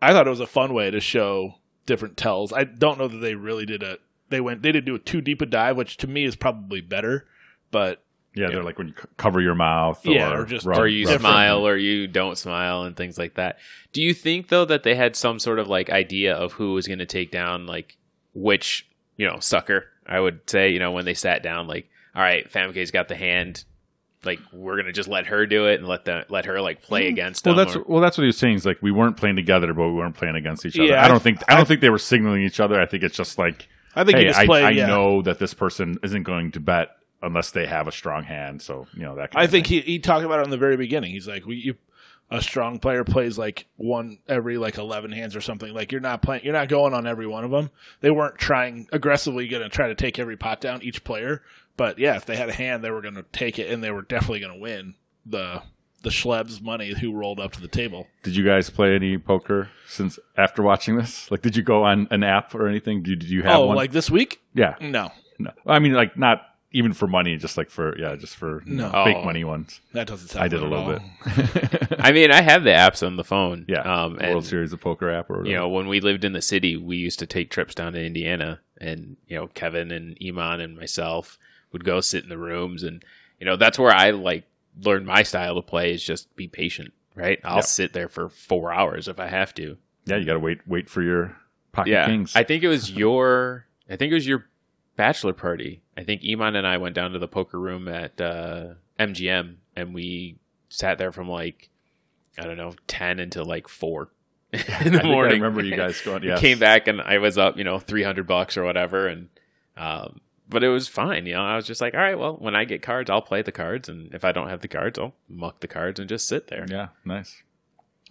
I 0.03 0.13
thought 0.13 0.27
it 0.27 0.31
was 0.31 0.41
a 0.41 0.47
fun 0.47 0.75
way 0.75 0.91
to 0.91 1.01
show 1.01 1.55
different 1.87 2.17
tells. 2.17 2.53
I 2.53 2.65
don't 2.65 2.99
know 2.99 3.09
that 3.09 3.19
they 3.19 3.35
really 3.35 3.67
did 3.67 3.83
a. 3.83 3.99
They 4.29 4.41
went. 4.41 4.63
They 4.63 4.73
didn't 4.73 4.87
do 4.87 4.95
a 4.95 4.99
too 4.99 5.21
deep 5.21 5.41
a 5.43 5.47
dive, 5.47 5.77
which 5.77 5.97
to 5.99 6.07
me 6.07 6.25
is 6.25 6.37
probably 6.37 6.81
better. 6.81 7.27
But 7.71 8.03
Yeah, 8.35 8.49
they're 8.49 8.63
like 8.63 8.77
when 8.79 8.89
you 8.89 8.95
c- 9.01 9.09
cover 9.17 9.41
your 9.41 9.55
mouth, 9.55 10.05
Yeah, 10.05 10.33
or, 10.33 10.43
or 10.43 10.45
just- 10.47 10.67
rub- 10.67 10.79
or 10.79 10.87
you 10.89 11.07
rub- 11.07 11.21
smile 11.21 11.67
or 11.67 11.77
you 11.77 12.07
don't 12.09 12.37
smile 12.37 12.83
and 12.83 12.97
things 12.97 13.19
like 13.19 13.35
that. 13.35 13.59
Do 13.93 14.03
you 14.03 14.13
think 14.15 14.49
though 14.49 14.65
that 14.65 14.83
they 14.83 14.95
had 14.95 15.17
some 15.17 15.39
sort 15.39 15.59
of 15.59 15.69
like 15.69 15.91
idea 15.91 16.35
of 16.35 16.53
who 16.53 16.73
was 16.75 16.87
going 16.87 16.99
to 16.99 17.07
take 17.07 17.31
down 17.31 17.67
like 17.67 17.97
which 18.35 18.87
you 19.17 19.27
know 19.27 19.39
sucker? 19.41 19.87
I 20.07 20.21
would 20.21 20.49
say 20.51 20.71
you 20.71 20.79
know 20.79 20.93
when 20.93 21.05
they 21.05 21.15
sat 21.15 21.43
down 21.43 21.67
like, 21.69 21.89
all 22.15 22.23
right, 22.23 22.51
Famke's 22.51 22.91
got 22.91 23.09
the 23.09 23.17
hand. 23.17 23.65
Like 24.27 24.41
we're 24.53 24.77
gonna 24.77 24.93
just 24.93 25.09
let 25.09 25.27
her 25.27 25.47
do 25.47 25.67
it 25.67 25.79
and 25.79 25.89
let 25.89 26.05
the 26.05 26.27
let 26.29 26.45
her 26.45 26.61
like 26.61 26.83
play 26.83 27.07
mm. 27.07 27.11
against 27.11 27.47
Well, 27.47 27.55
them. 27.55 27.65
that's 27.65 27.77
or- 27.77 27.85
well, 27.87 28.01
that's 28.01 28.19
what 28.19 28.23
he 28.23 28.27
was 28.27 28.37
saying. 28.37 28.57
Is 28.57 28.67
like 28.67 28.83
we 28.83 28.91
weren't 28.91 29.17
playing 29.17 29.37
together, 29.37 29.73
but 29.73 29.89
we 29.89 29.95
weren't 29.95 30.17
playing 30.17 30.37
against 30.37 30.67
each 30.67 30.79
other. 30.79 30.89
Yeah, 30.89 31.05
I 31.05 31.09
don't 31.09 31.17
I- 31.17 31.21
think 31.21 31.43
I 31.49 31.57
don't 31.57 31.67
think 31.67 31.81
they 31.81 31.91
were 31.91 31.99
signaling 31.99 32.43
each 32.43 32.61
other. 32.61 32.81
I 32.81 32.87
think 32.87 33.03
it's 33.03 33.17
just 33.17 33.39
like, 33.39 33.69
I 33.95 34.05
think 34.05 34.19
hey, 34.19 34.25
just 34.25 34.39
I, 34.39 34.47
play. 34.47 34.63
I 34.65 34.71
yeah. 34.71 34.87
know 34.87 35.23
that 35.23 35.39
this 35.39 35.55
person 35.55 35.99
isn't 36.03 36.25
going 36.25 36.53
to 36.53 36.61
bet 36.61 36.91
unless 37.23 37.51
they 37.53 37.67
have 37.67 37.89
a 37.89 37.93
strong 37.93 38.25
hand. 38.25 38.61
So 38.61 38.87
you 38.95 39.03
know 39.03 39.17
that. 39.17 39.31
Kind 39.31 39.41
I 39.41 39.45
of 39.45 39.51
think 39.51 39.67
thing. 39.67 39.83
he, 39.83 39.93
he 39.93 39.99
talked 39.99 40.25
about 40.25 40.41
it 40.41 40.45
in 40.45 40.51
the 40.51 40.59
very 40.59 40.77
beginning. 40.77 41.13
He's 41.13 41.27
like, 41.27 41.47
we, 41.47 41.57
you, 41.57 41.75
a 42.31 42.43
strong 42.43 42.79
player 42.79 43.05
plays 43.05 43.39
like 43.39 43.67
one 43.77 44.19
every 44.29 44.59
like 44.59 44.79
11 44.79 45.13
hands 45.13 45.37
or 45.37 45.41
something 45.41 45.73
like 45.73 45.93
you're 45.93 46.01
not 46.01 46.23
playing 46.23 46.45
you're 46.45 46.53
not 46.53 46.69
going 46.69 46.93
on 46.93 47.07
every 47.07 47.27
one 47.27 47.45
of 47.45 47.51
them 47.51 47.71
they 48.01 48.11
weren't 48.11 48.37
trying 48.37 48.89
aggressively 48.93 49.47
going 49.47 49.63
to 49.63 49.69
try 49.69 49.89
to 49.89 49.95
take 49.95 50.19
every 50.19 50.37
pot 50.37 50.61
down 50.61 50.83
each 50.83 51.05
player 51.05 51.43
but 51.77 51.99
yeah 51.99 52.17
if 52.17 52.27
they 52.27 52.37
had 52.37 52.49
a 52.49 52.53
hand 52.53 52.83
they 52.85 52.91
were 52.91 53.03
going 53.03 53.15
to 53.15 53.25
take 53.33 53.59
it 53.59 53.71
and 53.71 53.83
they 53.83 53.91
were 53.91 54.03
definitely 54.03 54.41
going 54.41 54.53
to 54.55 54.59
win 54.61 54.95
the 55.25 55.63
the 56.03 56.11
schlebs 56.11 56.61
money 56.63 56.95
who 56.95 57.13
rolled 57.13 57.41
up 57.41 57.53
to 57.53 57.61
the 57.61 57.69
table 57.69 58.07
Did 58.23 58.37
you 58.37 58.45
guys 58.45 58.71
play 58.71 58.95
any 58.95 59.19
poker 59.19 59.71
since 59.89 60.19
after 60.37 60.63
watching 60.63 60.97
this? 60.97 61.29
Like, 61.31 61.43
did 61.43 61.57
you 61.57 61.63
go 61.65 61.83
on 61.85 62.07
an 62.11 62.23
app 62.23 62.55
or 62.55 62.69
anything? 62.69 63.03
Did, 63.03 63.21
did 63.21 63.31
you 63.31 63.43
have 63.43 63.59
oh 63.61 63.67
one? 63.67 63.77
like 63.77 63.93
this 63.93 64.11
week 64.11 64.41
yeah, 64.55 64.75
no 64.81 65.11
no. 65.39 65.51
I 65.67 65.79
mean, 65.81 65.93
like 65.95 66.17
not 66.17 66.43
even 66.73 66.93
for 66.93 67.07
money, 67.07 67.37
just 67.37 67.57
like 67.57 67.71
for 67.71 67.99
yeah, 67.99 68.15
just 68.17 68.37
for 68.37 68.63
you 68.67 68.75
No. 68.75 68.91
know, 68.91 69.05
fake 69.05 69.17
Oh. 69.21 69.25
money 69.25 69.45
ones. 69.45 69.81
that 69.93 70.07
doesn't 70.07 70.29
sound 70.29 70.45
I 70.45 70.49
did 70.49 70.61
a 70.61 70.67
little 70.67 70.79
all. 70.85 70.93
bit. 70.93 71.03
I 71.99 72.13
mean, 72.13 72.31
I 72.31 72.41
have 72.43 72.65
the 72.65 72.71
apps 72.71 73.05
on 73.07 73.17
the 73.17 73.25
phone. 73.25 73.65
yeah, 73.69 73.81
Um, 73.81 74.13
World 74.17 74.23
and 74.37 74.45
Series 74.47 74.73
of 74.73 74.81
Poker 74.81 75.11
app 75.11 75.29
or 75.31 75.39
whatever. 75.39 75.49
you 75.51 75.57
know, 75.57 75.69
when 75.69 75.89
we 75.89 76.01
lived 76.01 76.25
in 76.25 76.33
the 76.33 76.43
city, 76.43 76.77
we 76.77 76.97
used 76.97 77.19
to 77.19 77.27
take 77.27 77.51
trips 77.51 77.75
down 77.75 77.93
to 77.95 78.05
Indiana, 78.05 78.61
and 78.81 79.17
you 79.27 79.37
know, 79.37 79.47
Kevin 79.49 79.91
and 79.91 80.17
Iman 80.27 80.61
and 80.61 80.77
myself 80.77 81.39
would 81.73 81.85
go 81.85 82.01
sit 82.01 82.23
in 82.23 82.29
the 82.29 82.39
rooms, 82.39 82.83
and 82.83 83.05
you 83.41 83.47
know, 83.47 83.57
that's 83.57 83.79
where 83.79 83.93
I 83.93 84.11
like 84.11 84.45
learned 84.83 85.07
my 85.07 85.23
style 85.23 85.55
to 85.57 85.63
play 85.63 85.93
is 85.93 86.03
just 86.05 86.35
be 86.37 86.49
patient. 86.49 86.93
Right, 87.15 87.41
I'll 87.45 87.57
Yeah. 87.57 87.61
sit 87.63 87.93
there 87.95 88.09
for 88.09 88.29
four 88.29 88.73
hours 88.73 89.09
if 89.09 89.19
I 89.19 89.27
have 89.29 89.55
to. 89.55 89.77
yeah, 90.05 90.17
you 90.17 90.25
got 90.27 90.35
to 90.35 90.39
wait 90.39 90.61
wait 90.67 90.89
for 90.91 91.03
your 91.03 91.37
pocket 91.73 91.91
yeah, 91.91 92.07
kings. 92.07 92.35
I 92.37 92.43
think 92.45 92.63
it 92.63 92.69
was 92.69 92.91
your. 92.97 93.67
I 93.89 93.97
think 93.97 94.11
it 94.11 94.15
was 94.15 94.27
your 94.27 94.47
bachelor 94.97 95.33
party. 95.33 95.83
I 95.97 96.03
think 96.05 96.23
Iman 96.29 96.57
and 96.57 96.67
I 96.67 96.77
went 96.79 96.95
down 96.95 97.13
to 97.13 97.19
the 97.19 97.29
poker 97.29 97.59
room 97.59 97.89
at 97.89 98.21
uh, 98.21 98.75
MGM, 98.99 99.57
and 99.77 99.95
we 99.95 100.37
sat 100.69 100.99
there 100.99 101.13
from 101.13 101.29
like 101.29 101.71
I 102.39 102.43
don't 102.43 102.57
know 102.59 102.75
ten 102.87 103.19
until 103.19 103.45
like 103.47 103.67
four 103.69 104.11
in 104.53 104.93
the 104.93 105.01
I 105.03 105.07
morning. 105.07 105.41
remember 105.41 105.63
you 105.63 105.75
guys 105.77 106.01
going. 106.03 106.23
Yeah, 106.25 106.39
Came 106.39 106.59
back 106.59 106.87
and 106.89 107.01
I 107.01 107.17
was 107.19 107.39
up, 107.39 107.57
you 107.57 107.65
know, 107.65 107.79
three 107.79 108.03
hundred 108.03 108.27
bucks 108.27 108.57
or 108.59 108.65
whatever, 108.65 109.07
and 109.09 109.29
um, 109.77 110.21
but 110.49 110.63
it 110.65 110.69
was 110.69 110.89
fine. 110.89 111.27
You 111.27 111.35
know, 111.35 111.45
I 111.45 111.57
was 111.57 111.67
just 111.67 111.81
like, 111.81 111.95
all 111.95 112.01
right, 112.01 112.19
well, 112.19 112.37
when 112.39 112.55
I 112.55 112.65
get 112.65 112.83
cards, 112.83 113.11
I'll 113.11 113.23
play 113.23 113.43
the 113.43 113.53
cards, 113.53 113.89
and 113.89 114.13
if 114.15 114.25
I 114.25 114.33
don't 114.33 114.49
have 114.49 114.61
the 114.61 114.69
cards, 114.69 114.99
I'll 114.99 115.15
muck 115.29 115.61
the 115.61 115.69
cards 115.69 115.99
and 116.01 116.09
just 116.09 116.27
sit 116.29 116.49
there. 116.49 116.67
Yeah, 116.69 116.89
nice. 117.05 117.43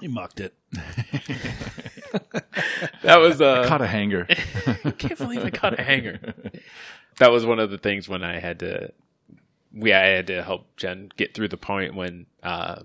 you 0.02 0.10
mucked 0.10 0.39
it 0.41 0.54
That 3.04 3.17
was 3.17 3.41
uh, 3.41 3.65
Caught 3.67 3.82
a 3.82 3.88
hanger. 3.88 4.28
I 4.30 4.91
can't 4.98 5.17
believe 5.17 5.43
I 5.43 5.50
caught 5.50 5.80
a 5.80 5.84
hanger. 5.84 6.19
That 7.17 7.32
was 7.32 7.45
one 7.45 7.60
of 7.60 7.71
the 7.71 7.78
things 7.78 8.10
when 8.10 8.26
I 8.26 8.39
had 8.39 8.60
to, 8.60 8.91
we 9.74 9.93
I 9.93 10.06
had 10.08 10.28
to 10.28 10.43
help 10.43 10.76
Jen 10.76 11.10
get 11.15 11.34
through 11.34 11.48
the 11.48 11.56
point 11.56 11.95
when, 11.95 12.26
uh, 12.43 12.82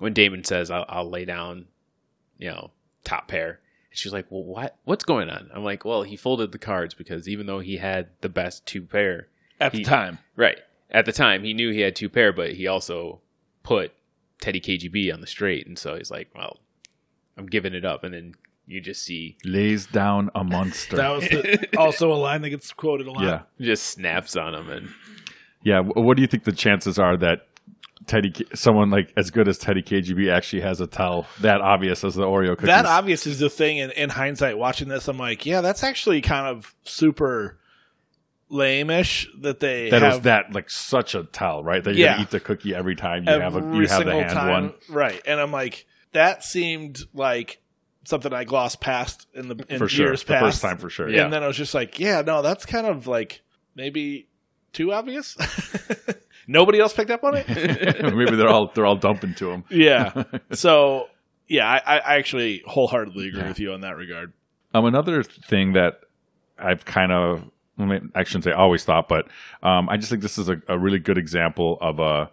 when 0.00 0.12
Damon 0.12 0.44
says 0.44 0.70
I'll, 0.70 0.84
I'll 0.86 1.08
lay 1.08 1.24
down, 1.24 1.64
you 2.36 2.50
know, 2.50 2.72
top 3.04 3.26
pair. 3.28 3.60
And 3.94 3.98
she's 4.00 4.12
like, 4.12 4.26
"Well, 4.28 4.42
what? 4.42 4.76
What's 4.82 5.04
going 5.04 5.30
on?" 5.30 5.52
I'm 5.54 5.62
like, 5.62 5.84
"Well, 5.84 6.02
he 6.02 6.16
folded 6.16 6.50
the 6.50 6.58
cards 6.58 6.94
because 6.94 7.28
even 7.28 7.46
though 7.46 7.60
he 7.60 7.76
had 7.76 8.08
the 8.22 8.28
best 8.28 8.66
two 8.66 8.82
pair, 8.82 9.28
at 9.60 9.70
the 9.70 9.84
time 9.84 10.18
right 10.34 10.58
at 10.90 11.06
the 11.06 11.12
time, 11.12 11.44
he 11.44 11.54
knew 11.54 11.70
he 11.70 11.78
had 11.78 11.94
two 11.94 12.08
pair, 12.08 12.32
but 12.32 12.54
he 12.54 12.66
also 12.66 13.20
put 13.62 13.92
Teddy 14.40 14.60
KGB 14.60 15.14
on 15.14 15.20
the 15.20 15.28
straight, 15.28 15.64
and 15.68 15.78
so 15.78 15.94
he's 15.94 16.10
like, 16.10 16.28
"Well, 16.34 16.58
I'm 17.36 17.46
giving 17.46 17.72
it 17.72 17.84
up." 17.84 18.02
And 18.02 18.12
then 18.12 18.34
you 18.66 18.80
just 18.80 19.04
see 19.04 19.36
Lays 19.44 19.86
down 19.86 20.28
a 20.34 20.42
monster. 20.42 20.96
that 20.96 21.10
was 21.10 21.28
the, 21.28 21.68
also 21.78 22.12
a 22.12 22.14
line 22.14 22.42
that 22.42 22.50
gets 22.50 22.72
quoted 22.72 23.06
a 23.06 23.12
lot 23.12 23.22
yeah, 23.22 23.42
just 23.60 23.86
snaps 23.86 24.34
on 24.34 24.56
him, 24.56 24.70
and 24.70 24.88
yeah. 25.62 25.78
What 25.78 26.16
do 26.16 26.20
you 26.20 26.26
think 26.26 26.42
the 26.42 26.50
chances 26.50 26.98
are 26.98 27.16
that 27.18 27.46
Teddy, 28.06 28.32
someone 28.54 28.90
like 28.90 29.12
as 29.16 29.30
good 29.30 29.48
as 29.48 29.58
Teddy 29.58 29.82
KGB, 29.82 30.30
actually 30.32 30.62
has 30.62 30.80
a 30.80 30.86
towel 30.86 31.26
that 31.40 31.60
obvious 31.60 32.04
as 32.04 32.14
the 32.14 32.24
Oreo 32.24 32.50
cookies? 32.50 32.66
That 32.66 32.86
obvious 32.86 33.26
is 33.26 33.38
the 33.38 33.48
thing. 33.50 33.78
In, 33.78 33.90
in 33.92 34.10
hindsight, 34.10 34.58
watching 34.58 34.88
this, 34.88 35.08
I'm 35.08 35.18
like, 35.18 35.46
yeah, 35.46 35.60
that's 35.60 35.82
actually 35.82 36.20
kind 36.20 36.46
of 36.46 36.74
super 36.84 37.58
lame-ish 38.50 39.26
that 39.40 39.58
they 39.60 39.90
that 39.90 40.02
have 40.02 40.12
was 40.16 40.20
that 40.22 40.52
like 40.52 40.70
such 40.70 41.14
a 41.14 41.24
towel, 41.24 41.64
right? 41.64 41.82
That 41.82 41.94
you 41.94 42.04
Yeah. 42.04 42.20
eat 42.20 42.30
the 42.30 42.40
cookie 42.40 42.74
every 42.74 42.94
time 42.94 43.24
you 43.24 43.30
have 43.32 43.54
a 43.56 43.58
every 43.58 43.78
you 43.78 43.86
have 43.88 44.04
the 44.04 44.12
hand 44.12 44.30
time. 44.30 44.50
one. 44.50 44.74
right? 44.88 45.20
And 45.26 45.40
I'm 45.40 45.50
like, 45.50 45.86
that 46.12 46.44
seemed 46.44 47.00
like 47.14 47.60
something 48.04 48.32
I 48.32 48.44
glossed 48.44 48.80
past 48.80 49.26
in 49.34 49.48
the 49.48 49.64
in 49.68 49.78
For 49.78 49.88
sure, 49.88 50.06
years 50.08 50.22
the 50.22 50.34
past. 50.34 50.44
first 50.44 50.62
time 50.62 50.76
for 50.78 50.90
sure. 50.90 51.08
Yeah. 51.08 51.24
And 51.24 51.32
then 51.32 51.42
I 51.42 51.46
was 51.46 51.56
just 51.56 51.74
like, 51.74 51.98
yeah, 51.98 52.20
no, 52.20 52.42
that's 52.42 52.66
kind 52.66 52.86
of 52.86 53.06
like 53.06 53.40
maybe 53.74 54.28
too 54.72 54.92
obvious. 54.92 55.36
Nobody 56.46 56.78
else 56.80 56.92
picked 56.92 57.10
up 57.10 57.24
on 57.24 57.34
it. 57.36 57.46
Maybe 58.14 58.36
they're 58.36 58.48
all 58.48 58.70
they're 58.74 58.86
all 58.86 58.96
dumping 58.96 59.34
to 59.36 59.50
him. 59.50 59.64
yeah. 59.70 60.24
So 60.52 61.08
yeah, 61.48 61.68
I, 61.70 61.98
I 61.98 62.16
actually 62.16 62.62
wholeheartedly 62.66 63.28
agree 63.28 63.40
Yeah. 63.40 63.48
with 63.48 63.58
you 63.60 63.72
on 63.72 63.80
that 63.82 63.96
regard. 63.96 64.32
Um, 64.72 64.86
another 64.86 65.22
thing 65.22 65.74
that 65.74 66.00
I've 66.58 66.84
kind 66.84 67.12
of, 67.12 67.44
I, 67.78 67.84
mean, 67.84 68.10
I 68.14 68.24
shouldn't 68.24 68.44
say 68.44 68.52
always 68.52 68.82
thought, 68.84 69.08
but 69.08 69.26
um, 69.62 69.88
I 69.88 69.96
just 69.98 70.10
think 70.10 70.22
this 70.22 70.38
is 70.38 70.48
a, 70.48 70.60
a 70.68 70.78
really 70.78 70.98
good 70.98 71.18
example 71.18 71.76
of 71.80 71.98
a 71.98 72.30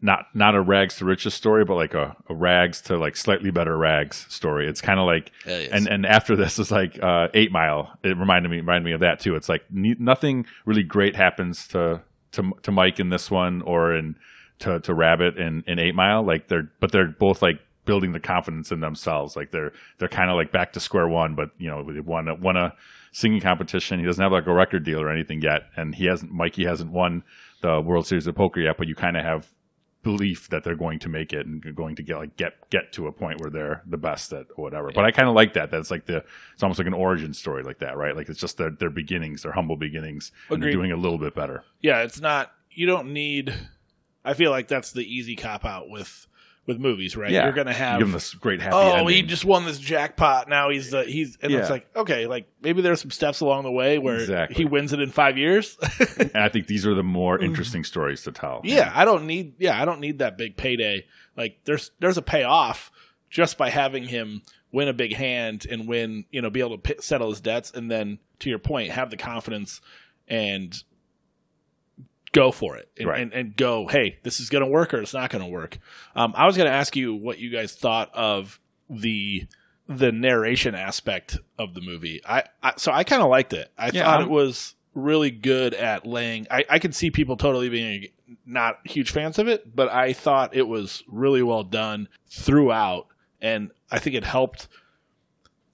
not 0.00 0.26
not 0.34 0.54
a 0.54 0.60
rags 0.60 0.96
to 0.96 1.04
riches 1.04 1.34
story, 1.34 1.64
but 1.64 1.74
like 1.74 1.92
a, 1.94 2.16
a 2.28 2.34
rags 2.34 2.80
to 2.82 2.96
like 2.96 3.14
slightly 3.16 3.50
better 3.50 3.76
rags 3.76 4.26
story. 4.30 4.66
It's 4.68 4.80
kind 4.80 4.98
of 4.98 5.06
like, 5.06 5.30
and 5.46 5.86
and 5.86 6.06
after 6.06 6.34
this 6.34 6.58
is 6.58 6.70
like 6.70 6.98
uh, 7.02 7.28
Eight 7.34 7.52
Mile. 7.52 7.96
It 8.02 8.16
reminded 8.16 8.48
me 8.50 8.56
reminded 8.56 8.84
me 8.86 8.92
of 8.92 9.00
that 9.00 9.20
too. 9.20 9.36
It's 9.36 9.48
like 9.50 9.64
ne- 9.70 9.96
nothing 9.98 10.46
really 10.64 10.82
great 10.82 11.14
happens 11.14 11.68
to 11.68 12.00
to 12.36 12.52
to 12.62 12.72
Mike 12.72 12.98
in 13.00 13.10
this 13.10 13.30
one 13.30 13.62
or 13.62 13.94
in 13.94 14.16
to 14.60 14.80
to 14.80 14.94
Rabbit 14.94 15.38
in 15.38 15.62
in 15.66 15.78
Eight 15.78 15.94
Mile. 15.94 16.24
Like 16.24 16.48
they're 16.48 16.70
but 16.80 16.92
they're 16.92 17.08
both 17.18 17.42
like 17.42 17.60
building 17.84 18.12
the 18.12 18.20
confidence 18.20 18.70
in 18.70 18.80
themselves. 18.80 19.36
Like 19.36 19.50
they're 19.50 19.72
they're 19.98 20.08
kind 20.08 20.30
of 20.30 20.36
like 20.36 20.52
back 20.52 20.72
to 20.74 20.80
square 20.80 21.08
one. 21.08 21.34
But 21.34 21.50
you 21.58 21.68
know, 21.68 21.82
they 21.90 22.00
won 22.00 22.28
a, 22.28 22.34
won 22.34 22.56
a 22.56 22.72
singing 23.12 23.40
competition. 23.40 23.98
He 23.98 24.04
doesn't 24.04 24.22
have 24.22 24.32
like 24.32 24.46
a 24.46 24.54
record 24.54 24.84
deal 24.84 25.00
or 25.00 25.10
anything 25.10 25.40
yet, 25.40 25.62
and 25.76 25.94
he 25.94 26.06
hasn't. 26.06 26.32
Mikey 26.32 26.64
hasn't 26.64 26.92
won 26.92 27.22
the 27.62 27.80
World 27.80 28.06
Series 28.06 28.26
of 28.26 28.34
Poker 28.34 28.60
yet. 28.60 28.76
But 28.76 28.88
you 28.88 28.94
kind 28.94 29.16
of 29.16 29.24
have 29.24 29.50
belief 30.06 30.48
that 30.50 30.62
they're 30.62 30.76
going 30.76 31.00
to 31.00 31.08
make 31.08 31.32
it 31.32 31.46
and 31.46 31.74
going 31.74 31.96
to 31.96 32.02
get 32.02 32.16
like 32.16 32.36
get 32.36 32.70
get 32.70 32.92
to 32.92 33.08
a 33.08 33.12
point 33.12 33.40
where 33.40 33.50
they're 33.50 33.82
the 33.86 33.96
best 33.96 34.32
at 34.32 34.46
whatever. 34.54 34.92
But 34.94 35.04
I 35.04 35.10
kind 35.10 35.28
of 35.28 35.34
like 35.34 35.54
that. 35.54 35.68
That's 35.72 35.90
like 35.90 36.06
the 36.06 36.24
it's 36.54 36.62
almost 36.62 36.78
like 36.78 36.86
an 36.86 36.94
origin 36.94 37.34
story 37.34 37.64
like 37.64 37.80
that, 37.80 37.96
right? 37.96 38.14
Like 38.14 38.28
it's 38.28 38.38
just 38.38 38.56
their 38.56 38.70
their 38.70 38.88
beginnings, 38.88 39.42
their 39.42 39.50
humble 39.50 39.76
beginnings, 39.76 40.30
and 40.48 40.62
they're 40.62 40.70
doing 40.70 40.92
a 40.92 40.96
little 40.96 41.18
bit 41.18 41.34
better. 41.34 41.64
yeah, 41.82 42.02
it's 42.02 42.20
not. 42.20 42.52
You 42.70 42.86
don't 42.86 43.12
need. 43.12 43.52
I 44.24 44.34
feel 44.34 44.52
like 44.52 44.68
that's 44.68 44.92
the 44.92 45.02
easy 45.02 45.34
cop 45.34 45.64
out 45.64 45.88
with 45.88 46.25
with 46.66 46.78
movies, 46.78 47.16
right? 47.16 47.30
You're 47.30 47.52
gonna 47.52 47.72
have. 47.72 47.98
give 47.98 48.08
them 48.08 48.12
this 48.12 48.34
great 48.34 48.60
happy 48.60 48.74
oh, 48.74 48.92
ending. 48.96 49.14
he 49.14 49.22
just 49.22 49.44
won 49.44 49.64
this 49.64 49.78
jackpot. 49.78 50.48
Now 50.48 50.70
he's 50.70 50.90
the 50.90 51.04
he's 51.04 51.38
and 51.40 51.52
it's 51.52 51.70
like 51.70 51.86
okay, 51.94 52.26
like 52.26 52.48
maybe 52.60 52.82
there's 52.82 53.00
some 53.00 53.10
steps 53.10 53.40
along 53.40 53.62
the 53.62 53.70
way 53.70 53.98
where 53.98 54.16
Exactly. 54.16 54.56
he 54.56 54.64
wins 54.64 54.92
it 54.92 55.00
in 55.00 55.10
five 55.10 55.38
years. 55.38 55.78
and 56.18 56.32
I 56.34 56.48
think 56.48 56.66
these 56.66 56.86
are 56.86 56.94
the 56.94 57.02
more 57.02 57.38
mm. 57.38 57.44
interesting 57.44 57.84
stories 57.84 58.22
to 58.24 58.32
tell. 58.32 58.60
yeah, 58.64 58.90
I 58.94 59.04
don't 59.04 59.26
need. 59.26 59.54
Yeah, 59.58 59.80
I 59.80 59.84
don't 59.84 60.00
need 60.00 60.18
that 60.18 60.36
big 60.36 60.56
payday. 60.56 61.06
Like 61.36 61.60
there's 61.64 61.92
there's 62.00 62.18
a 62.18 62.22
payoff 62.22 62.90
just 63.30 63.58
by 63.58 63.70
having 63.70 64.04
him 64.04 64.42
win 64.72 64.88
a 64.88 64.92
big 64.92 65.14
hand 65.14 65.66
and 65.70 65.88
win, 65.88 66.24
you 66.30 66.42
know, 66.42 66.50
be 66.50 66.60
able 66.60 66.78
to 66.78 66.94
p- 66.94 67.00
settle 67.00 67.30
his 67.30 67.40
debts, 67.40 67.70
and 67.70 67.90
then 67.90 68.18
to 68.40 68.50
your 68.50 68.58
point, 68.58 68.90
have 68.90 69.10
the 69.10 69.16
confidence 69.16 69.80
and 70.28 70.82
go 72.36 72.52
for 72.52 72.76
it 72.76 72.88
and, 72.98 73.08
Right. 73.08 73.20
and, 73.22 73.32
and 73.32 73.56
go, 73.56 73.86
hey, 73.88 74.18
this 74.22 74.38
is 74.40 74.48
going 74.50 74.62
to 74.64 74.70
work 74.70 74.92
or 74.94 75.00
it's 75.00 75.14
not 75.14 75.30
going 75.30 75.42
to 75.44 75.50
work. 75.50 75.78
Um, 76.14 76.32
I 76.36 76.46
was 76.46 76.56
going 76.56 76.68
to 76.68 76.74
ask 76.74 76.94
you 76.94 77.14
what 77.14 77.38
you 77.38 77.50
guys 77.50 77.74
thought 77.74 78.10
of 78.14 78.60
the 78.88 79.46
the 79.88 80.10
narration 80.10 80.74
aspect 80.74 81.38
of 81.58 81.74
the 81.74 81.80
movie. 81.80 82.20
I, 82.28 82.42
I 82.62 82.72
so 82.76 82.90
I 82.92 83.04
kind 83.04 83.22
of 83.22 83.28
liked 83.28 83.52
it. 83.52 83.70
I 83.78 83.90
Yeah, 83.92 84.04
thought 84.04 84.18
I'm- 84.20 84.28
it 84.28 84.30
was 84.30 84.74
really 84.94 85.30
good 85.30 85.74
at 85.74 86.06
laying. 86.06 86.46
I, 86.50 86.64
I 86.68 86.78
could 86.78 86.94
see 86.94 87.10
people 87.10 87.36
totally 87.36 87.68
being 87.68 88.06
not 88.44 88.78
huge 88.84 89.10
fans 89.12 89.38
of 89.38 89.46
it, 89.46 89.74
but 89.76 89.88
I 89.92 90.12
thought 90.12 90.56
it 90.56 90.66
was 90.66 91.04
really 91.06 91.42
well 91.42 91.62
done 91.62 92.08
throughout, 92.28 93.06
and 93.40 93.70
I 93.90 93.98
think 94.00 94.16
it 94.16 94.24
helped. 94.24 94.68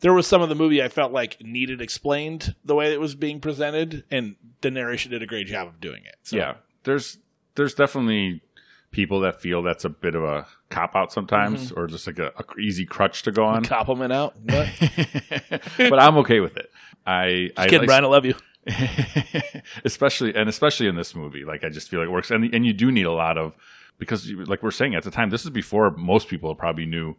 There 0.02 0.12
was 0.12 0.26
some 0.26 0.42
of 0.42 0.48
the 0.50 0.54
movie 0.54 0.82
I 0.82 0.88
felt 0.88 1.12
like 1.12 1.38
needed 1.42 1.80
explained 1.80 2.54
the 2.64 2.74
way 2.74 2.92
it 2.92 3.00
was 3.00 3.14
being 3.14 3.40
presented, 3.40 4.04
and 4.10 4.36
the 4.60 4.70
narration 4.70 5.10
did 5.12 5.22
a 5.22 5.26
great 5.26 5.46
job 5.46 5.66
of 5.68 5.80
doing 5.80 6.02
it. 6.04 6.16
So, 6.22 6.36
yeah. 6.36 6.54
There's 6.84 7.18
there's 7.54 7.74
definitely 7.74 8.42
people 8.90 9.20
that 9.20 9.40
feel 9.40 9.62
that's 9.62 9.84
a 9.86 9.88
bit 9.88 10.14
of 10.14 10.22
a 10.22 10.46
cop 10.68 10.94
out 10.94 11.12
sometimes, 11.12 11.70
Mm-hmm. 11.70 11.80
or 11.80 11.86
just 11.86 12.06
like 12.06 12.18
a, 12.18 12.32
a 12.36 12.44
easy 12.60 12.84
crutch 12.84 13.22
to 13.22 13.32
go 13.32 13.44
on. 13.44 13.64
compliment 13.78 14.12
out. 14.12 14.34
But 15.78 15.98
I'm 15.98 16.16
okay 16.18 16.40
with 16.40 16.56
it. 16.56 16.70
I 17.06 17.50
I 17.56 17.68
Kid 17.68 17.78
like- 17.78 17.86
Brian, 17.86 18.04
I 18.04 18.08
love 18.08 18.24
you. 18.26 18.34
especially 19.84 20.34
and 20.34 20.48
especially 20.48 20.86
in 20.86 20.94
this 20.94 21.16
movie 21.16 21.44
like 21.44 21.64
i 21.64 21.68
just 21.68 21.88
feel 21.88 21.98
like 21.98 22.06
it 22.08 22.12
works 22.12 22.30
and 22.30 22.54
and 22.54 22.64
you 22.64 22.72
do 22.72 22.92
need 22.92 23.06
a 23.06 23.10
lot 23.12 23.36
of 23.36 23.56
because 23.98 24.28
you, 24.28 24.44
like 24.44 24.62
we're 24.62 24.70
saying 24.70 24.94
at 24.94 25.02
the 25.02 25.10
time 25.10 25.30
this 25.30 25.42
is 25.44 25.50
before 25.50 25.90
most 25.90 26.28
people 26.28 26.54
probably 26.54 26.86
knew 26.86 27.16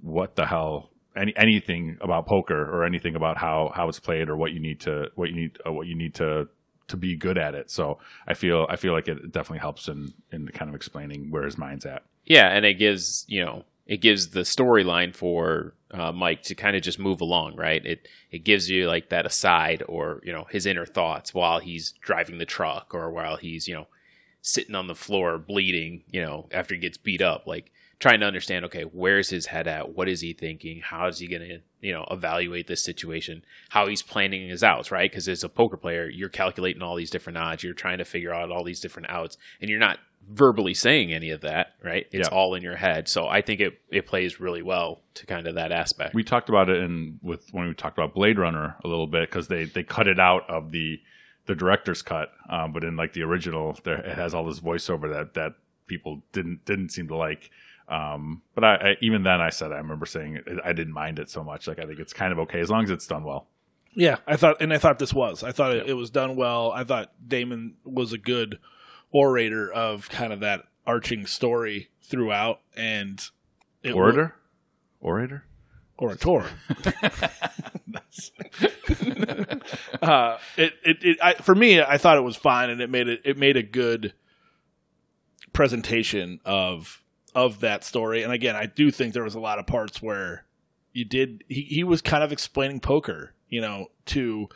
what 0.00 0.36
the 0.36 0.46
hell 0.46 0.90
any 1.16 1.36
anything 1.36 1.98
about 2.00 2.26
poker 2.26 2.62
or 2.62 2.84
anything 2.84 3.16
about 3.16 3.36
how 3.36 3.72
how 3.74 3.88
it's 3.88 4.00
played 4.00 4.28
or 4.28 4.36
what 4.36 4.52
you 4.52 4.60
need 4.60 4.80
to 4.80 5.10
what 5.14 5.30
you 5.30 5.36
need 5.36 5.58
uh, 5.66 5.72
what 5.72 5.86
you 5.86 5.94
need 5.94 6.14
to 6.14 6.48
to 6.88 6.96
be 6.96 7.16
good 7.16 7.36
at 7.36 7.54
it. 7.54 7.70
So 7.70 7.98
i 8.26 8.34
feel 8.34 8.66
i 8.70 8.76
feel 8.76 8.92
like 8.92 9.08
it 9.08 9.32
definitely 9.32 9.58
helps 9.58 9.88
in 9.88 10.12
in 10.32 10.48
kind 10.48 10.68
of 10.68 10.74
explaining 10.74 11.30
where 11.30 11.44
his 11.44 11.58
mind's 11.58 11.86
at. 11.86 12.02
Yeah, 12.24 12.48
and 12.48 12.64
it 12.64 12.74
gives 12.74 13.24
you 13.28 13.44
know 13.44 13.64
it 13.86 14.02
gives 14.02 14.28
the 14.28 14.40
storyline 14.40 15.16
for 15.16 15.74
uh, 15.90 16.12
Mike 16.12 16.42
to 16.42 16.54
kind 16.54 16.76
of 16.76 16.82
just 16.82 16.98
move 16.98 17.20
along, 17.22 17.56
right? 17.56 17.84
It 17.84 18.06
it 18.30 18.44
gives 18.44 18.68
you 18.68 18.86
like 18.86 19.08
that 19.08 19.26
aside 19.26 19.82
or 19.88 20.20
you 20.24 20.32
know 20.32 20.46
his 20.50 20.66
inner 20.66 20.86
thoughts 20.86 21.32
while 21.32 21.58
he's 21.58 21.94
driving 22.00 22.38
the 22.38 22.44
truck 22.44 22.94
or 22.94 23.10
while 23.10 23.36
he's 23.36 23.66
you 23.66 23.74
know 23.74 23.86
sitting 24.42 24.74
on 24.74 24.86
the 24.86 24.94
floor 24.94 25.38
bleeding, 25.38 26.04
you 26.10 26.22
know, 26.22 26.48
after 26.52 26.74
he 26.74 26.80
gets 26.80 26.96
beat 26.96 27.20
up, 27.20 27.46
like 27.46 27.72
trying 28.00 28.20
to 28.20 28.26
understand, 28.26 28.64
okay, 28.66 28.82
where's 28.82 29.30
his 29.30 29.46
head 29.46 29.66
at? 29.66 29.94
What 29.96 30.08
is 30.08 30.20
he 30.20 30.32
thinking? 30.32 30.80
How 30.80 31.08
is 31.08 31.18
he 31.18 31.26
going 31.26 31.42
to, 31.42 31.58
you 31.80 31.92
know, 31.92 32.06
evaluate 32.10 32.66
this 32.68 32.82
situation? 32.84 33.44
How 33.70 33.86
he's 33.86 34.02
planning 34.02 34.48
his 34.48 34.62
outs, 34.62 34.90
right? 34.90 35.10
Because 35.10 35.28
as 35.28 35.42
a 35.42 35.48
poker 35.48 35.76
player, 35.76 36.08
you're 36.08 36.28
calculating 36.28 36.82
all 36.82 36.94
these 36.96 37.10
different 37.10 37.38
odds. 37.38 37.62
You're 37.64 37.74
trying 37.74 37.98
to 37.98 38.04
figure 38.04 38.32
out 38.32 38.50
all 38.52 38.62
these 38.64 38.80
different 38.80 39.10
outs, 39.10 39.36
and 39.60 39.68
you're 39.68 39.80
not 39.80 39.98
verbally 40.30 40.74
saying 40.74 41.12
any 41.12 41.30
of 41.30 41.40
that, 41.40 41.74
right? 41.82 42.06
It's 42.12 42.28
Yeah. 42.28 42.34
all 42.36 42.54
in 42.54 42.62
your 42.62 42.76
head. 42.76 43.08
So 43.08 43.26
I 43.26 43.40
think 43.40 43.60
it 43.60 43.80
it 43.88 44.06
plays 44.06 44.38
really 44.38 44.62
well 44.62 45.00
to 45.14 45.24
kind 45.26 45.46
of 45.46 45.54
that 45.54 45.72
aspect. 45.72 46.14
we 46.14 46.22
talked 46.22 46.50
about 46.50 46.68
it 46.68 46.82
in 46.82 47.18
with 47.22 47.48
when 47.52 47.66
we 47.66 47.74
talked 47.74 47.96
about 47.96 48.14
Blade 48.14 48.38
Runner 48.38 48.76
a 48.84 48.88
little 48.88 49.06
bit 49.06 49.28
because 49.30 49.48
they 49.48 49.64
they 49.64 49.82
cut 49.82 50.06
it 50.06 50.20
out 50.20 50.48
of 50.50 50.70
the 50.70 51.00
the 51.46 51.54
director's 51.54 52.02
cut, 52.02 52.30
um, 52.50 52.72
but 52.74 52.84
in 52.84 52.94
like 52.94 53.14
the 53.14 53.22
original, 53.22 53.74
there 53.84 53.96
it 54.04 54.14
has 54.16 54.34
all 54.34 54.44
this 54.44 54.60
voiceover 54.60 55.10
that 55.14 55.32
that 55.34 55.54
people 55.86 56.22
didn't 56.32 56.64
didn't 56.66 56.90
seem 56.90 57.08
to 57.08 57.16
like. 57.16 57.50
Um, 57.88 58.42
but 58.54 58.64
I, 58.64 58.74
I 58.74 58.96
even 59.00 59.22
then 59.22 59.40
I 59.40 59.50
said 59.50 59.72
I 59.72 59.78
remember 59.78 60.06
saying 60.06 60.40
I 60.64 60.72
didn't 60.72 60.92
mind 60.92 61.18
it 61.18 61.30
so 61.30 61.42
much. 61.42 61.66
Like 61.66 61.78
I 61.78 61.86
think 61.86 61.98
it's 61.98 62.12
kind 62.12 62.32
of 62.32 62.38
okay 62.40 62.60
as 62.60 62.70
long 62.70 62.84
as 62.84 62.90
it's 62.90 63.06
done 63.06 63.24
well. 63.24 63.48
Yeah, 63.94 64.16
I 64.26 64.36
thought, 64.36 64.60
and 64.60 64.72
I 64.72 64.78
thought 64.78 64.98
this 64.98 65.14
was. 65.14 65.42
I 65.42 65.52
thought 65.52 65.74
it, 65.74 65.88
it 65.88 65.94
was 65.94 66.10
done 66.10 66.36
well. 66.36 66.70
I 66.70 66.84
thought 66.84 67.12
Damon 67.26 67.74
was 67.84 68.12
a 68.12 68.18
good 68.18 68.58
orator 69.10 69.72
of 69.72 70.08
kind 70.08 70.32
of 70.32 70.40
that 70.40 70.64
arching 70.86 71.26
story 71.26 71.88
throughout, 72.02 72.60
and 72.76 73.20
Orator, 73.84 74.34
orator. 75.00 75.44
orator. 75.96 76.44
uh, 80.02 80.38
it, 80.56 80.74
it, 80.84 80.96
it 81.02 81.18
I, 81.22 81.34
for 81.34 81.54
me, 81.54 81.80
I 81.80 81.98
thought 81.98 82.16
it 82.16 82.22
was 82.22 82.36
fine, 82.36 82.70
and 82.70 82.80
it 82.80 82.90
made 82.90 83.08
it, 83.08 83.20
it 83.24 83.36
made 83.36 83.56
a 83.56 83.62
good 83.62 84.14
presentation 85.52 86.40
of 86.44 87.02
of 87.38 87.60
that 87.60 87.84
story. 87.84 88.24
And 88.24 88.32
again, 88.32 88.56
I 88.56 88.66
do 88.66 88.90
think 88.90 89.14
there 89.14 89.22
was 89.22 89.36
a 89.36 89.40
lot 89.40 89.60
of 89.60 89.66
parts 89.66 90.02
where 90.02 90.44
you 90.92 91.04
did. 91.04 91.44
He, 91.48 91.62
he 91.62 91.84
was 91.84 92.02
kind 92.02 92.24
of 92.24 92.32
explaining 92.32 92.80
poker, 92.80 93.32
you 93.48 93.60
know, 93.60 93.86
to 94.06 94.48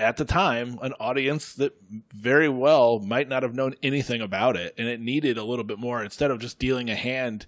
at 0.00 0.16
the 0.16 0.24
time 0.24 0.78
an 0.80 0.94
audience 0.94 1.52
that 1.54 1.74
very 2.14 2.48
well 2.48 3.00
might 3.00 3.28
not 3.28 3.42
have 3.42 3.54
known 3.54 3.74
anything 3.82 4.22
about 4.22 4.56
it, 4.56 4.74
and 4.78 4.88
it 4.88 4.98
needed 4.98 5.36
a 5.36 5.44
little 5.44 5.64
bit 5.64 5.78
more 5.78 6.02
instead 6.02 6.30
of 6.30 6.38
just 6.38 6.58
dealing 6.58 6.88
a 6.88 6.96
hand. 6.96 7.44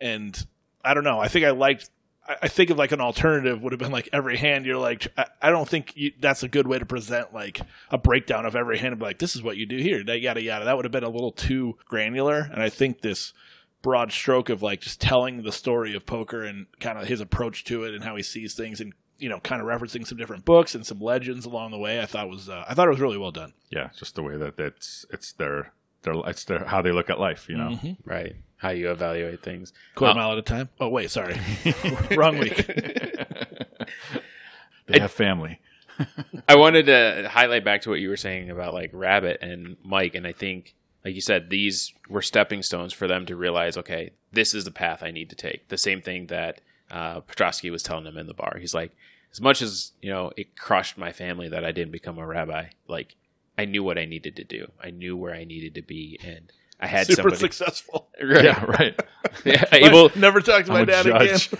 And 0.00 0.46
I 0.84 0.94
don't 0.94 1.04
know. 1.04 1.20
I 1.20 1.28
think 1.28 1.46
I 1.46 1.50
liked 1.50 1.88
I- 2.28 2.48
think 2.48 2.70
of 2.70 2.76
like 2.76 2.92
an 2.92 3.00
alternative 3.00 3.62
would 3.62 3.72
have 3.72 3.78
been 3.78 3.92
like 3.92 4.08
every 4.12 4.36
hand. 4.36 4.66
You're 4.66 4.76
like, 4.76 5.06
I, 5.40 5.50
don't 5.50 5.68
think 5.68 5.92
you, 5.96 6.12
that's 6.20 6.42
a 6.42 6.48
good 6.48 6.66
way 6.66 6.78
to 6.78 6.84
present 6.84 7.32
like 7.32 7.60
a 7.90 7.96
breakdown 7.96 8.44
of 8.44 8.54
every 8.54 8.78
hand. 8.78 8.92
And 8.92 8.98
be 8.98 9.06
like, 9.06 9.18
this 9.18 9.34
is 9.34 9.42
what 9.42 9.56
you 9.56 9.64
do 9.64 9.78
here, 9.78 10.04
that 10.04 10.20
yada 10.20 10.42
yada. 10.42 10.66
That 10.66 10.76
would 10.76 10.84
have 10.84 10.92
been 10.92 11.04
a 11.04 11.08
little 11.08 11.32
too 11.32 11.78
granular. 11.86 12.50
And 12.52 12.62
I 12.62 12.68
think 12.68 13.00
this 13.00 13.32
broad 13.88 14.12
stroke 14.12 14.50
of 14.50 14.60
like 14.62 14.82
just 14.82 15.00
telling 15.00 15.42
the 15.42 15.52
story 15.52 15.96
of 15.96 16.04
poker 16.04 16.44
and 16.44 16.66
kind 16.78 16.98
of 16.98 17.08
his 17.08 17.22
approach 17.22 17.64
to 17.64 17.84
it 17.84 17.94
and 17.94 18.04
how 18.04 18.14
he 18.16 18.22
sees 18.22 18.52
things 18.54 18.82
and 18.82 18.92
you 19.18 19.30
know 19.30 19.40
kind 19.40 19.62
of 19.62 19.66
referencing 19.66 20.06
some 20.06 20.18
different 20.18 20.44
books 20.44 20.74
and 20.74 20.86
some 20.86 21.00
legends 21.00 21.46
along 21.46 21.70
the 21.70 21.78
way. 21.78 22.00
I 22.00 22.04
thought 22.06 22.28
was 22.28 22.50
uh, 22.50 22.64
I 22.68 22.74
thought 22.74 22.86
it 22.86 22.90
was 22.90 23.00
really 23.00 23.16
well 23.18 23.32
done. 23.32 23.54
Yeah, 23.70 23.88
just 23.98 24.14
the 24.14 24.22
way 24.22 24.36
that 24.36 24.58
it's 24.60 25.06
it's 25.10 25.32
their 25.32 25.72
their 26.02 26.14
it's 26.26 26.44
their 26.44 26.64
how 26.64 26.82
they 26.82 26.92
look 26.92 27.08
at 27.08 27.18
life. 27.18 27.48
You 27.48 27.56
know, 27.56 27.70
Mhm. 27.70 27.96
right. 28.04 28.36
How 28.58 28.70
you 28.70 28.90
evaluate 28.90 29.42
things. 29.42 29.72
Quarter 29.94 30.12
Uh, 30.12 30.16
mile 30.16 30.32
at 30.32 30.38
a 30.38 30.42
time. 30.42 30.68
Oh 30.80 30.88
wait, 30.88 31.10
sorry, 31.10 31.36
wrong 32.16 32.38
week. 32.38 32.66
they 34.86 34.98
have 35.00 35.12
family. 35.12 35.60
I 36.48 36.56
wanted 36.56 36.86
to 36.86 37.28
highlight 37.30 37.64
back 37.64 37.82
to 37.82 37.90
what 37.90 38.00
you 38.00 38.08
were 38.08 38.16
saying 38.16 38.50
about 38.50 38.74
like 38.74 38.90
Rabbit 38.92 39.38
and 39.42 39.76
Mike, 39.84 40.14
and 40.14 40.26
I 40.26 40.32
think, 40.32 40.74
like 41.08 41.14
you 41.14 41.22
said, 41.22 41.48
these 41.48 41.94
were 42.10 42.20
stepping 42.20 42.62
stones 42.62 42.92
for 42.92 43.08
them 43.08 43.24
to 43.24 43.34
realize, 43.34 43.78
okay, 43.78 44.10
this 44.30 44.52
is 44.52 44.64
the 44.66 44.70
path 44.70 45.02
I 45.02 45.10
need 45.10 45.30
to 45.30 45.36
take. 45.36 45.68
The 45.68 45.78
same 45.78 46.02
thing 46.02 46.26
that 46.26 46.60
uh, 46.90 47.20
Petrovsky 47.20 47.70
was 47.70 47.82
telling 47.82 48.04
him 48.04 48.18
in 48.18 48.26
the 48.26 48.34
bar. 48.34 48.58
He's 48.60 48.74
like, 48.74 48.92
as 49.32 49.40
much 49.40 49.62
as 49.62 49.92
you 50.02 50.10
know, 50.10 50.32
it 50.36 50.54
crushed 50.54 50.98
my 50.98 51.12
family 51.12 51.48
that 51.48 51.64
I 51.64 51.72
didn't 51.72 51.92
become 51.92 52.18
a 52.18 52.26
rabbi. 52.26 52.66
Like, 52.88 53.14
I 53.56 53.64
knew 53.64 53.82
what 53.82 53.96
I 53.96 54.04
needed 54.04 54.36
to 54.36 54.44
do. 54.44 54.70
I 54.84 54.90
knew 54.90 55.16
where 55.16 55.34
I 55.34 55.44
needed 55.44 55.76
to 55.76 55.82
be, 55.82 56.18
and 56.22 56.52
I 56.78 56.86
had 56.88 57.06
Super 57.06 57.22
somebody 57.22 57.36
successful. 57.40 58.08
right, 58.22 58.44
Yeah, 58.44 58.62
right. 58.66 59.00
able 59.72 60.10
Never 60.16 60.42
talk 60.42 60.66
to 60.66 60.72
my 60.72 60.80
I'm 60.80 60.86
dad 60.86 61.06
again. 61.06 61.38
judge. 61.38 61.50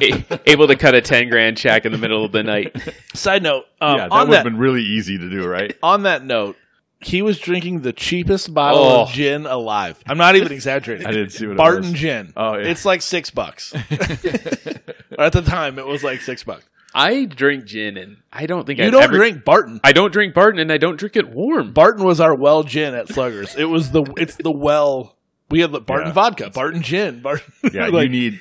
a- 0.00 0.50
able 0.50 0.68
to 0.68 0.76
cut 0.76 0.94
a 0.94 1.02
ten 1.02 1.28
grand 1.28 1.58
check 1.58 1.84
in 1.84 1.92
the 1.92 1.98
middle 1.98 2.24
of 2.24 2.32
the 2.32 2.42
night. 2.42 2.74
Side 3.12 3.42
note, 3.42 3.66
um, 3.82 3.98
yeah, 3.98 4.08
that 4.08 4.26
would 4.26 4.34
have 4.36 4.44
been 4.44 4.56
really 4.56 4.84
easy 4.84 5.18
to 5.18 5.28
do, 5.28 5.46
right? 5.46 5.76
on 5.82 6.04
that 6.04 6.24
note, 6.24 6.56
he 7.00 7.22
was 7.22 7.38
drinking 7.38 7.82
the 7.82 7.92
cheapest 7.92 8.52
bottle 8.54 8.82
Oh. 8.84 9.02
of 9.02 9.10
gin 9.10 9.46
alive. 9.46 9.98
I'm 10.06 10.18
not 10.18 10.34
even 10.36 10.50
exaggerating. 10.52 11.06
I 11.06 11.12
didn't 11.12 11.30
see 11.30 11.46
what 11.46 11.52
it 11.52 11.58
was. 11.60 11.70
Barton 11.72 11.94
gin. 11.94 12.32
Oh, 12.36 12.56
yeah. 12.56 12.66
It's 12.68 12.84
like 12.84 13.02
six 13.02 13.30
bucks. 13.30 13.74
At 15.18 15.32
the 15.32 15.42
time, 15.44 15.78
it 15.78 15.86
was 15.86 16.02
like 16.04 16.20
six 16.20 16.42
bucks. 16.44 16.64
I 16.94 17.26
drink 17.26 17.66
gin, 17.66 17.96
and 17.98 18.16
I 18.32 18.46
don't 18.46 18.66
think 18.66 18.78
You 18.78 18.86
I've 18.86 18.92
don't 18.92 19.02
ever- 19.02 19.16
drink 19.16 19.44
Barton. 19.44 19.80
I 19.84 19.92
don't 19.92 20.12
drink 20.12 20.32
Barton, 20.34 20.58
and 20.60 20.72
I 20.72 20.78
don't 20.78 20.96
drink 20.96 21.16
it 21.16 21.28
warm. 21.28 21.72
Barton 21.72 22.04
was 22.04 22.20
our 22.20 22.34
well 22.34 22.62
gin 22.62 22.94
at 22.94 23.08
Sluggers. 23.08 23.54
It 23.54 23.64
was 23.66 23.90
the 23.90 24.02
it's 24.16 24.36
the 24.36 24.50
well. 24.50 25.16
We 25.50 25.60
had 25.60 25.72
the 25.72 25.80
Barton 25.80 26.08
Yeah. 26.08 26.12
vodka, 26.14 26.50
Barton 26.50 26.82
gin, 26.82 27.20
Barton. 27.20 27.52
Yeah, 27.72 27.88
you 27.88 28.08
need 28.08 28.40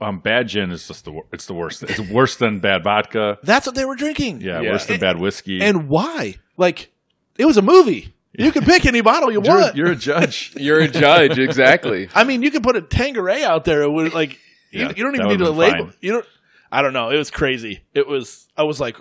um, 0.00 0.18
bad 0.18 0.48
gin 0.48 0.70
is 0.72 0.86
just 0.88 1.04
the 1.04 1.20
it's 1.32 1.46
the 1.46 1.54
worst. 1.54 1.82
It's 1.84 2.00
worse 2.00 2.36
than 2.36 2.58
bad 2.58 2.82
vodka. 2.82 3.38
that's 3.44 3.66
what 3.66 3.74
they 3.76 3.84
were 3.84 3.96
drinking. 3.96 4.40
Yeah, 4.40 4.60
Yeah. 4.60 4.72
worse 4.72 4.86
than 4.86 4.98
bad 5.00 5.18
whiskey. 5.20 5.62
And 5.62 5.88
why? 5.88 6.36
Like, 6.56 6.90
it 7.38 7.44
was 7.44 7.56
a 7.56 7.62
movie. 7.62 8.12
You 8.32 8.52
can 8.52 8.64
pick 8.64 8.86
any 8.86 9.00
bottle 9.00 9.30
you 9.32 9.42
you're, 9.42 9.58
want. 9.60 9.76
you're 9.76 9.92
a 9.92 9.96
judge. 10.10 10.54
You're 10.56 10.80
a 10.80 10.88
judge, 10.88 11.38
exactly. 11.38 12.08
I 12.14 12.24
mean, 12.24 12.42
you 12.42 12.50
could 12.50 12.62
put 12.62 12.76
a 12.76 12.82
Tanqueray 12.82 13.42
out 13.42 13.64
there. 13.64 13.82
It 13.82 13.90
would 13.90 14.14
like 14.14 14.38
you, 14.70 14.82
Yeah, 14.82 14.92
you 14.96 15.02
don't 15.02 15.14
even 15.14 15.28
need 15.28 15.40
a 15.40 15.50
label. 15.50 15.86
fine. 15.86 15.94
You 16.00 16.12
don't. 16.12 16.26
I 16.72 16.82
don't 16.82 16.92
know. 16.92 17.10
It 17.10 17.16
was 17.16 17.30
crazy. 17.30 17.82
It 17.94 18.06
was. 18.06 18.46
I 18.56 18.62
was 18.62 18.78
like, 18.78 18.96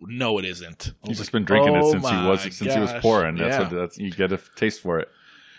no, 0.00 0.38
it 0.38 0.46
isn't. 0.46 0.94
He's 1.04 1.18
just 1.18 1.28
like, 1.28 1.32
been 1.32 1.44
drinking 1.44 1.76
oh 1.76 1.88
it 1.88 1.90
since 1.92 2.08
he 2.08 2.16
was 2.16 2.42
since 2.42 2.74
he 2.74 2.80
was 2.80 2.90
gosh. 2.92 3.02
pouring. 3.02 3.36
That's 3.36 3.56
yeah. 3.56 3.60
what 3.60 3.70
that's 3.70 3.98
you 3.98 4.10
get 4.10 4.32
a 4.32 4.40
taste 4.56 4.80
for 4.80 4.98
it. 4.98 5.08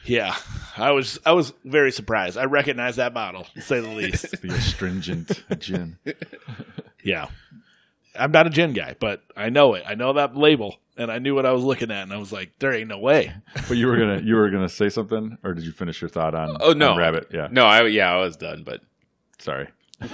yeah. 0.06 0.36
I 0.76 0.92
was. 0.92 1.20
I 1.24 1.34
was 1.34 1.54
very 1.64 1.92
surprised. 1.92 2.38
I 2.38 2.46
recognized 2.46 2.98
that 2.98 3.14
bottle, 3.14 3.46
to 3.54 3.62
say 3.62 3.80
the 3.82 3.90
least. 3.96 4.42
The 4.42 4.50
astringent 4.50 5.44
gin. 5.60 5.98
yeah. 7.04 7.28
I'm 8.16 8.32
not 8.32 8.48
a 8.48 8.50
gin 8.50 8.74
guy, 8.74 8.96
but 9.00 9.22
I 9.38 9.50
know 9.50 9.76
it. 9.76 9.84
I 9.88 9.96
know 9.96 10.14
that 10.14 10.36
label, 10.36 10.80
and 10.98 11.12
I 11.12 11.20
knew 11.20 11.34
what 11.36 11.46
I 11.46 11.52
was 11.52 11.64
looking 11.64 11.92
at, 11.92 12.04
and 12.04 12.14
I 12.14 12.18
was 12.18 12.32
like, 12.32 12.52
there 12.60 12.74
ain't 12.74 12.88
no 12.90 12.98
way. 13.00 13.34
But 13.68 13.78
you 13.78 13.88
were 13.88 13.98
gonna 13.98 14.20
you 14.22 14.36
were 14.36 14.50
gonna 14.50 14.70
say 14.70 14.90
something, 14.90 15.38
or 15.44 15.54
did 15.54 15.64
you 15.64 15.72
finish 15.72 16.02
your 16.02 16.10
thought 16.10 16.36
on? 16.36 16.58
Oh, 16.60 16.74
no. 16.74 16.92
on 16.92 16.98
rabbit. 16.98 17.28
Yeah, 17.32 17.48
No, 17.52 17.66
I 17.66 17.86
yeah, 17.88 18.12
I 18.14 18.18
was 18.18 18.36
done, 18.38 18.64
but 18.64 18.82
sorry. 19.40 19.68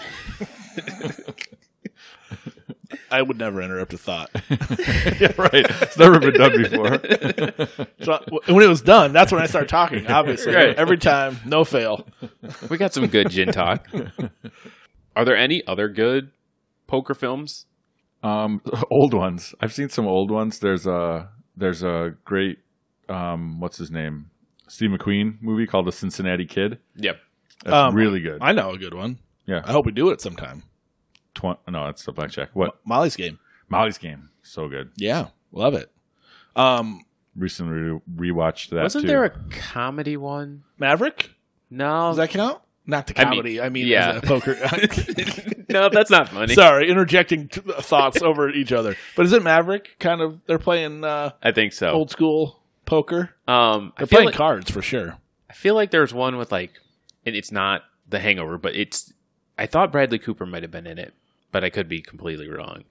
I 3.12 3.22
would 3.22 3.38
never 3.38 3.62
interrupt 3.62 3.94
a 3.94 3.98
thought. 3.98 4.30
yeah, 5.20 5.32
right. 5.38 5.66
It's 5.82 5.98
never 5.98 6.20
been 6.20 6.34
done 6.34 6.62
before. 6.62 7.00
So 8.04 8.24
when 8.48 8.64
it 8.64 8.68
was 8.68 8.82
done, 8.82 9.14
that's 9.14 9.32
when 9.32 9.42
I 9.42 9.46
started 9.48 9.70
talking. 9.70 10.08
Obviously, 10.08 10.54
Right. 10.56 10.76
every 10.76 10.98
time, 10.98 11.38
no 11.46 11.64
fail. 11.64 12.06
we 12.70 12.78
got 12.78 12.94
some 12.94 13.08
good 13.08 13.30
gin 13.30 13.52
talk. 13.52 13.88
Are 15.16 15.26
there 15.26 15.36
any 15.38 15.66
other 15.68 15.88
good 15.90 16.32
poker 16.86 17.14
films? 17.14 17.66
Um, 18.24 18.62
old 18.92 19.14
ones. 19.14 19.54
I've 19.62 19.74
seen 19.74 19.90
some 19.90 20.08
old 20.08 20.32
ones. 20.32 20.60
There's 20.60 20.88
a 20.88 21.30
there's 21.56 21.84
a 21.84 22.16
great 22.26 22.60
um, 23.10 23.60
what's 23.60 23.78
his 23.78 23.92
name? 23.92 24.30
Steve 24.68 24.90
McQueen 24.90 25.42
movie 25.42 25.66
called 25.66 25.88
The 25.88 25.92
Cincinnati 25.92 26.46
Kid. 26.46 26.80
Yep. 26.96 27.18
That's 27.64 27.74
Um, 27.74 27.96
really 27.96 28.20
good. 28.20 28.40
I 28.42 28.52
know 28.52 28.72
a 28.72 28.78
good 28.78 28.94
one. 28.94 29.20
Yeah. 29.46 29.62
I 29.64 29.72
hope 29.72 29.86
we 29.86 29.92
do 29.94 30.10
it 30.10 30.20
sometime. 30.22 30.64
Tw- 31.34 31.58
no, 31.70 31.86
that's 31.86 32.04
the 32.04 32.12
blackjack. 32.12 32.50
What? 32.54 32.80
Molly's 32.86 33.16
game. 33.16 33.40
Molly's 33.70 33.98
Game. 33.98 34.30
So 34.44 34.68
good. 34.68 34.92
Yeah, 34.98 35.28
love 35.52 35.74
it. 35.74 35.92
Um, 36.56 37.02
Recently 37.36 37.74
re- 37.74 38.32
rewatched 38.32 38.70
that. 38.70 38.82
Wasn't 38.84 39.04
too. 39.04 39.08
there 39.08 39.24
a 39.26 39.30
comedy 39.52 40.18
one? 40.18 40.64
Maverick. 40.80 41.32
No. 41.70 42.10
Does 42.10 42.18
that 42.18 42.30
count? 42.32 42.62
Not 42.86 43.08
the 43.08 43.20
I 43.20 43.24
mean, 43.26 43.30
comedy. 43.32 43.62
I 43.62 43.70
mean, 43.70 43.88
yeah. 43.88 44.20
poker. 44.22 44.56
no, 45.70 45.90
that's 45.90 46.10
not 46.10 46.30
funny. 46.30 46.54
Sorry, 46.54 46.90
interjecting 46.90 47.48
t- 47.48 47.62
thoughts 47.62 48.22
over 48.22 48.50
each 48.50 48.72
other. 48.72 48.96
But 49.16 49.26
is 49.26 49.34
it 49.34 49.44
Maverick? 49.44 49.98
Kind 50.00 50.22
of. 50.22 50.40
They're 50.46 50.60
playing 50.60 51.04
uh, 51.04 51.32
I 51.42 51.52
think 51.52 51.74
so. 51.74 51.92
old 51.92 52.10
school 52.10 52.62
poker. 52.86 53.36
Um, 53.48 53.94
They're 53.98 54.08
playing 54.08 54.28
like, 54.28 54.36
cards 54.36 54.72
for 54.72 54.82
sure. 54.82 55.18
I 55.50 55.54
feel 55.54 55.76
like 55.76 55.92
there's 55.92 56.14
one 56.14 56.38
with 56.38 56.52
like, 56.52 56.72
and 57.26 57.36
it's 57.36 57.52
not 57.52 57.84
The 58.10 58.20
Hangover, 58.20 58.58
but 58.58 58.76
it's. 58.76 59.14
I 59.58 59.66
thought 59.66 59.92
Bradley 59.92 60.20
Cooper 60.20 60.46
might 60.46 60.64
have 60.64 60.72
been 60.72 60.88
in 60.88 60.98
it, 60.98 61.14
but 61.52 61.64
I 61.64 61.70
could 61.70 61.88
be 61.88 62.02
completely 62.02 62.50
wrong. 62.50 62.84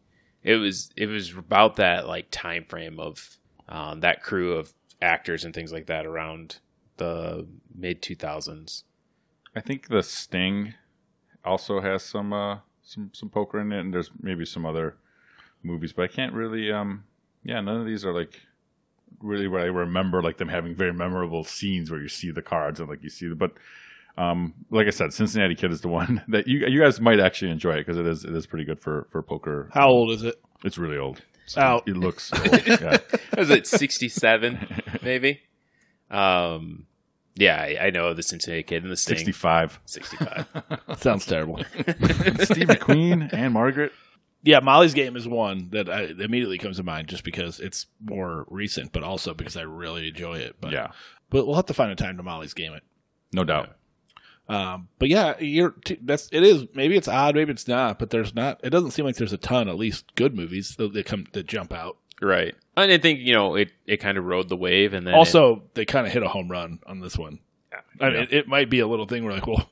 It 0.42 0.56
was 0.56 0.90
it 0.96 1.06
was 1.06 1.36
about 1.36 1.76
that 1.76 2.06
like 2.06 2.28
time 2.30 2.64
frame 2.64 3.00
of 3.00 3.36
um, 3.68 4.00
that 4.00 4.22
crew 4.22 4.52
of 4.52 4.72
actors 5.02 5.44
and 5.44 5.54
things 5.54 5.72
like 5.72 5.86
that 5.86 6.06
around 6.06 6.58
the 6.98 7.46
mid 7.74 8.02
two 8.02 8.14
thousands. 8.14 8.84
I 9.54 9.60
think 9.60 9.88
the 9.88 10.02
Sting 10.02 10.74
also 11.44 11.80
has 11.80 12.02
some 12.02 12.32
uh, 12.32 12.58
some 12.86 13.10
some 13.12 13.28
poker 13.28 13.60
in 13.60 13.72
it, 13.72 13.80
and 13.80 13.92
there's 13.92 14.10
maybe 14.22 14.46
some 14.46 14.64
other 14.64 14.96
movies, 15.62 15.92
but 15.92 16.04
I 16.04 16.08
can't 16.08 16.32
really. 16.32 16.72
Um, 16.72 17.04
yeah, 17.44 17.60
none 17.60 17.80
of 17.80 17.86
these 17.86 18.04
are 18.04 18.14
like 18.14 18.40
really 19.20 19.48
what 19.48 19.60
I 19.60 19.66
remember, 19.66 20.22
like 20.22 20.38
them 20.38 20.48
having 20.48 20.74
very 20.74 20.92
memorable 20.92 21.44
scenes 21.44 21.90
where 21.90 22.00
you 22.00 22.08
see 22.08 22.30
the 22.30 22.42
cards 22.42 22.80
and 22.80 22.88
like 22.88 23.02
you 23.02 23.10
see 23.10 23.28
the. 23.28 23.34
But 23.34 23.52
um, 24.16 24.54
like 24.70 24.86
I 24.86 24.90
said, 24.90 25.12
Cincinnati 25.12 25.54
Kid 25.54 25.72
is 25.72 25.80
the 25.80 25.88
one 25.88 26.22
that 26.28 26.46
you 26.46 26.66
you 26.66 26.80
guys 26.80 27.00
might 27.00 27.20
actually 27.20 27.50
enjoy 27.50 27.74
it 27.74 27.86
because 27.86 27.98
it 27.98 28.06
is 28.06 28.24
it 28.24 28.34
is 28.34 28.46
pretty 28.46 28.64
good 28.64 28.80
for 28.80 29.08
for 29.10 29.20
poker. 29.22 29.68
How 29.72 29.88
old 29.88 30.12
is 30.12 30.22
it? 30.22 30.40
It's 30.64 30.78
really 30.78 30.96
old. 30.96 31.20
Out. 31.56 31.86
It 31.86 31.96
looks. 31.96 32.32
Old. 32.36 32.66
Yeah. 32.66 32.98
was 33.38 33.50
it 33.50 33.68
67 33.68 34.82
maybe 35.00 35.42
um 36.10 36.86
yeah 37.36 37.60
I, 37.60 37.86
I 37.86 37.90
know 37.90 38.12
the 38.14 38.22
cincinnati 38.22 38.62
kid 38.62 38.82
and 38.82 38.90
the 38.92 38.96
sting 38.96 39.18
65. 39.18 39.80
65 39.84 40.46
Sounds 40.98 41.26
terrible. 41.26 41.58
Steve 41.76 42.68
McQueen 42.68 43.32
and 43.32 43.52
Margaret. 43.52 43.92
yeah, 44.42 44.60
Molly's 44.60 44.94
Game 44.94 45.16
is 45.16 45.28
one 45.28 45.68
that 45.70 45.88
I, 45.88 46.04
immediately 46.04 46.58
comes 46.58 46.76
to 46.78 46.82
mind 46.82 47.08
just 47.08 47.24
because 47.24 47.60
it's 47.60 47.86
more 48.02 48.46
recent, 48.48 48.92
but 48.92 49.02
also 49.02 49.34
because 49.34 49.56
I 49.56 49.62
really 49.62 50.08
enjoy 50.08 50.38
it. 50.38 50.56
But 50.60 50.72
Yeah, 50.72 50.88
but 51.30 51.46
we'll 51.46 51.56
have 51.56 51.66
to 51.66 51.74
find 51.74 51.90
a 51.92 51.96
time 51.96 52.16
to 52.16 52.22
Molly's 52.22 52.54
Game 52.54 52.72
it. 52.72 52.82
no 53.32 53.44
doubt. 53.44 53.76
Um, 54.48 54.88
but 55.00 55.08
yeah, 55.08 55.36
you're 55.40 55.70
t- 55.84 55.98
that's 56.00 56.28
it 56.30 56.44
is 56.44 56.66
maybe 56.72 56.96
it's 56.96 57.08
odd, 57.08 57.34
maybe 57.34 57.50
it's 57.50 57.66
not, 57.66 57.98
but 57.98 58.10
there's 58.10 58.32
not. 58.34 58.60
It 58.62 58.70
doesn't 58.70 58.92
seem 58.92 59.04
like 59.04 59.16
there's 59.16 59.32
a 59.32 59.38
ton, 59.38 59.68
at 59.68 59.76
least 59.76 60.14
good 60.14 60.36
movies 60.36 60.76
that, 60.76 60.92
that 60.92 61.04
come 61.04 61.26
that 61.32 61.46
jump 61.48 61.72
out. 61.72 61.96
right 62.22 62.54
and 62.76 62.92
i 62.92 62.98
think 62.98 63.20
you 63.20 63.32
know 63.32 63.54
it 63.56 63.70
it 63.86 63.96
kind 63.98 64.18
of 64.18 64.24
rode 64.24 64.48
the 64.48 64.56
wave 64.56 64.92
and 64.94 65.06
then 65.06 65.14
it- 65.14 65.16
Also, 65.16 65.62
they 65.74 65.84
kind 65.84 66.06
of 66.06 66.12
hit 66.12 66.22
a 66.22 66.28
home 66.28 66.48
run 66.50 66.78
on 66.86 67.00
this 67.00 67.16
one. 67.16 67.38
I 68.00 68.04
mean, 68.06 68.14
Yeah. 68.14 68.20
it, 68.22 68.32
it 68.32 68.48
might 68.48 68.68
be 68.70 68.80
a 68.80 68.86
little 68.86 69.06
thing 69.06 69.24
where 69.24 69.32
like, 69.34 69.46
well, 69.46 69.70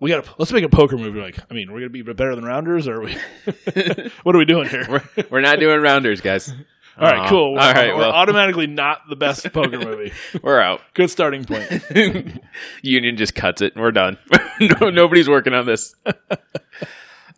we 0.00 0.10
got 0.10 0.24
to 0.24 0.30
let's 0.38 0.52
make 0.52 0.64
a 0.64 0.68
poker 0.68 0.96
movie. 0.96 1.20
Like, 1.20 1.38
I 1.50 1.54
mean, 1.54 1.72
we're 1.72 1.80
gonna 1.80 1.90
be 1.90 2.02
better 2.02 2.34
than 2.34 2.44
Rounders, 2.44 2.86
or 2.88 2.96
are 2.96 3.00
we? 3.02 3.16
what 4.22 4.34
are 4.34 4.38
we 4.38 4.44
doing 4.44 4.68
here? 4.68 4.86
we're, 4.88 5.24
we're 5.30 5.40
not 5.40 5.58
doing 5.60 5.80
rounders 5.80 6.20
guys 6.20 6.52
All 6.98 7.06
right, 7.08 7.18
Aw. 7.20 7.28
cool. 7.28 7.58
all 7.58 7.72
right 7.72 7.92
we're 7.94 8.00
well 8.00 8.10
automatically 8.12 8.66
not 8.66 9.02
the 9.08 9.16
best 9.16 9.52
poker 9.52 9.78
movie. 9.88 10.12
we're 10.42 10.60
out 10.60 10.80
Good 10.94 11.10
starting 11.10 11.44
point. 11.44 11.68
union 12.82 13.16
just 13.16 13.34
cuts 13.34 13.60
it 13.62 13.74
and 13.74 13.82
we're 13.82 13.92
done 13.92 14.18
no, 14.60 14.90
nobody's 14.90 15.28
working 15.28 15.52
on 15.54 15.64
this 15.66 15.94
So 16.06 16.12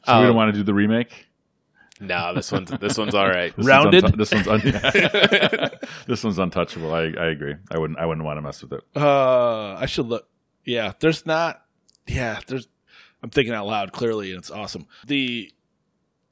we 0.09 0.13
Um, 0.15 0.25
don't 0.27 0.37
want 0.37 0.53
to 0.53 0.59
do 0.59 0.65
the 0.65 0.73
remake. 0.75 1.27
No 2.01 2.35
this 2.35 2.51
one's 2.51 2.71
this 2.71 2.97
one's 2.99 3.15
all 3.15 3.29
right 3.29 3.55
This 3.57 3.67
Rounded? 3.67 4.03
One's 4.05 4.17
this 4.17 4.33
one's 4.33 4.49
un- 4.49 4.61
this 6.07 6.25
one's 6.25 6.39
untouchable. 6.39 6.93
I, 6.93 7.03
I 7.19 7.27
agree. 7.31 7.55
I 7.71 7.79
wouldn't 7.79 7.99
I 7.99 8.07
wouldn't 8.07 8.25
want 8.25 8.39
to 8.39 8.43
mess 8.43 8.63
with 8.63 8.73
it. 8.73 8.83
Uh, 8.97 9.75
I 9.75 9.87
should 9.87 10.07
look. 10.07 10.27
Yeah, 10.65 10.93
there's 11.01 11.25
not. 11.27 11.63
Yeah, 12.07 12.41
there's. 12.47 12.69
I'm 13.23 13.31
thinking 13.31 13.55
out 13.55 13.67
loud 13.67 13.93
clearly, 13.93 14.31
and 14.31 14.39
it's 14.39 14.51
awesome. 14.51 14.87
The 15.07 15.53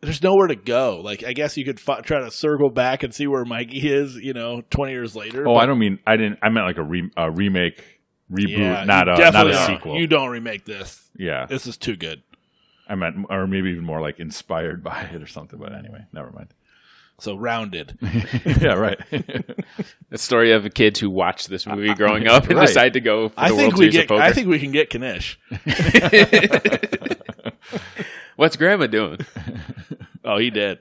there's 0.01 0.23
nowhere 0.23 0.47
to 0.47 0.55
go. 0.57 1.01
Like, 1.03 1.25
I 1.25 1.33
guess 1.33 1.57
you 1.57 1.65
could 1.65 1.81
f- 1.87 2.03
try 2.05 2.21
to 2.21 2.31
circle 2.31 2.71
back 2.71 3.03
and 3.03 3.13
see 3.13 3.27
where 3.27 3.45
Mikey 3.45 3.79
is. 3.91 4.15
You 4.17 4.33
know, 4.33 4.63
20 4.71 4.93
years 4.93 5.17
later. 5.17 5.47
Oh, 5.47 5.55
but- 5.55 5.61
I 5.61 5.67
don't 5.67 5.79
mean 5.79 5.99
I 6.07 6.17
didn't. 6.17 6.39
I 6.43 6.49
meant 6.51 6.67
like 6.67 6.79
a, 6.79 6.83
re, 6.85 7.11
a 7.17 7.31
remake, 7.31 7.83
reboot, 8.31 8.59
Yeah, 8.59 8.85
not 8.85 9.09
a 9.09 9.17
not 9.31 9.47
a 9.49 9.67
sequel. 9.67 9.99
You 9.99 10.07
don't 10.07 10.31
remake 10.31 10.65
this. 10.65 11.03
yeah, 11.17 11.47
This 11.47 11.67
is 11.67 11.77
too 11.77 11.97
good. 11.97 12.23
I 12.89 12.95
meant, 12.95 13.27
or 13.29 13.47
maybe 13.47 13.71
even 13.71 13.85
more 13.85 14.01
like 14.01 14.19
inspired 14.19 14.83
by 14.91 15.03
it 15.13 15.23
or 15.23 15.27
something. 15.27 15.59
But 15.59 15.75
anyway, 15.75 16.05
never 16.13 16.31
mind. 16.31 16.49
So 17.21 17.37
rounded. 17.37 17.99
yeah, 18.61 18.75
right. 18.75 18.99
the 19.11 20.17
story 20.19 20.53
of 20.53 20.65
a 20.65 20.71
kid 20.71 20.97
who 20.99 21.11
watched 21.11 21.49
this 21.49 21.67
movie 21.67 21.93
growing 21.95 22.29
up 22.29 22.47
and 22.49 22.57
Right. 22.57 22.69
decide 22.69 22.93
to 22.93 23.01
go 23.01 23.29
for 23.31 23.35
the 23.35 23.41
I 23.41 23.49
think 23.49 23.59
World 23.61 23.73
we 23.75 23.79
Series 23.91 23.95
of 23.97 24.01
get. 24.03 24.09
Poker. 24.09 24.23
I 24.23 24.33
think 24.33 24.47
we 24.49 24.59
can 24.61 24.71
get 24.71 24.95
Knish. 24.95 25.37
What's 28.37 28.57
Grama 28.57 28.87
doing? 28.87 29.19
Oh, 30.25 30.39
he 30.39 30.51
did. 30.51 30.79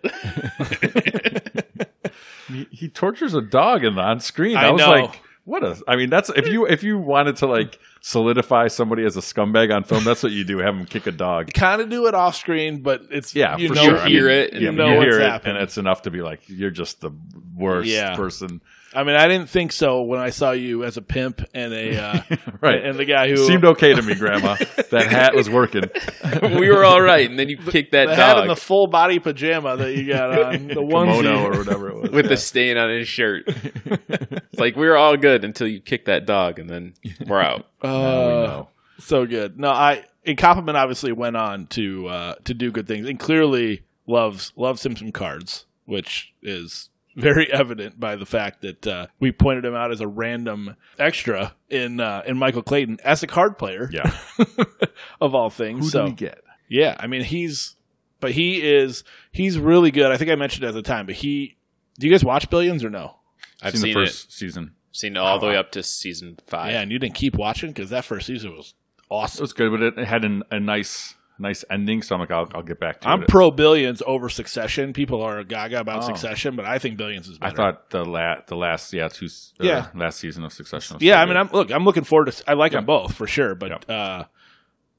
he, 2.49 2.67
he 2.69 2.87
tortures 2.89 3.33
a 3.33 3.41
dog 3.41 3.83
in 3.83 3.95
the, 3.95 4.01
on 4.01 4.19
screen. 4.19 4.57
I, 4.57 4.67
I 4.67 4.71
was 4.71 4.79
know. 4.81 4.89
like, 4.91 5.21
what 5.47 5.63
a. 5.63 5.81
I 5.87 5.95
mean, 5.95 6.09
that's 6.09 6.29
if 6.29 6.47
you 6.47 6.67
if 6.67 6.83
you 6.83 6.97
wanted 6.97 7.37
to 7.37 7.47
like 7.47 7.79
solidify 8.01 8.67
somebody 8.67 9.05
as 9.05 9.15
a 9.15 9.21
scumbag 9.21 9.73
on 9.73 9.83
film, 9.85 10.03
that's 10.03 10.21
what 10.21 10.33
you 10.33 10.43
do. 10.43 10.57
Have 10.57 10.75
them 10.75 10.85
kick 10.85 11.07
a 11.07 11.11
dog. 11.11 11.53
kind 11.53 11.81
of 11.81 11.89
do 11.89 12.05
it 12.07 12.13
off 12.13 12.35
screen, 12.35 12.81
but 12.81 13.03
it's 13.09 13.33
Yeah, 13.33 13.55
You 13.57 13.69
for 13.69 13.75
know, 13.75 13.83
sure. 13.83 13.95
You 13.95 14.01
I 14.01 14.09
hear 14.09 14.25
mean, 14.27 14.35
it 14.37 14.53
and 14.53 14.61
You 14.61 14.71
know 14.73 14.89
you 14.91 14.97
what's 14.97 15.05
hear 15.05 15.21
it, 15.21 15.29
happening. 15.29 15.55
and 15.55 15.63
it's 15.63 15.77
enough 15.77 16.01
to 16.03 16.11
be 16.11 16.21
like, 16.21 16.41
you're 16.47 16.69
just 16.69 16.99
the 17.01 17.11
worst 17.55 17.87
Yeah. 17.89 18.15
person. 18.15 18.61
I 18.93 19.03
mean, 19.03 19.15
I 19.15 19.27
didn't 19.27 19.49
think 19.49 19.71
so 19.73 20.01
when 20.01 20.19
I 20.19 20.29
saw 20.29 20.51
you 20.51 20.83
as 20.85 20.95
a 20.97 21.01
pimp 21.01 21.41
and 21.53 21.73
a 21.73 22.01
uh, 22.01 22.21
Right. 22.61 22.83
and 22.83 22.97
the 22.97 23.05
guy 23.05 23.27
who 23.29 23.37
Seemed 23.37 23.65
okay 23.65 23.93
to 23.93 24.01
me, 24.01 24.15
Grandma. 24.15 24.55
that 24.91 25.07
hat 25.09 25.35
was 25.35 25.49
working. 25.49 25.83
we 26.41 26.69
were 26.69 26.83
all 26.85 27.01
right, 27.01 27.29
and 27.29 27.37
then 27.37 27.49
you 27.49 27.57
kicked 27.57 27.91
that 27.91 28.07
the 28.07 28.15
hat 28.15 28.37
and 28.37 28.47
dog 28.47 28.55
the 28.57 28.61
full 28.61 28.87
body 28.87 29.19
pajama 29.19 29.75
that 29.77 29.93
you 29.95 30.07
got 30.07 30.31
on, 30.39 30.67
the 30.69 30.75
Kimono 30.75 31.45
or 31.45 31.57
whatever 31.57 31.89
it 31.89 31.95
was. 32.01 32.11
with 32.11 32.29
the 32.29 32.37
stain 32.37 32.77
on 32.77 32.89
his 32.89 33.07
shirt. 33.07 33.43
It's 33.47 34.59
like 34.59 34.75
we 34.75 34.87
were 34.87 34.97
all 34.97 35.17
good 35.17 35.43
until 35.43 35.67
you 35.67 35.79
kicked 35.79 36.05
that 36.05 36.25
dog, 36.25 36.57
and 36.59 36.69
then 36.69 36.93
we're 37.25 37.41
out. 37.41 37.67
Now 37.83 37.89
Uh, 37.89 38.65
we 38.97 39.03
so 39.03 39.25
good. 39.25 39.59
No, 39.59 39.69
I 39.69 40.05
and 40.25 40.37
Koppelman 40.37 40.75
obviously 40.75 41.11
went 41.11 41.37
on 41.37 41.67
to 41.67 42.07
uh, 42.07 42.35
to 42.45 42.53
do 42.53 42.71
good 42.71 42.87
things 42.87 43.07
and 43.07 43.19
clearly 43.19 43.83
loves 44.07 44.53
loves 44.55 44.85
him 44.85 44.95
some 44.95 45.11
cards, 45.11 45.65
which 45.85 46.33
is 46.41 46.89
very 47.17 47.51
evident 47.51 47.99
by 47.99 48.15
the 48.15 48.25
fact 48.25 48.61
that 48.61 48.87
uh, 48.87 49.07
we 49.19 49.31
pointed 49.31 49.65
him 49.65 49.75
out 49.75 49.91
as 49.91 49.99
a 50.01 50.07
random 50.07 50.75
extra 50.97 51.53
in 51.69 51.99
uh, 51.99 52.21
in 52.25 52.37
Michael 52.37 52.61
Clayton 52.63 52.99
as 53.03 53.23
a 53.23 53.27
card 53.27 53.57
player 53.57 53.89
Yeah. 53.91 54.09
of 55.21 55.35
all 55.35 55.49
things. 55.49 55.85
Who 55.85 55.89
so 55.89 55.99
do 56.05 56.11
we 56.11 56.15
get? 56.15 56.41
yeah, 56.69 56.95
I 56.99 57.07
mean 57.07 57.23
he's 57.23 57.75
but 58.19 58.31
he 58.31 58.61
is 58.61 59.03
he's 59.31 59.57
really 59.59 59.91
good. 59.91 60.11
I 60.11 60.17
think 60.17 60.31
I 60.31 60.35
mentioned 60.35 60.63
it 60.63 60.67
at 60.69 60.73
the 60.73 60.81
time, 60.81 61.05
but 61.05 61.15
he 61.15 61.57
do 61.99 62.07
you 62.07 62.13
guys 62.13 62.23
watch 62.23 62.49
Billions 62.49 62.83
or 62.83 62.89
no? 62.89 63.15
I've 63.61 63.73
seen, 63.73 63.81
seen, 63.81 63.93
the 63.95 64.01
it, 64.01 64.05
first 64.05 64.31
season. 64.33 64.73
seen 64.91 65.15
it 65.15 65.19
all 65.19 65.39
the 65.39 65.47
way 65.47 65.57
up 65.57 65.71
to 65.71 65.81
season 65.83 66.37
five. 66.45 66.71
Yeah, 66.71 66.81
and 66.81 66.91
you 66.91 66.99
didn't 66.99 67.15
keep 67.15 67.35
watching 67.35 67.71
because 67.71 67.89
that 67.89 68.05
first 68.05 68.27
season 68.27 68.51
was 68.55 68.75
awesome. 69.09 69.09
It 69.09 69.15
awesome. 69.15 69.43
was 69.43 69.53
good, 69.53 69.71
but 69.71 69.81
it, 69.81 69.97
it 69.97 70.05
had 70.07 70.23
an, 70.23 70.43
a 70.51 70.59
nice 70.59 71.15
nice 71.39 71.63
ending. 71.69 72.01
So 72.01 72.15
I'm 72.15 72.21
like, 72.21 72.31
I'll, 72.31 72.49
I'll 72.55 72.63
get 72.63 72.79
back 72.79 73.01
to 73.01 73.07
you. 73.07 73.13
I'm 73.13 73.23
it. 73.23 73.29
pro 73.29 73.51
Billions 73.51 74.01
over 74.05 74.29
Succession. 74.29 74.93
People 74.93 75.21
are 75.21 75.43
gaga 75.43 75.79
about 75.79 76.03
Oh. 76.03 76.07
Succession, 76.07 76.55
but 76.55 76.65
I 76.65 76.79
think 76.79 76.97
Billions 76.97 77.27
is 77.27 77.37
better. 77.37 77.53
I 77.53 77.55
thought 77.55 77.89
the 77.91 78.03
la- 78.05 78.41
the 78.47 78.55
last 78.55 78.91
yeah 78.93 79.07
two 79.07 79.27
uh, 79.27 79.63
Yeah. 79.63 79.87
last 79.95 80.19
season 80.19 80.43
of 80.43 80.53
Succession. 80.53 80.95
Was 80.95 81.03
yeah, 81.03 81.15
so 81.15 81.19
I 81.19 81.25
mean. 81.25 81.37
I'm 81.37 81.49
look, 81.51 81.71
I'm 81.71 81.83
looking 81.85 82.03
forward 82.03 82.31
to. 82.31 82.43
I 82.49 82.53
like 82.53 82.71
Yeah. 82.71 82.79
them 82.79 82.85
both 82.85 83.13
for 83.15 83.27
sure, 83.27 83.55
but 83.55 83.69
Yep. 83.69 83.89
uh, 83.89 84.23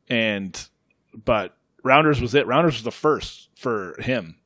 and 0.08 0.68
but 1.24 1.56
Rounders 1.82 2.20
was 2.20 2.34
it. 2.34 2.46
Rounders 2.46 2.74
was 2.74 2.82
the 2.84 2.90
first 2.90 3.48
for 3.56 3.94
him, 4.00 4.36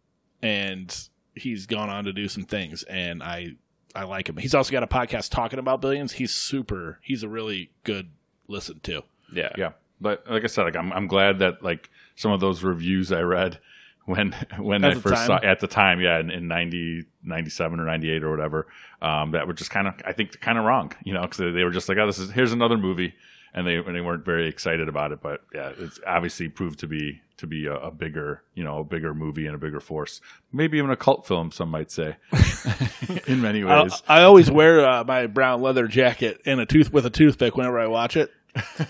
and 0.43 0.97
he's 1.34 1.66
gone 1.66 1.88
on 1.90 2.05
to 2.05 2.12
do 2.12 2.28
some 2.28 2.45
things, 2.45 2.82
and 2.84 3.22
I 3.22 3.57
I 3.95 4.05
like 4.05 4.28
him. 4.28 4.36
He's 4.38 4.55
also 4.55 4.72
got 4.72 4.82
a 4.82 4.86
podcast 4.86 5.30
talking 5.30 5.59
about 5.59 5.80
Billions. 5.80 6.12
He's 6.12 6.32
super. 6.32 6.99
He's 7.03 7.22
a 7.22 7.28
really 7.28 7.70
good 7.84 8.11
listen 8.49 8.80
to. 8.84 9.03
yeah, 9.34 9.51
yeah. 9.57 9.72
But 10.03 10.24
like 10.28 10.44
I 10.44 10.48
said, 10.48 10.64
like 10.64 10.76
I'm 10.76 10.92
I'm 10.92 11.07
glad 11.07 11.38
that 11.38 11.62
like 11.62 11.90
some 12.16 12.32
of 12.32 12.40
those 12.40 12.62
reviews 12.62 13.12
I 13.12 13.20
read 13.22 13.59
when 14.05 14.32
when 14.59 14.84
At 14.84 14.92
I 14.92 14.94
first 15.00 15.14
time? 15.14 15.26
saw 15.26 15.40
at 15.42 15.61
the 15.61 15.66
time, 15.66 16.00
yeah, 16.00 16.18
in, 16.18 16.30
in 16.30 16.48
90, 16.48 17.05
97 17.22 17.80
or 17.80 17.84
ninety 17.86 18.11
eight 18.11 18.22
or 18.22 18.30
whatever, 18.30 18.66
um, 19.00 19.30
that 19.32 19.46
were 19.46 19.55
just 19.55 19.70
kind 19.70 19.86
of 19.88 19.94
I 20.05 20.12
think 20.12 20.40
kind 20.40 20.59
of 20.59 20.64
wrong, 20.64 20.92
you 21.05 21.14
know, 21.14 21.22
because 21.22 21.38
they 21.38 21.64
were 21.64 21.70
just 21.70 21.88
like, 21.88 21.98
oh, 21.98 22.07
this 22.07 22.18
is 22.18 22.30
here's 22.30 22.53
another 22.53 22.76
movie, 22.76 23.14
and 23.55 23.66
they 23.66 23.76
and 23.76 23.94
they 23.94 24.00
weren't 24.00 24.24
very 24.24 24.48
excited 24.48 24.88
about 24.88 25.12
it. 25.12 25.20
But 25.22 25.44
yeah, 25.55 25.72
it's 25.78 26.00
obviously 26.07 26.48
proved 26.48 26.80
to 26.80 26.86
be 26.86 27.20
to 27.38 27.46
be 27.46 27.66
a, 27.66 27.74
a 27.74 27.90
bigger 27.90 28.42
you 28.55 28.64
know 28.64 28.78
a 28.80 28.84
bigger 28.84 29.14
movie 29.14 29.46
and 29.46 29.55
a 29.55 29.59
bigger 29.59 29.80
force, 29.80 30.20
maybe 30.53 30.78
even 30.78 30.90
a 30.90 30.96
cult 30.96 31.26
film, 31.26 31.50
some 31.53 31.68
might 31.70 31.90
say, 31.90 32.16
in 33.26 33.40
many 33.40 33.62
I, 33.62 33.82
ways. 33.82 34.03
I 34.09 34.22
always 34.22 34.50
wear 34.50 34.84
uh, 34.88 35.05
my 35.05 35.26
brown 35.26 35.62
leather 35.62 35.86
jacket 35.86 36.40
and 36.44 36.61
a 36.61 36.66
tooth 36.66 36.92
with 36.92 37.07
a 37.07 37.11
toothpick 37.11 37.57
whenever 37.57 37.78
I 37.78 37.86
watch 37.86 38.16
it. 38.16 38.30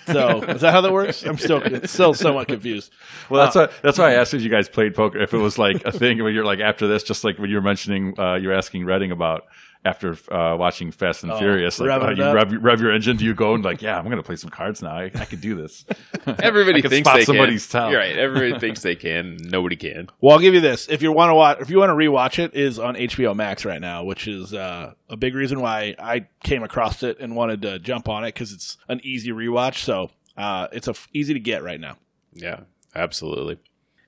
So 0.06 0.42
is 0.42 0.60
that 0.62 0.72
how 0.72 0.80
that 0.80 0.92
works? 0.92 1.22
I'm 1.22 1.38
still 1.38 1.62
still 1.84 2.14
somewhat 2.14 2.48
confused. 2.48 2.92
Well, 3.30 3.44
that's 3.44 3.54
why 3.54 3.68
that's 3.82 3.98
why 3.98 4.10
I 4.10 4.14
asked 4.14 4.34
if 4.34 4.42
you 4.42 4.48
guys 4.48 4.68
played 4.68 4.94
poker. 4.94 5.18
If 5.18 5.32
it 5.34 5.38
was 5.38 5.58
like 5.58 5.84
a 5.84 5.92
thing 5.92 6.18
where 6.22 6.32
you're 6.32 6.44
like 6.44 6.60
after 6.60 6.86
this, 6.88 7.02
just 7.02 7.22
like 7.22 7.38
when 7.38 7.48
you 7.48 7.56
were 7.56 7.62
mentioning, 7.62 8.18
uh, 8.18 8.34
you're 8.34 8.52
asking 8.52 8.84
Redding 8.84 9.12
about 9.12 9.46
after 9.84 10.12
uh, 10.32 10.56
watching 10.56 10.92
Fast 10.92 11.24
and 11.24 11.32
Oh, 11.32 11.38
Furious, 11.38 11.80
like 11.80 11.90
revving 11.90 12.08
uh, 12.20 12.22
you 12.22 12.22
up. 12.24 12.34
rev, 12.36 12.62
rev 12.62 12.80
your 12.80 12.92
engine. 12.92 13.16
Do 13.16 13.24
you 13.24 13.34
go 13.34 13.54
and 13.54 13.64
like, 13.64 13.82
yeah, 13.82 13.98
I'm 13.98 14.08
gonna 14.08 14.22
play 14.22 14.36
some 14.36 14.50
cards 14.50 14.80
now. 14.80 14.94
I, 14.94 15.10
I 15.14 15.24
could 15.24 15.40
do 15.40 15.56
this. 15.56 15.84
Everybody 16.26 16.78
I 16.78 16.80
can 16.82 16.90
thinks 16.90 17.08
spot 17.08 17.18
they 17.18 17.24
somebody's 17.24 17.66
can. 17.66 17.72
talent. 17.72 17.92
You're 17.92 18.00
right. 18.00 18.16
Everybody 18.18 18.58
thinks 18.60 18.82
they 18.82 18.94
can. 18.94 19.38
Nobody 19.40 19.76
can. 19.76 20.08
Well, 20.20 20.34
I'll 20.34 20.40
give 20.40 20.54
you 20.54 20.60
this: 20.60 20.88
if 20.88 21.02
you 21.02 21.10
want 21.10 21.30
to 21.30 21.34
watch, 21.34 21.58
if 21.60 21.68
you 21.70 21.78
want 21.78 21.90
to 21.90 21.94
rewatch 21.94 22.38
it, 22.38 22.54
is 22.54 22.78
on 22.78 22.94
HBO 22.94 23.34
Max 23.34 23.64
right 23.64 23.80
now, 23.80 24.04
which 24.04 24.28
is 24.28 24.54
uh, 24.54 24.94
a 25.08 25.16
big 25.16 25.34
reason 25.34 25.60
why 25.60 25.96
I 25.98 26.26
came 26.44 26.62
across 26.62 27.02
it 27.02 27.18
and 27.18 27.34
wanted 27.34 27.62
to 27.62 27.78
jump 27.80 28.08
on 28.08 28.22
it 28.24 28.28
because 28.28 28.52
it's 28.52 28.76
an 28.88 29.00
easy 29.02 29.30
rewatch. 29.32 29.78
So 29.78 30.10
uh, 30.36 30.68
it's 30.72 30.86
a 30.86 30.92
f- 30.92 31.08
easy 31.12 31.34
to 31.34 31.40
get 31.40 31.64
right 31.64 31.80
now. 31.80 31.96
Yeah, 32.34 32.60
absolutely. 32.94 33.58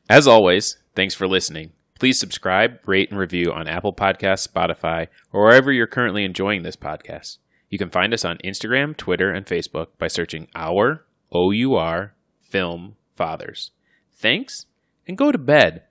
As 0.09 0.29
always, 0.29 0.77
thanks 0.95 1.15
for 1.15 1.27
listening. 1.27 1.73
Please 1.99 2.19
subscribe, 2.19 2.81
rate, 2.87 3.11
and 3.11 3.19
review 3.19 3.53
on 3.53 3.69
Apple 3.69 3.93
Podcasts, 3.93 4.49
Spotify, 4.49 5.09
or 5.33 5.45
wherever 5.45 5.71
you're 5.71 5.87
currently 5.87 6.25
enjoying 6.25 6.63
this 6.63 6.77
podcast. 6.77 7.39
You 7.71 7.79
can 7.79 7.91
find 7.91 8.13
us 8.13 8.25
on 8.25 8.39
Instagram, 8.39 8.97
Twitter, 8.97 9.31
and 9.31 9.47
Facebook 9.47 9.89
by 9.99 10.09
searching 10.09 10.49
our 10.55 11.05
OUR 11.33 12.15
Film 12.41 12.97
Fathers. 13.15 13.71
Thanks, 14.13 14.67
and 15.07 15.17
go 15.17 15.33
to 15.33 15.39
bed. 15.39 15.85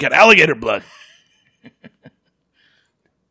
Got 0.00 0.12
alligator 0.12 0.54
blood. 0.54 0.82